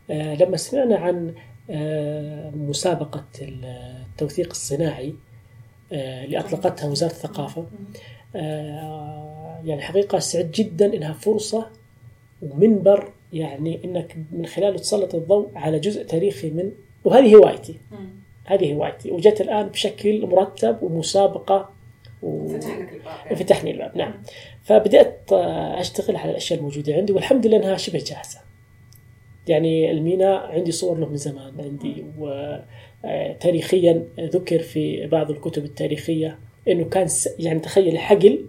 آه، 0.09 0.35
لما 0.35 0.57
سمعنا 0.57 0.97
عن 0.97 1.33
آه، 1.69 2.49
مسابقة 2.49 3.25
التوثيق 3.41 4.49
الصناعي 4.49 5.15
اللي 5.91 6.39
أطلقتها 6.39 6.89
وزارة 6.89 7.11
الثقافة 7.11 7.65
يعني 9.63 9.81
حقيقة 9.81 10.19
سعدت 10.19 10.55
جدا 10.55 10.93
إنها 10.93 11.13
فرصة 11.13 11.67
ومنبر 12.41 13.11
يعني 13.33 13.79
إنك 13.85 14.17
من 14.31 14.45
خلاله 14.45 14.77
تسلط 14.77 15.15
الضوء 15.15 15.49
على 15.55 15.79
جزء 15.79 16.03
تاريخي 16.03 16.49
من 16.49 16.71
وهذه 17.03 17.35
هوايتي. 17.35 17.79
هذه 18.45 18.73
هوايتي. 18.73 19.11
وجت 19.11 19.41
الآن 19.41 19.67
بشكل 19.67 20.27
مرتب 20.27 20.83
ومسابقة 20.83 21.69
و... 22.21 22.47
فتح 22.47 22.77
لك 22.77 22.93
الباب. 22.93 23.37
فتحني 23.37 23.71
الباب 23.71 23.97
نعم. 23.97 24.13
فبدأت 24.63 25.33
أشتغل 25.79 26.15
على 26.15 26.31
الأشياء 26.31 26.59
الموجودة 26.59 26.93
عندي 26.93 27.13
والحمد 27.13 27.47
لله 27.47 27.57
إنها 27.57 27.77
شبه 27.77 27.99
جاهزة. 27.99 28.39
يعني 29.47 29.91
الميناء 29.91 30.51
عندي 30.51 30.71
صور 30.71 30.97
له 30.97 31.09
من 31.09 31.17
زمان 31.17 31.53
عندي 31.59 32.05
وتاريخيا 32.19 34.05
ذكر 34.19 34.59
في 34.59 35.07
بعض 35.07 35.31
الكتب 35.31 35.65
التاريخية 35.65 36.39
إنه 36.67 36.83
كان 36.85 37.07
يعني 37.39 37.59
تخيل 37.59 37.97
حقل 37.97 38.45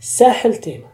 ساحل 0.00 0.54
تيمة. 0.54 0.86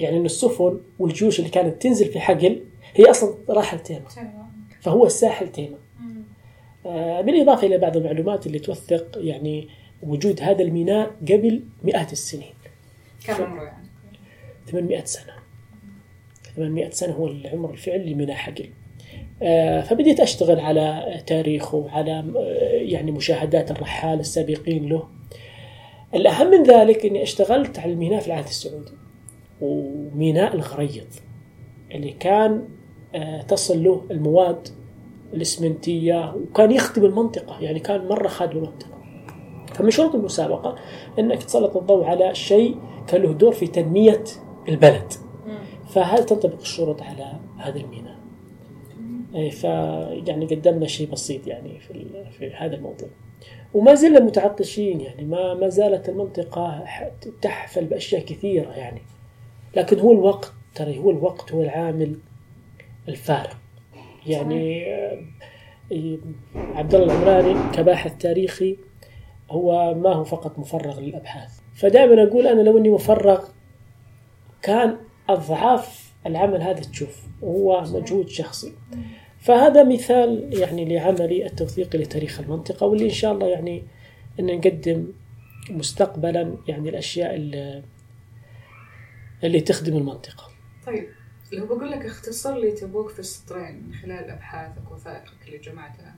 يعني 0.00 0.16
ان 0.16 0.24
السفن 0.24 0.80
والجيوش 0.98 1.38
اللي 1.38 1.50
كانت 1.50 1.82
تنزل 1.82 2.06
في 2.06 2.20
حقل 2.20 2.60
هي 2.94 3.10
أصلا 3.10 3.34
راحة 3.48 3.76
تيمه 3.76 4.06
فهو 4.80 5.06
الساحل 5.06 5.48
تيمه 5.52 5.76
آه 6.86 7.20
بالإضافة 7.20 7.66
إلى 7.66 7.78
بعض 7.78 7.96
المعلومات 7.96 8.46
اللي 8.46 8.58
توثق 8.58 9.06
يعني 9.16 9.68
وجود 10.02 10.42
هذا 10.42 10.62
الميناء 10.62 11.10
قبل 11.22 11.62
مئات 11.82 12.12
السنين. 12.12 12.54
كم 13.26 13.34
عمره 13.34 13.62
يعني؟ 13.62 13.86
800 14.66 15.04
سنة. 15.04 15.32
800 16.56 16.90
سنة 16.90 17.12
هو 17.12 17.26
العمر 17.26 17.70
الفعلي 17.70 18.12
لميناء 18.12 18.36
حقل. 18.36 18.70
آه 19.42 19.80
فبديت 19.80 20.20
أشتغل 20.20 20.60
على 20.60 21.14
تاريخه 21.26 21.76
وعلى 21.76 22.12
آه، 22.12 22.32
يعني 22.72 23.10
مشاهدات 23.10 23.70
الرحال 23.70 24.20
السابقين 24.20 24.88
له. 24.88 25.08
الأهم 26.14 26.50
من 26.50 26.62
ذلك 26.62 27.06
إني 27.06 27.22
اشتغلت 27.22 27.78
على 27.78 27.92
الميناء 27.92 28.20
في 28.20 28.26
العهد 28.26 28.44
السعودي. 28.44 28.99
وميناء 29.60 30.54
الغريض 30.54 31.06
اللي 31.90 32.10
كان 32.10 32.64
آه، 33.14 33.42
تصل 33.42 33.84
له 33.84 34.02
المواد 34.10 34.68
الإسمنتية 35.34 36.34
وكان 36.34 36.70
يخدم 36.70 37.04
المنطقة 37.04 37.60
يعني 37.60 37.80
كان 37.80 38.08
مرة 38.08 38.28
خادم 38.28 38.56
المنطقة 38.56 39.00
فمن 39.74 39.90
شروط 39.90 40.14
المسابقة 40.14 40.76
إنك 41.18 41.42
تسلط 41.42 41.76
الضوء 41.76 42.04
على 42.04 42.34
شيء 42.34 42.76
كان 43.06 43.22
له 43.22 43.32
دور 43.32 43.52
في 43.52 43.66
تنمية 43.66 44.24
البلد 44.68 45.12
فهل 45.88 46.26
تنطبق 46.26 46.60
الشروط 46.60 47.02
على 47.02 47.32
هذا 47.58 47.80
الميناء؟ 47.80 48.20
إيه، 49.34 49.50
ف 49.50 49.64
يعني 50.26 50.46
قدمنا 50.46 50.86
شيء 50.86 51.10
بسيط 51.10 51.46
يعني 51.46 51.80
في 51.80 52.06
في 52.38 52.50
هذا 52.54 52.76
الموضوع. 52.76 53.08
وما 53.74 53.94
زلنا 53.94 54.20
متعطشين 54.20 55.00
يعني 55.00 55.24
ما 55.24 55.54
ما 55.54 55.68
زالت 55.68 56.08
المنطقة 56.08 56.84
تحفل 57.42 57.84
بأشياء 57.84 58.24
كثيرة 58.24 58.70
يعني. 58.70 59.02
لكن 59.76 59.98
هو 59.98 60.12
الوقت 60.12 60.52
ترى 60.74 60.98
هو 60.98 61.10
الوقت 61.10 61.52
هو 61.52 61.62
العامل 61.62 62.16
الفارق. 63.08 63.56
يعني 64.26 64.86
آه، 64.94 65.22
عبد 66.54 66.94
الله 66.94 67.06
العمراني 67.06 67.72
كباحث 67.72 68.16
تاريخي 68.16 68.76
هو 69.50 69.94
ما 69.94 70.12
هو 70.12 70.24
فقط 70.24 70.58
مفرغ 70.58 71.00
للأبحاث. 71.00 71.60
فدائما 71.74 72.22
أقول 72.22 72.46
أنا 72.46 72.60
لو 72.60 72.78
إني 72.78 72.90
مفرغ 72.90 73.44
كان 74.62 74.96
أضعاف 75.28 76.12
العمل 76.26 76.62
هذا 76.62 76.80
تشوف 76.80 77.22
وهو 77.42 77.80
مجهود 77.80 78.28
شخصي. 78.28 78.72
فهذا 79.40 79.84
مثال 79.84 80.58
يعني 80.60 80.84
لعملي 80.84 81.46
التوثيقي 81.46 81.98
لتاريخ 81.98 82.40
المنطقة 82.40 82.86
واللي 82.86 83.04
إن 83.04 83.10
شاء 83.10 83.32
الله 83.32 83.46
يعني 83.46 83.82
إن 84.40 84.46
نقدم 84.46 85.06
مستقبلا 85.70 86.54
يعني 86.68 86.88
الأشياء 86.88 87.34
اللي 87.34 87.82
اللي 89.44 89.60
تخدم 89.60 89.96
المنطقة. 89.96 90.50
طيب 90.86 91.08
لو 91.52 91.66
بقول 91.66 91.90
لك 91.90 92.06
اختصر 92.06 92.58
لي 92.58 92.72
تبوك 92.72 93.10
في 93.10 93.22
سطرين 93.22 93.82
من 93.82 93.94
خلال 93.94 94.30
أبحاثك 94.30 94.92
وثائقك 94.92 95.46
اللي 95.46 95.58
جمعتها 95.58 96.14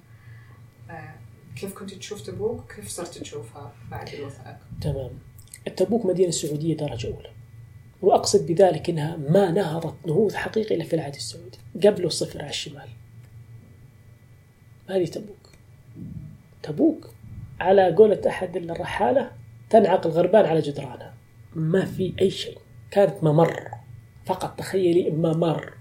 آه، 0.91 1.14
كيف 1.57 1.75
كنت 1.75 1.95
تشوف 1.95 2.20
تبوك؟ 2.20 2.61
وكيف 2.61 2.89
صرت 2.89 3.18
تشوفها 3.18 3.73
بعد 3.91 4.09
الوثائق؟ 4.09 4.57
تمام. 4.81 5.11
التبوك 5.66 6.07
مدينة 6.07 6.31
سعودية 6.31 6.77
درجة 6.77 7.07
أولى. 7.07 7.31
وأقصد 8.03 8.47
بذلك 8.47 8.91
أنها 8.91 9.16
ما 9.16 9.51
نهضت 9.51 9.95
نهوض 10.07 10.33
حقيقي 10.33 10.75
إلا 10.75 10.85
في 10.85 10.95
العهد 10.97 11.14
السعودي 11.14 11.59
قبله 11.85 12.09
صفر 12.09 12.41
على 12.41 12.51
الشمال. 12.51 12.89
هذه 14.89 15.05
تبوك. 15.05 15.51
تبوك 16.62 17.11
على 17.61 17.95
قولة 17.95 18.20
أحد 18.27 18.57
الرحالة 18.57 19.33
تنعق 19.70 20.07
الغربان 20.07 20.45
على 20.45 20.61
جدرانها. 20.61 21.14
ما 21.55 21.85
في 21.85 22.14
أي 22.20 22.31
شيء. 22.31 22.59
كانت 22.93 23.24
ممر. 23.24 23.70
فقط 24.26 24.59
تخيلي 24.59 25.11
ممر. 25.11 25.72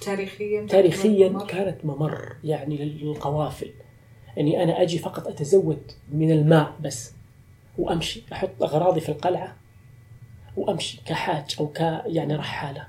تاريخيا 0.00 0.66
تاريخيا 0.66 1.28
ممر. 1.28 1.46
كانت 1.46 1.84
ممر 1.84 2.36
يعني 2.44 2.76
للقوافل. 2.76 3.72
اني 4.38 4.62
أنا 4.62 4.82
أجي 4.82 4.98
فقط 4.98 5.26
أتزود 5.26 5.92
من 6.12 6.30
الماء 6.30 6.76
بس 6.80 7.12
وأمشي 7.78 8.22
أحط 8.32 8.62
أغراضي 8.62 9.00
في 9.00 9.08
القلعة 9.08 9.56
وأمشي 10.56 11.00
كحاج 11.06 11.56
أو 11.60 11.66
ك 11.66 11.80
يعني 12.06 12.36
رحالة. 12.36 12.88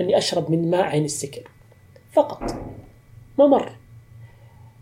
أني 0.00 0.18
أشرب 0.18 0.50
من 0.50 0.70
ماء 0.70 0.82
عين 0.82 1.04
السكر. 1.04 1.50
فقط. 2.12 2.42
ممر. 3.38 3.72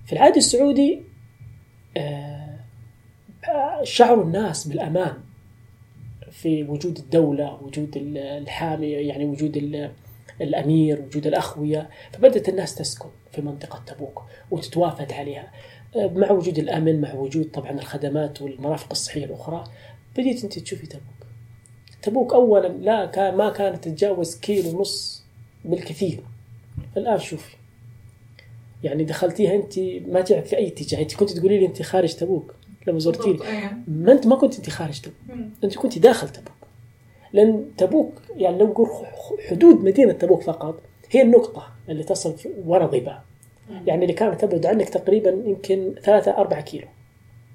في 0.07 0.13
العهد 0.13 0.37
السعودي 0.37 1.03
آه، 1.97 2.59
شعر 3.83 4.23
الناس 4.23 4.69
بالأمان. 4.69 5.24
في 6.35 6.63
وجود 6.65 6.99
الدولة 6.99 7.59
وجود 7.63 7.97
ال- 7.97 8.19
الحامي 8.19 8.91
يعني 8.91 9.25
وجود 9.25 9.57
ال- 9.57 9.91
الأمير 10.41 11.03
وجود 11.03 11.27
الأخوية 11.27 11.91
فبدأت 12.13 12.49
الناس 12.49 12.75
تسكن 12.75 13.09
في 13.33 13.43
منطقة 13.43 13.83
تبوك 13.87 14.23
وتتوافد 14.51 15.13
عليها. 15.13 15.53
آه، 15.97 16.07
مع 16.07 16.31
وجود 16.31 16.59
الأمن 16.59 17.01
مع 17.01 17.15
وجود 17.15 17.51
طبعا 17.51 17.71
الخدمات 17.71 18.43
والمرافق 18.43 18.89
الصحية 18.91 19.25
الأخرى 19.25 19.65
بديت 20.17 20.45
أنت 20.45 20.59
تشوفي 20.59 20.87
تبوك. 20.87 21.03
تبوك 22.03 22.35
اولا 22.35 22.69
لا 22.69 23.07
كان 23.07 23.35
ما 23.37 23.51
كانت 23.51 23.85
تتجاوز 23.85 24.37
كيلو 24.37 24.79
ونص 24.79 25.25
بالكثير. 25.65 26.21
الآن 26.97 27.19
شوفي. 27.19 27.57
يعني 28.85 29.05
دخلتيها 29.05 29.55
أنت 29.55 29.79
ما 30.09 30.21
تعرف 30.21 30.49
في 30.49 30.57
أي 30.57 30.69
اتجاه. 30.69 31.01
أنت 31.03 31.15
كنت 31.15 31.31
تقولي 31.33 31.59
لي 31.59 31.67
أنت 31.67 31.83
خارج 31.83 32.15
تبوك. 32.15 32.55
لما 32.87 32.99
زرتيني. 32.99 33.49
أيوة. 33.49 33.71
ما 33.89 34.13
أنت 34.13 34.27
ما 34.27 34.37
كنت 34.37 34.57
أنت 34.57 34.71
خارج 34.71 35.01
تبوك. 35.01 35.17
أنت 35.65 35.77
كنت 35.77 35.99
داخل 35.99 36.29
تبوك. 36.29 36.55
لأن 37.33 37.65
تبوك 37.79 38.13
يعني 38.37 38.59
لو 38.59 38.67
نقول 38.67 38.89
حدود 39.49 39.85
مدينة 39.85 40.13
تبوك 40.13 40.43
فقط 40.43 40.81
هي 41.11 41.23
النقطة 41.23 41.69
اللي 41.89 42.03
تصل 42.05 42.37
ورا 42.67 42.87
ضباء 42.87 43.23
يعني 43.87 44.03
اللي 44.03 44.13
كانت 44.15 44.45
تبعد 44.45 44.67
عنك 44.67 44.89
تقريبا 44.89 45.31
يمكن 45.31 45.95
ثلاثة 46.03 46.37
أربعة 46.37 46.61
كيلو. 46.61 46.87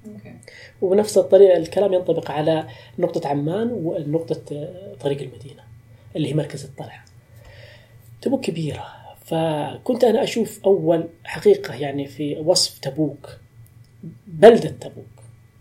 أوكي. 0.07 0.33
ونفس 0.81 1.17
الطريقة 1.17 1.57
الكلام 1.57 1.93
ينطبق 1.93 2.31
على 2.31 2.67
نقطة 2.99 3.29
عمان 3.29 3.71
ونقطة 3.71 4.41
آه، 4.51 4.95
طريق 5.01 5.21
المدينة 5.21 5.63
اللي 6.15 6.29
هي 6.29 6.33
مركز 6.33 6.63
الطلعة. 6.63 7.05
تبوك 8.21 8.41
كبيرة. 8.45 8.85
فكنت 9.25 10.03
أنا 10.03 10.23
أشوف 10.23 10.59
أول 10.65 11.07
حقيقة 11.23 11.75
يعني 11.75 12.05
في 12.05 12.39
وصف 12.39 12.79
تبوك 12.79 13.37
بلدة 14.27 14.69
تبوك. 14.69 15.18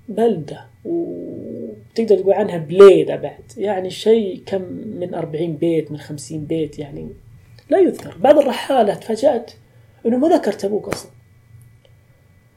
بلدة 0.09 0.67
وتقدر 0.85 2.19
تقول 2.19 2.33
عنها 2.33 2.59
بليدة 2.59 3.17
بعد 3.17 3.53
يعني 3.57 3.91
شيء 3.91 4.43
كم 4.47 4.63
من 5.01 5.15
40 5.15 5.57
بيت 5.57 5.93
من 5.93 5.99
50 5.99 6.45
بيت 6.45 6.79
يعني 6.79 7.09
لا 7.71 7.79
يذكر 7.79 8.17
بعض 8.19 8.39
الرحالة 8.39 8.95
تفاجأت 8.95 9.51
أنه 10.07 10.17
ما 10.17 10.29
ذكر 10.29 10.53
تبوك 10.53 10.89
أصلا 10.89 11.11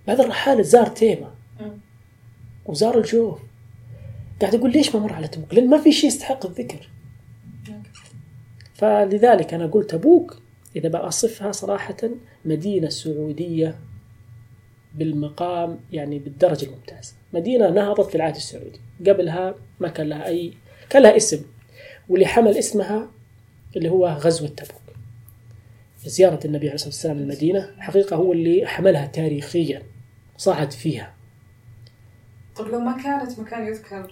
بعض 0.07 0.21
الرحالة 0.21 0.61
زار 0.61 0.87
تيمة. 0.87 1.31
وزار 2.65 2.97
الجوف 2.97 3.39
قاعد 4.41 4.55
أقول 4.55 4.71
ليش 4.71 4.95
ما 4.95 5.01
مر 5.01 5.13
على 5.13 5.27
تبوك؟ 5.27 5.53
لأن 5.53 5.69
ما 5.69 5.77
في 5.77 5.91
شيء 5.91 6.07
يستحق 6.07 6.45
الذكر. 6.45 6.89
فلذلك 8.73 9.53
أنا 9.53 9.65
قلت 9.65 9.89
تبوك 9.89 10.41
إذا 10.75 10.89
بأصفها 10.89 11.51
صراحة 11.51 11.97
مدينة 12.45 12.89
سعودية 12.89 13.75
بالمقام 14.95 15.79
يعني 15.91 16.19
بالدرجة 16.19 16.65
الممتازة. 16.65 17.13
مدينة 17.33 17.69
نهضت 17.69 18.09
في 18.09 18.15
العهد 18.15 18.35
السعودي، 18.35 18.79
قبلها 19.07 19.55
ما 19.79 19.87
كان 19.87 20.09
لها 20.09 20.27
اي 20.27 20.53
كان 20.89 21.01
لها 21.03 21.17
اسم 21.17 21.45
واللي 22.09 22.25
حمل 22.25 22.57
اسمها 22.57 23.07
اللي 23.75 23.89
هو 23.89 24.07
غزوة 24.07 24.47
تبوك. 24.47 24.81
زيارة 26.05 26.39
النبي 26.45 26.65
عليه 26.65 26.75
الصلاة 26.75 26.89
والسلام 26.89 27.17
المدينة 27.17 27.71
حقيقة 27.79 28.15
هو 28.15 28.33
اللي 28.33 28.67
حملها 28.67 29.05
تاريخيا 29.05 29.83
صعد 30.37 30.71
فيها 30.71 31.13
طب 32.55 32.67
لو 32.67 32.79
ما 32.79 33.03
كانت 33.03 33.39
مكان 33.39 33.67
يذكر 33.67 34.11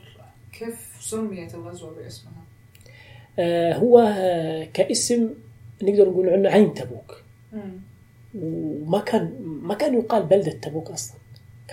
كيف 0.60 0.98
سميت 1.02 1.56
الغزوة 1.56 1.96
باسمها؟ 1.96 2.44
آه، 3.40 3.74
هو 3.74 4.14
كاسم 4.74 5.30
نقدر 5.84 6.10
نقول 6.10 6.30
عنه 6.30 6.50
عين 6.50 6.74
تبوك 6.74 7.24
مم. 7.54 7.80
وما 8.36 9.00
كان 9.00 9.36
ما 9.42 9.74
كان 9.74 9.94
يقال 9.94 10.24
بلدة 10.24 10.52
تبوك 10.52 10.92
أصلا 10.92 11.18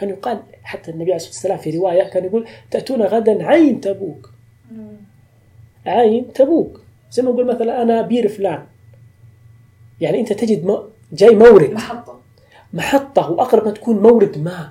كان 0.01 0.09
يقال 0.09 0.38
حتى 0.62 0.90
النبي 0.90 1.05
عليه 1.05 1.16
الصلاة 1.16 1.32
والسلام 1.32 1.59
في 1.59 1.78
رواية 1.78 2.03
كان 2.03 2.24
يقول 2.24 2.47
تأتون 2.70 3.03
غدا 3.03 3.47
عين 3.47 3.80
تبوك. 3.80 4.30
عين 5.86 6.32
تبوك. 6.32 6.80
زي 7.11 7.22
ما 7.22 7.30
نقول 7.30 7.47
مثلا 7.47 7.82
أنا 7.82 8.03
بير 8.03 8.28
فلان. 8.28 8.62
يعني 10.01 10.20
أنت 10.20 10.32
تجد 10.32 10.66
م... 10.66 10.78
جاي 11.12 11.34
مورد. 11.34 11.70
محطة. 11.70 12.20
محطة 12.72 13.30
وأقرب 13.30 13.64
ما 13.64 13.70
تكون 13.70 13.99
مورد 14.03 14.38
ماء. 14.38 14.68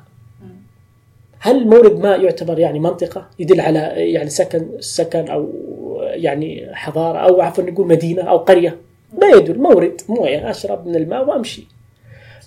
هل 1.39 1.67
مورد 1.67 1.99
ماء 1.99 2.21
يعتبر 2.21 2.59
يعني 2.59 2.79
منطقة؟ 2.79 3.29
يدل 3.39 3.61
على 3.61 3.79
يعني 4.13 4.29
سكن 4.29 4.67
سكن 4.79 5.27
أو 5.27 5.53
يعني 6.01 6.69
حضارة 6.73 7.17
أو 7.17 7.41
عفوا 7.41 7.63
نقول 7.63 7.87
مدينة 7.87 8.21
أو 8.21 8.37
قرية. 8.37 8.77
ما 9.21 9.27
يدل. 9.27 9.59
مورد. 9.59 10.01
موية 10.09 10.49
أشرب 10.49 10.87
من 10.87 10.95
الماء 10.95 11.29
وأمشي. 11.29 11.67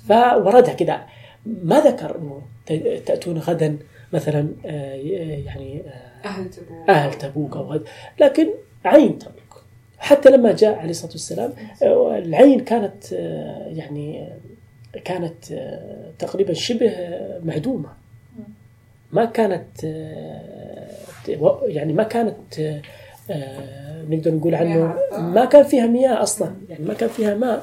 فوردها 0.09 0.74
كذا 0.74 1.07
ما 1.47 1.80
ذكر 1.80 2.16
أنه 2.18 2.43
ت- 2.66 3.03
تأتون 3.07 3.39
غدا 3.39 3.78
مثلا 4.12 4.49
آه، 4.66 4.95
يعني 4.95 5.82
آه، 5.86 6.26
أهل 6.28 6.51
تبوك. 6.51 6.89
أهل 6.91 7.14
تبوك 7.14 7.57
أو 7.57 7.72
هذا 7.72 7.84
لكن 8.20 8.49
عين 8.84 9.18
تبوك. 9.18 9.34
حتى 9.99 10.30
لما 10.30 10.53
جاء 10.53 10.74
عليه 10.78 10.91
الصلاة 10.91 11.12
والسلام 11.12 11.53
آه، 11.82 12.18
العين 12.18 12.61
كانت 12.61 13.12
يعني 13.66 14.28
كانت 15.05 15.34
تقريبا 16.18 16.53
شبه 16.53 16.93
معدومة 17.45 17.89
ما 19.12 19.24
كانت 19.24 19.84
يعني 21.66 21.93
ما 21.93 22.03
كانت 22.03 22.80
آه، 23.31 24.03
نقدر 24.09 24.35
نقول 24.35 24.55
عنه. 24.55 24.95
ما 25.18 25.45
كان 25.45 25.62
فيها 25.64 25.87
مياه 25.87 26.22
أصلا 26.22 26.55
يعني 26.68 26.85
ما 26.85 26.95
كان 26.95 27.09
فيها 27.09 27.35
ماء 27.35 27.61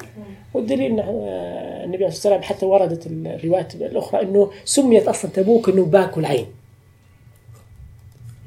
والدليل 0.54 0.92
ان 0.92 1.00
آه، 1.00 1.84
النبي 1.84 1.98
عليه 1.98 2.08
الصلاة 2.08 2.34
والسلام 2.36 2.42
حتى 2.58 2.66
وردت 2.66 3.08
الروايات 3.08 3.76
الأخرى 3.76 4.22
إنه 4.22 4.52
سميت 4.66 5.08
أصلا 5.08 5.32
تبوك 5.32 5.70
إنه 5.70 5.86
باكو 5.86 6.20
العين 6.20 6.46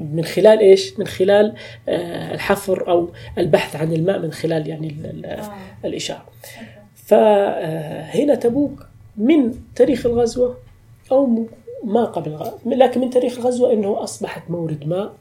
من 0.00 0.24
خلال 0.24 0.58
إيش؟ 0.60 0.98
من 0.98 1.06
خلال 1.06 1.54
آه، 1.88 2.34
الحفر 2.34 2.88
أو 2.90 3.08
البحث 3.38 3.76
عن 3.76 3.92
الماء 3.92 4.18
من 4.18 4.32
خلال 4.32 4.68
يعني 4.68 4.88
ال- 4.88 5.26
ال-. 5.26 5.40
الإشارة. 5.84 6.24
فهنا 6.94 8.34
تبوك 8.34 8.86
من 9.16 9.54
تاريخ 9.74 10.06
الغزوة 10.06 10.56
أو 11.12 11.46
ما 11.84 12.04
قبل 12.04 12.30
الغزوة 12.30 12.58
لكن 12.66 13.00
من 13.00 13.10
تاريخ 13.10 13.38
الغزوة 13.38 13.72
إنه 13.72 14.02
أصبحت 14.02 14.50
مورد 14.50 14.86
ماء 14.86 15.12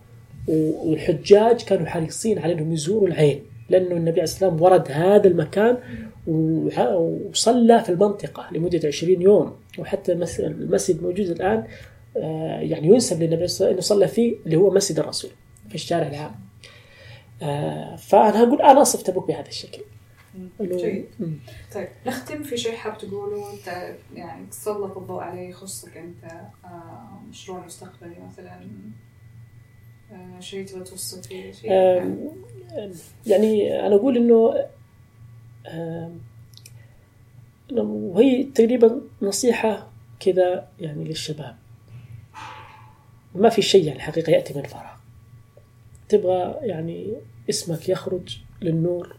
والحجاج 0.48 1.64
كانوا 1.64 1.86
حريصين 1.86 2.40
على 2.40 2.54
إنهم 2.54 2.74
يزوروا 2.74 3.08
العين 3.08 3.42
لأنه 3.70 3.92
النبي 3.96 4.12
عليه 4.12 4.24
الصلاه 4.24 4.50
والسلام 4.50 4.62
ورد 4.74 4.92
هذا 4.92 5.28
المكان 5.28 5.78
وصلى 6.28 7.84
في 7.84 7.90
المنطقة 7.90 8.48
لمدة 8.52 8.88
20 8.88 9.22
يوم 9.22 9.56
وحتى 9.80 10.12
المس- 10.12 10.40
المسجد 10.40 11.04
موجود 11.04 11.26
الآن 11.30 11.64
آه، 12.18 12.60
يعني 12.60 12.88
ينسب 12.88 13.16
للنبي 13.20 13.36
عليه 13.36 13.44
وسلم 13.44 13.70
إنه 13.70 13.82
صلى 13.82 14.08
فيه 14.08 14.36
اللي 14.46 14.56
هو 14.56 14.72
مسجد 14.74 15.00
الرسول 15.00 15.32
في 15.70 15.76
الشارع 15.76 16.08
العام. 16.08 16.36
آه، 17.44 17.96
فأنا 17.96 18.44
أقول 18.44 18.62
أنا 18.62 18.82
أصف 18.82 19.02
تبوك 19.02 19.28
بهذا 19.28 19.48
الشكل. 19.48 19.82
جيد. 20.62 21.06
طيب 21.74 21.88
نختم 22.08 22.44
في 22.44 22.58
شيء 22.58 22.72
حاب 22.76 22.98
تقوله 22.98 23.54
أنت 23.54 23.96
يعني 24.16 24.46
تسلط 24.52 24.98
الضوء 24.98 25.20
عليه 25.22 25.50
يخصك 25.50 25.98
أنت 25.98 26.32
آه 26.66 27.20
مشروع 27.30 27.66
مستقبلي 27.66 28.16
مثلا 28.32 28.60
آه 30.12 30.40
شيء 30.40 30.66
تبغى 30.66 30.84
توصل 30.84 31.24
فيه 31.24 31.72
آم، 31.72 32.30
يعني 33.28 33.80
أنا 33.88 33.96
أقول 33.96 34.18
إنه 34.18 34.66
وهي 37.72 38.44
تقريبا 38.44 39.02
نصيحة 39.22 39.92
كذا 40.20 40.68
يعني 40.80 41.04
للشباب. 41.04 41.56
ما 43.36 43.50
في 43.50 43.62
شيء 43.62 43.84
يعني 43.84 43.96
الحقيقة 43.98 44.32
يأتي 44.32 44.54
من 44.54 44.64
فراغ 44.64 44.98
تبغى 46.10 46.56
يعني 46.68 47.14
اسمك 47.50 47.90
يخرج 47.90 48.38
للنور. 48.62 49.16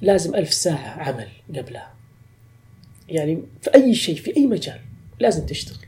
لازم 0.00 0.34
ألف 0.34 0.52
ساعة 0.52 1.00
عمل 1.00 1.28
قبلها. 1.56 1.94
يعني 3.08 3.42
في 3.60 3.74
أي 3.74 3.94
شيء 3.94 4.14
في 4.16 4.36
أي 4.36 4.46
مجال 4.46 4.80
لازم 5.20 5.46
تشتغل. 5.46 5.86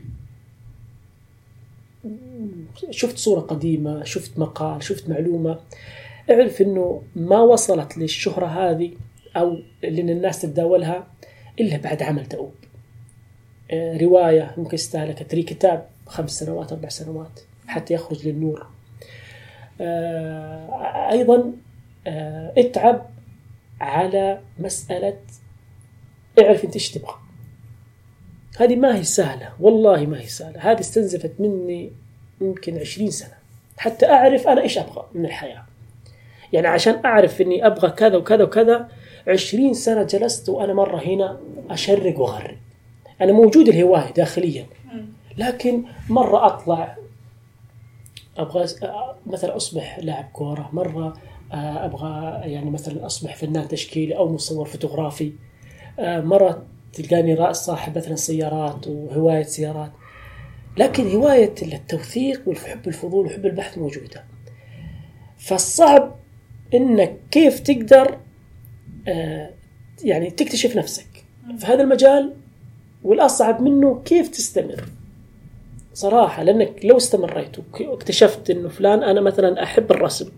شفت 2.91 3.17
صورة 3.17 3.39
قديمة 3.39 4.03
شفت 4.03 4.39
مقال 4.39 4.83
شفت 4.83 5.09
معلومة. 5.09 5.59
اعرف 6.29 6.61
إنه 6.61 7.01
ما 7.15 7.39
وصلت 7.39 7.97
للشهرة 7.97 8.45
هذه 8.45 8.91
أو 9.35 9.57
لأن 9.83 10.09
الناس 10.09 10.41
تتداولها 10.41 11.07
إلا 11.59 11.77
بعد 11.77 12.03
عمل 12.03 12.27
دؤوب 12.27 12.53
آه، 13.71 13.97
رواية 13.97 14.53
ممكن 14.57 14.77
تستهلك 14.77 15.27
تري 15.29 15.43
كتاب 15.43 15.85
خمس 16.07 16.31
سنوات 16.31 16.71
أربع 16.71 16.89
سنوات 16.89 17.39
حتى 17.67 17.93
يخرج 17.93 18.27
للنور. 18.27 18.67
آه، 19.81 21.11
أيضا 21.11 21.53
آه، 22.07 22.53
اتعب 22.57 23.05
على 23.81 24.39
مسألة 24.59 25.17
اعرف 26.41 26.65
إنت 26.65 26.73
إيش 26.73 26.91
تبغى. 26.91 27.24
هذه 28.57 28.75
ما 28.75 28.95
هي 28.95 29.03
سهلة 29.03 29.49
والله 29.59 30.05
ما 30.05 30.19
هي 30.19 30.27
سهلة. 30.27 30.59
هذه 30.59 30.79
استنزفت 30.79 31.31
مني 31.39 31.91
يمكن 32.41 32.77
عشرين 32.77 33.11
سنة. 33.11 33.33
حتى 33.77 34.05
أعرف 34.09 34.47
أنا 34.47 34.61
إيش 34.61 34.77
أبغى 34.77 35.05
من 35.13 35.25
الحياة. 35.25 35.63
يعني 36.53 36.67
عشان 36.67 37.01
أعرف 37.05 37.41
إني 37.41 37.67
أبغى 37.67 37.89
كذا 37.89 38.17
وكذا 38.17 38.43
وكذا 38.43 38.89
عشرين 39.27 39.73
سنة 39.73 40.03
جلست 40.03 40.49
وأنا 40.49 40.73
مرة 40.73 40.97
هنا 40.97 41.39
أشرق 41.69 42.19
وأغرب 42.19 42.57
أنا 43.21 43.31
موجود 43.31 43.67
الهواية 43.67 44.13
داخليا. 44.13 44.65
لكن 45.37 45.83
مرة 46.09 46.45
أطلع 46.45 46.97
أبغى 48.37 48.65
مثلا 49.25 49.55
أصبح 49.55 49.99
لاعب 49.99 50.25
كورة. 50.33 50.69
مرة 50.73 51.13
آه، 51.53 51.85
أبغى 51.85 52.41
يعني 52.51 52.69
مثلا 52.69 53.05
أصبح 53.05 53.35
فنان 53.35 53.67
تشكيلي 53.67 54.17
أو 54.17 54.33
مصور 54.33 54.65
فوتوغرافي. 54.65 55.31
آه، 55.99 56.21
مرة 56.21 56.63
تلقاني 56.95 57.33
رأس 57.33 57.65
صاحب 57.65 57.97
مثلا 57.97 58.15
سيارات 58.15 58.87
وهواية 58.87 59.43
سيارات. 59.43 59.91
لكن 60.77 61.11
هواية 61.11 61.53
التوثيق 61.61 62.41
والحب 62.45 62.87
الفضول 62.87 63.25
وحب 63.25 63.45
البحث 63.45 63.77
موجودة. 63.77 64.23
فالصعب 65.37 66.15
إنك 66.73 67.17
كيف 67.31 67.59
تقدر 67.59 68.17
آه، 69.07 69.49
يعني 70.03 70.31
تكتشف 70.31 70.75
نفسك. 70.75 71.07
في 71.57 71.65
هذا 71.65 71.83
المجال 71.83 72.33
والأصعب 73.03 73.61
منه 73.61 74.01
كيف 74.05 74.27
تستمر. 74.27 74.83
صراحة 75.93 76.43
لأنك 76.43 76.85
لو 76.85 76.97
استمريت 76.97 77.55
واكتشفت 77.79 78.49
إنه 78.49 78.69
فلان 78.69 79.03
أنا 79.03 79.21
مثلا 79.21 79.63
أحب 79.63 79.91
الرسم. 79.91 80.29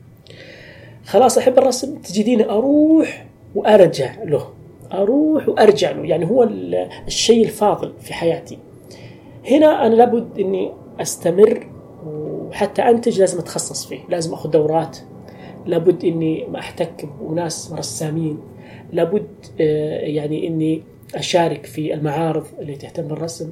خلاص 1.05 1.37
أحب 1.37 1.57
الرسم 1.57 1.95
تجديني 1.95 2.49
أروح 2.49 3.25
وأرجع 3.55 4.23
له. 4.23 4.56
أروح 4.93 5.49
وأرجع 5.49 5.91
له. 5.91 6.05
يعني 6.05 6.29
هو 6.29 6.43
الشيء 7.07 7.45
الفاضل 7.45 7.93
في 8.01 8.13
حياتي. 8.13 8.57
هنا 9.51 9.87
أنا 9.87 9.95
لابد 9.95 10.39
إني 10.39 10.71
أستمر 10.99 11.67
وحتى 12.05 12.81
أنتج 12.81 13.19
لازم 13.19 13.39
أتخصص 13.39 13.85
فيه. 13.85 13.99
لازم 14.09 14.33
آخذ 14.33 14.49
دورات. 14.49 14.97
لابد 15.65 16.05
إني 16.05 16.59
أحتك 16.59 17.09
بناس 17.21 17.73
رسامين 17.73 18.39
لابد 18.93 19.27
آه، 19.61 19.99
يعني 19.99 20.47
إني 20.47 20.83
أشارك 21.15 21.65
في 21.65 21.93
المعارض 21.93 22.45
اللي 22.59 22.75
تهتم 22.75 23.07
بالرسم. 23.07 23.51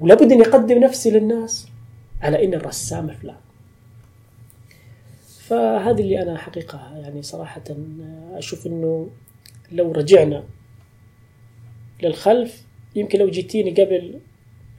ولابد 0.00 0.32
إني 0.32 0.42
أقدم 0.42 0.78
نفسي 0.78 1.10
للناس 1.10 1.68
على 2.22 2.44
اني 2.44 2.56
الرسام 2.56 3.08
فلان. 3.08 3.36
فهذه 5.38 6.00
اللي 6.00 6.22
أنا 6.22 6.38
حقيقة 6.38 6.96
يعني 6.96 7.22
صراحة 7.22 7.62
آه، 7.70 8.38
أشوف 8.38 8.66
إنه 8.66 9.08
لو 9.72 9.92
رجعنا 9.92 10.44
للخلف 12.02 12.62
يمكن 12.94 13.18
لو 13.18 13.30
جيتيني 13.30 13.70
قبل 13.70 14.18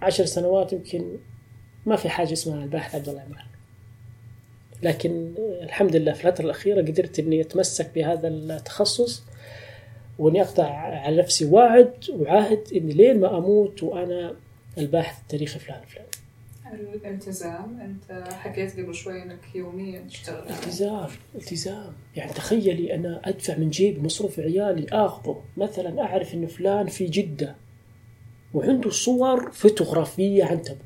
عشر 0.01 0.25
سنوات 0.25 0.73
يمكن 0.73 1.17
ما 1.85 1.95
في 1.95 2.09
حاجة 2.09 2.33
اسمها 2.33 2.63
الباحث 2.63 2.95
عبد 2.95 3.09
الله 3.09 3.21
عمران 3.21 3.45
لكن 4.83 5.33
الحمد 5.61 5.95
لله 5.95 6.13
في 6.13 6.27
الفترة 6.27 6.45
الأخيرة 6.45 6.81
قدرت 6.81 7.19
إني 7.19 7.41
أتمسك 7.41 7.91
بهذا 7.95 8.27
التخصص 8.27 9.23
وإني 10.19 10.41
أقطع 10.41 10.69
على 10.69 11.17
نفسي 11.17 11.45
وعد 11.45 11.93
وعاهد 12.09 12.59
إني 12.75 12.93
لين 12.93 13.19
ما 13.19 13.37
أموت 13.37 13.83
وأنا 13.83 14.35
الباحث 14.77 15.21
التاريخي 15.21 15.59
فلان 15.59 15.81
فلان. 15.87 16.05
الالتزام؟ 16.73 17.79
أنت 17.79 18.27
حكيت 18.33 18.79
قبل 18.79 18.95
شوي 18.95 19.23
إنك 19.23 19.55
يوميا 19.55 19.99
تشتغل. 19.99 20.49
التزام 20.49 21.07
التزام 21.35 21.93
يعني 22.15 22.33
تخيلي 22.33 22.95
أنا 22.95 23.21
أدفع 23.25 23.57
من 23.57 23.69
جيبي 23.69 24.01
مصروف 24.01 24.39
عيالي 24.39 24.87
آخذه. 24.91 25.41
مثلا 25.57 26.01
أعرف 26.01 26.33
انه 26.33 26.47
فلان 26.47 26.87
في 26.87 27.05
جدة. 27.05 27.55
وعنده 28.53 28.89
صور 28.89 29.51
فوتوغرافية 29.51 30.43
عن 30.43 30.61
تبوك. 30.61 30.79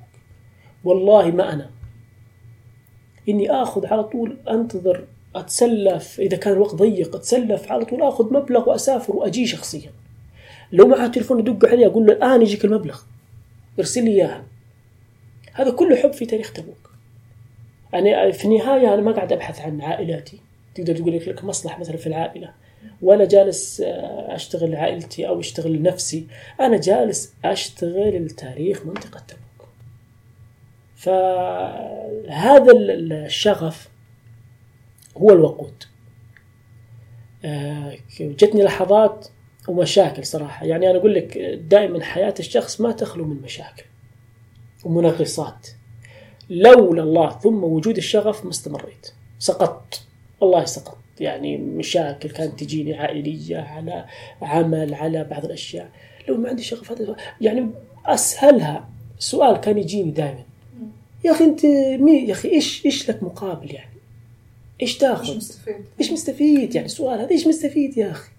والله 0.83 1.31
ما 1.31 1.53
أنا. 1.53 1.69
إني 3.29 3.51
آخذ 3.51 3.85
على 3.85 4.03
طول 4.03 4.37
أنتظر 4.49 5.07
أتسلف. 5.35 6.19
إذا 6.19 6.37
كان 6.37 6.53
الوقت 6.53 6.75
ضيق 6.75 7.15
أتسلف 7.15 7.71
على 7.71 7.85
طول 7.85 8.01
آخذ 8.01 8.33
مبلغ 8.33 8.69
وأسافر 8.69 9.15
وأجي 9.15 9.45
شخصيا. 9.47 9.91
لو 10.71 10.87
معه 10.87 11.07
تليفون 11.07 11.39
ادق 11.39 11.69
عليه 11.69 11.87
أقول 11.87 12.05
له 12.05 12.13
الآن 12.13 12.41
يجيك 12.41 12.65
المبلغ. 12.65 13.01
ارسل 13.79 14.05
لي 14.05 14.11
اياه 14.11 14.43
هذا 15.59 15.71
كله 15.71 15.95
حب 15.95 16.13
في 16.13 16.25
تاريخ 16.25 16.53
تبوك. 16.53 16.91
أنا 17.93 18.31
في 18.31 18.45
النهاية 18.45 18.93
أنا 18.93 19.01
ما 19.01 19.11
قاعد 19.11 19.33
أبحث 19.33 19.61
عن 19.61 19.81
عائلاتي. 19.81 20.39
تقدر 20.75 20.95
تقول 20.95 21.15
لك 21.15 21.43
مصلحة 21.43 21.79
مثلا 21.79 21.97
في 21.97 22.07
العائلة. 22.07 22.53
ولا 23.01 23.25
جالس 23.25 23.81
آه، 23.81 24.35
أشتغل 24.35 24.71
لعائلتي 24.71 25.27
أو 25.27 25.39
أشتغل 25.39 25.73
لنفسي. 25.73 26.27
أنا 26.59 26.77
جالس 26.77 27.33
أشتغل 27.45 28.25
لتاريخ 28.25 28.85
منطقة 28.85 29.23
تبوك. 29.27 29.69
فهذا 30.95 32.71
الشغف 32.71 33.89
هو 35.17 35.29
الوقود. 35.29 35.83
آه، 37.45 37.97
جتني 38.19 38.63
لحظات 38.63 39.27
ومشاكل 39.67 40.25
صراحة. 40.25 40.65
يعني 40.65 40.89
أنا 40.89 40.97
أقول 40.97 41.13
لك 41.13 41.37
دائما 41.67 42.03
حياة 42.03 42.33
الشخص 42.39 42.81
ما 42.81 42.91
تخلو 42.91 43.25
من 43.25 43.41
مشاكل. 43.41 43.88
ومنغصات 44.83 45.67
لولا 46.49 47.03
الله 47.03 47.39
ثم 47.39 47.63
وجود 47.63 47.97
الشغف 47.97 48.45
ما 48.45 48.49
استمريت. 48.49 49.07
سقطت. 49.39 50.01
والله 50.41 50.65
سقطت. 50.65 50.97
يعني 51.19 51.57
مشاكل 51.57 52.29
كانت 52.29 52.59
تجيني 52.59 52.97
عائلية 52.97 53.57
على 53.57 54.05
عمل 54.41 54.93
على 54.93 55.23
بعض 55.23 55.45
الأشياء. 55.45 55.89
لو 56.27 56.37
ما 56.37 56.49
عندي 56.49 56.63
شغف 56.63 56.91
هذا 56.91 57.15
يعني 57.41 57.69
أسهلها 58.05 58.89
سؤال 59.19 59.57
كان 59.57 59.77
يجيني 59.77 60.11
دائما. 60.11 60.43
يا 61.25 61.31
أخي 61.31 61.43
أنت 61.43 61.65
مي 62.01 62.17
يا 62.27 62.31
أخي 62.31 62.49
إيش 62.49 62.85
إيش 62.85 63.09
لك 63.09 63.23
مقابل 63.23 63.73
يعني؟ 63.73 63.89
إيش 64.81 64.97
تأخذ؟ 64.97 65.27
إيش 65.27 65.37
مستفيد؟ 65.37 65.85
إيش 65.99 66.11
مستفيد؟ 66.11 66.75
يعني 66.75 66.87
سؤال 66.87 67.19
هذا. 67.19 67.29
إيش 67.31 67.47
مستفيد 67.47 67.97
يا 67.97 68.11
أخي؟ 68.11 68.29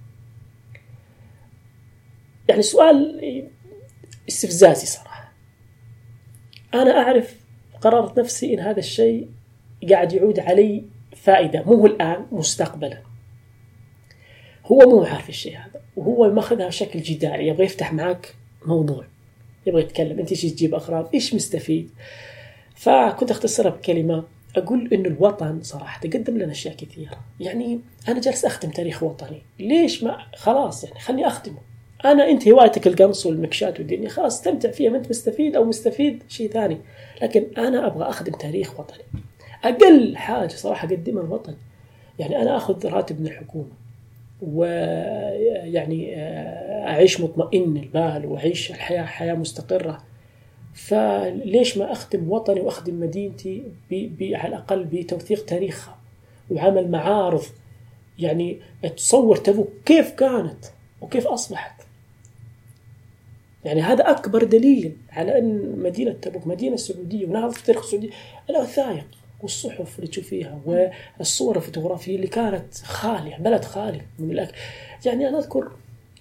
يعني 2.49 2.63
سؤال 2.63 3.21
استفزازي 4.29 4.87
صراحة. 4.87 5.10
أنا 6.75 6.99
أعرف 6.99 7.37
قررت 7.81 8.19
نفسي 8.19 8.55
إن 8.55 8.61
هذا 8.61 8.79
الشيء 8.79 9.29
قاعد 9.91 10.13
يعود 10.13 10.41
علي 10.41 10.85
فائدة 11.17 11.63
مو 11.63 11.87
الآن 11.87 12.27
مستقبلا. 12.33 13.03
هو 14.67 14.79
مو 14.79 15.03
عارف 15.03 15.29
الشيء 15.29 15.57
هذا 15.57 15.83
وهو 15.97 16.33
ماخذها 16.33 16.67
بشكل 16.67 17.01
جداري. 17.01 17.47
يبغى 17.47 17.65
يفتح 17.65 17.93
معك 17.93 18.35
موضوع 18.67 19.05
يبغى 19.67 19.83
يتكلم. 19.83 20.19
أنت 20.19 20.31
إيش 20.31 20.43
تجيب 20.43 20.75
أغراض 20.75 21.11
إيش 21.15 21.35
مستفيد؟ 21.35 21.91
فكنت 22.75 23.31
اختصرها 23.31 23.71
بكلمة 23.71 24.25
أقول 24.57 24.89
انه 24.93 25.09
الوطن 25.09 25.63
صراحة 25.63 26.01
قدم 26.01 26.39
لنا 26.39 26.53
أشياء 26.53 26.75
كثيرة. 26.75 27.21
يعني 27.41 27.81
أنا 28.09 28.21
جالس 28.21 28.45
اخدم 28.45 28.71
تاريخ 28.71 29.03
وطني. 29.03 29.43
ليش 29.59 30.05
ما 30.05 30.19
خلاص 30.37 30.85
يعني 30.85 31.01
خلني 31.01 31.27
اخدمه 31.27 31.70
أنا 32.05 32.31
أنت 32.31 32.49
هوايتك 32.49 32.87
القنص 32.87 33.27
والمكشات 33.27 33.79
والدنيا. 33.79 34.09
خلاص 34.09 34.39
استمتع 34.39 34.71
فيها. 34.71 34.91
ما 34.91 34.97
أنت 34.99 35.11
مستفيد 35.11 35.57
أو 35.57 35.65
مستفيد 35.65 36.23
شيء 36.29 36.51
ثاني. 36.51 36.79
لكن 37.23 37.45
أنا 37.59 37.87
أبغى 37.87 38.09
أخدم 38.09 38.33
تاريخ 38.33 38.81
وطني. 38.81 39.05
أقل 39.65 40.17
حاجة 40.17 40.49
صراحة 40.49 40.89
أقدمها 40.89 41.23
الوطن 41.23 41.55
يعني 42.19 42.43
أنا 42.43 42.57
أخذ 42.57 42.89
راتب 42.89 43.21
من 43.21 43.27
الحكومة. 43.27 43.73
ويعني 44.43 46.17
آه، 46.17 46.89
أعيش 46.89 47.21
مطمئن 47.21 47.77
البال 47.77 48.27
وأعيش 48.27 48.71
الحياة 48.71 49.03
حياة 49.03 49.35
مستقرة. 49.35 49.99
فليش 50.75 51.79
ما 51.79 51.93
أخدم 51.93 52.31
وطني 52.31 52.61
وأخدم 52.61 53.01
مدينتي 53.01 53.63
بي 53.91 54.07
بي 54.07 54.37
على 54.37 54.49
الأقل 54.49 54.85
بتوثيق 54.85 55.45
تاريخها 55.45 55.99
وعمل 56.51 56.91
معارض. 56.91 57.45
يعني 58.19 58.59
تصور 58.97 59.37
تبوك 59.37 59.69
كيف 59.87 60.11
كانت 60.11 60.65
وكيف 61.01 61.27
أصبحت. 61.27 61.80
يعني 63.65 63.83
هذا 63.83 64.11
أكبر 64.11 64.45
دليل 64.45 64.97
على 65.11 65.39
أن 65.39 65.75
مدينة 65.79 66.13
تبوك 66.13 66.47
مدينة 66.47 66.77
سعوديه 66.77 67.27
ونهضه 67.27 67.51
في 67.51 67.65
تاريخ 67.65 67.83
السعودية 67.85 68.11
الوثائق 68.51 69.07
والصحف 69.43 69.99
اللي 69.99 70.11
تشوفيها 70.11 70.61
والصور 71.19 71.57
الفوتوغرافية 71.57 72.17
اللي 72.17 72.27
كانت 72.27 72.75
خالية 72.75 73.37
بلد 73.37 73.65
خالي 73.65 74.01
من 74.19 74.31
الأكل. 74.31 74.55
يعني 75.07 75.29
أنا 75.29 75.39
أذكر 75.39 75.71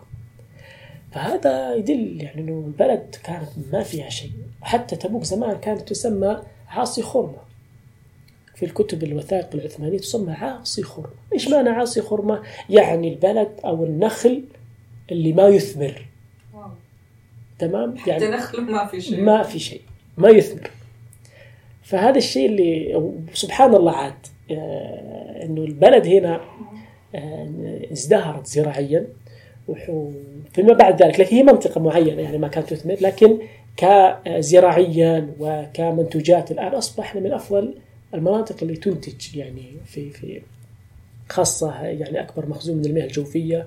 فهذا 1.12 1.74
يدل 1.74 2.22
يعني 2.22 2.40
إنه 2.40 2.64
البلد 2.66 3.16
كانت 3.24 3.49
ما 3.72 3.82
فيها 3.82 4.09
شيء. 4.09 4.30
حتى 4.62 4.97
تبوك 4.97 5.24
زمان 5.24 5.59
كانت 5.61 5.88
تسمى 5.88 6.42
عاصي 6.68 7.03
خرمة. 7.03 7.45
في 8.55 8.64
الكتب 8.64 9.03
الوثائق 9.05 9.49
العثمانية 9.55 9.99
تسمى 9.99 10.32
عاصي 10.32 10.82
خرمة. 10.82 11.14
إيش 11.32 11.49
معنى 11.49 11.68
عاصي 11.68 12.01
خرمة؟ 12.01 12.42
يعني 12.70 13.09
البلد 13.09 13.49
أو 13.64 13.84
النخل 13.84 14.45
اللي 15.11 15.32
ما 15.32 15.49
يثمر. 15.49 16.07
واو. 16.55 16.70
تمام؟ 17.59 17.97
حتى 17.99 18.11
يعني 18.11 18.26
نخل 18.26 18.61
ما 18.61 18.86
في 18.86 19.01
شيء. 19.01 19.20
ما 19.20 19.42
في 19.42 19.59
شيء. 19.59 19.80
ما 20.18 20.28
يثمر. 20.28 20.70
فهذا 21.85 22.18
الشيء 22.18 22.47
اللي 22.47 23.03
سبحان 23.35 23.74
الله 23.74 23.93
عاد 23.93 24.14
آه، 24.51 25.45
إنه 25.45 25.62
البلد 25.62 26.07
هنا 26.07 26.41
آه، 27.14 27.80
ازدهرت 27.93 28.47
زراعيا 28.47 29.07
فيما 30.53 30.72
بعد 30.72 31.03
ذلك 31.03 31.20
لكن 31.20 31.37
هي 31.37 31.43
منطقة 31.43 31.80
معينة 31.80 32.22
يعني 32.22 32.39
ما 32.39 32.49
كانت 32.49 32.70
تثمر 32.70 32.97
لكن 33.01 33.39
كزراعيا 33.76 35.35
وكمنتوجات 35.41 36.51
الآن 36.51 36.74
أصبحنا 36.74 37.20
من 37.20 37.32
أفضل 37.32 37.74
المناطق 38.14 38.57
اللي 38.62 38.76
تنتج 38.76 39.37
يعني 39.37 39.62
في 39.87 40.11
في 40.11 40.43
خاصة 41.28 41.82
يعني 41.82 42.20
أكبر 42.20 42.49
مخزون 42.49 42.76
من 42.76 42.85
المياه 42.85 43.05
الجوفية 43.05 43.66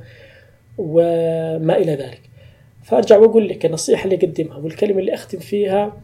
وما 0.77 1.77
إلى 1.77 1.91
ذلك. 1.91 2.21
فأرجع 2.83 3.17
وأقول 3.17 3.49
لك 3.49 3.65
النصيحة 3.65 4.03
اللي 4.03 4.15
اقدمها 4.15 4.57
والكلمة 4.57 4.99
اللي 4.99 5.13
أختم 5.13 5.39
فيها 5.39 5.97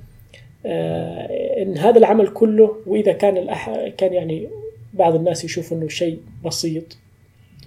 إن 0.65 1.77
هذا 1.77 1.97
العمل 1.97 2.27
كله 2.27 2.77
وإذا 2.87 3.13
كان 3.13 3.37
الأح... 3.37 3.85
كان 3.97 4.13
يعني 4.13 4.47
بعض 4.93 5.15
الناس 5.15 5.45
يشوف 5.45 5.73
إنه 5.73 5.87
شيء 5.87 6.19
بسيط 6.45 6.97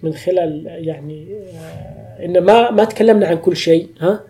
من 0.02 0.12
خلال 0.14 0.66
يعني 0.66 1.26
آه، 1.34 2.24
ان 2.24 2.38
ما 2.38 2.70
ما 2.70 2.84
تكلمنا 2.84 3.26
عن 3.26 3.36
كل 3.36 3.56
شيء 3.56 3.88
ها؟ 4.00 4.24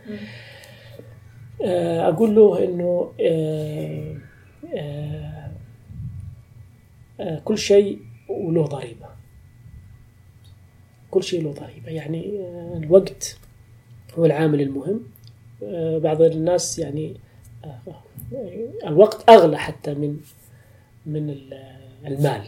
آه، 1.64 2.08
أقول 2.08 2.34
له 2.34 2.64
إنه 2.64 3.12
آه، 3.20 4.16
آه، 4.74 5.50
آه، 7.20 7.38
كل 7.44 7.58
شيء 7.58 7.98
وله 8.28 8.62
ضريبة. 8.62 9.06
كل 11.10 11.22
شيء 11.22 11.42
له 11.42 11.52
ضريبة. 11.52 11.88
يعني 11.90 12.40
آه، 12.40 12.76
الوقت 12.76 13.38
هو 14.18 14.24
العامل 14.26 14.60
المهم. 14.60 15.00
آه، 15.62 15.98
بعض 15.98 16.22
الناس 16.22 16.78
يعني 16.78 17.14
آه، 17.64 17.78
الوقت 18.86 19.30
أغلى 19.30 19.58
حتى 19.58 19.94
من 19.94 20.20
من 21.06 21.30
ال- 21.30 21.76
المال. 22.06 22.46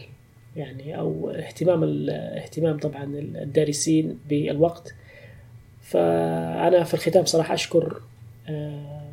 يعني 0.55 0.99
أو 0.99 1.29
اهتمام 1.29 1.83
اهتمام 2.09 2.77
طبعا 2.79 3.03
الدارسين 3.15 4.19
بالوقت. 4.29 4.95
فأنا 5.81 6.83
في 6.83 6.93
الختام 6.93 7.25
صراحة 7.25 7.53
أشكر 7.53 8.01
آه، 8.49 9.09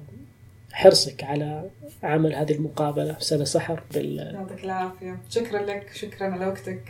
حرصك 0.73 1.25
على 1.25 1.71
عمل 2.03 2.35
هذه 2.35 2.53
المقابلة. 2.53 3.13
في 3.13 3.25
سنة 3.25 3.45
سحر 3.45 3.83
بال 3.95 4.19
يعطيك 4.35 4.65
العافية. 4.65 5.21
شكرا 5.31 5.63
لك. 5.63 5.93
شكرا 5.93 6.27
على 6.27 6.47
وقتك. 6.47 6.83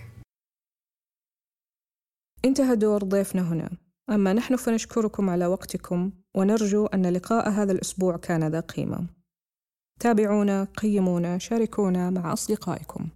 انتهى 2.45 2.77
دور 2.77 3.05
ضيفنا 3.05 3.53
هنا. 3.53 3.71
أما 4.11 4.33
نحن 4.33 4.57
فنشكركم 4.57 5.31
على 5.31 5.47
وقتكم 5.47 6.13
ونرجو 6.37 6.87
أن 6.87 7.07
لقاء 7.07 7.49
هذا 7.51 7.73
الأسبوع 7.73 8.17
كان 8.17 8.49
ذا 8.49 8.61
قيمة. 8.61 9.07
تابعونا 10.01 10.69
قيمونا 10.77 11.39
شاركونا 11.39 12.11
مع 12.11 12.33
أصدقائكم. 12.33 13.09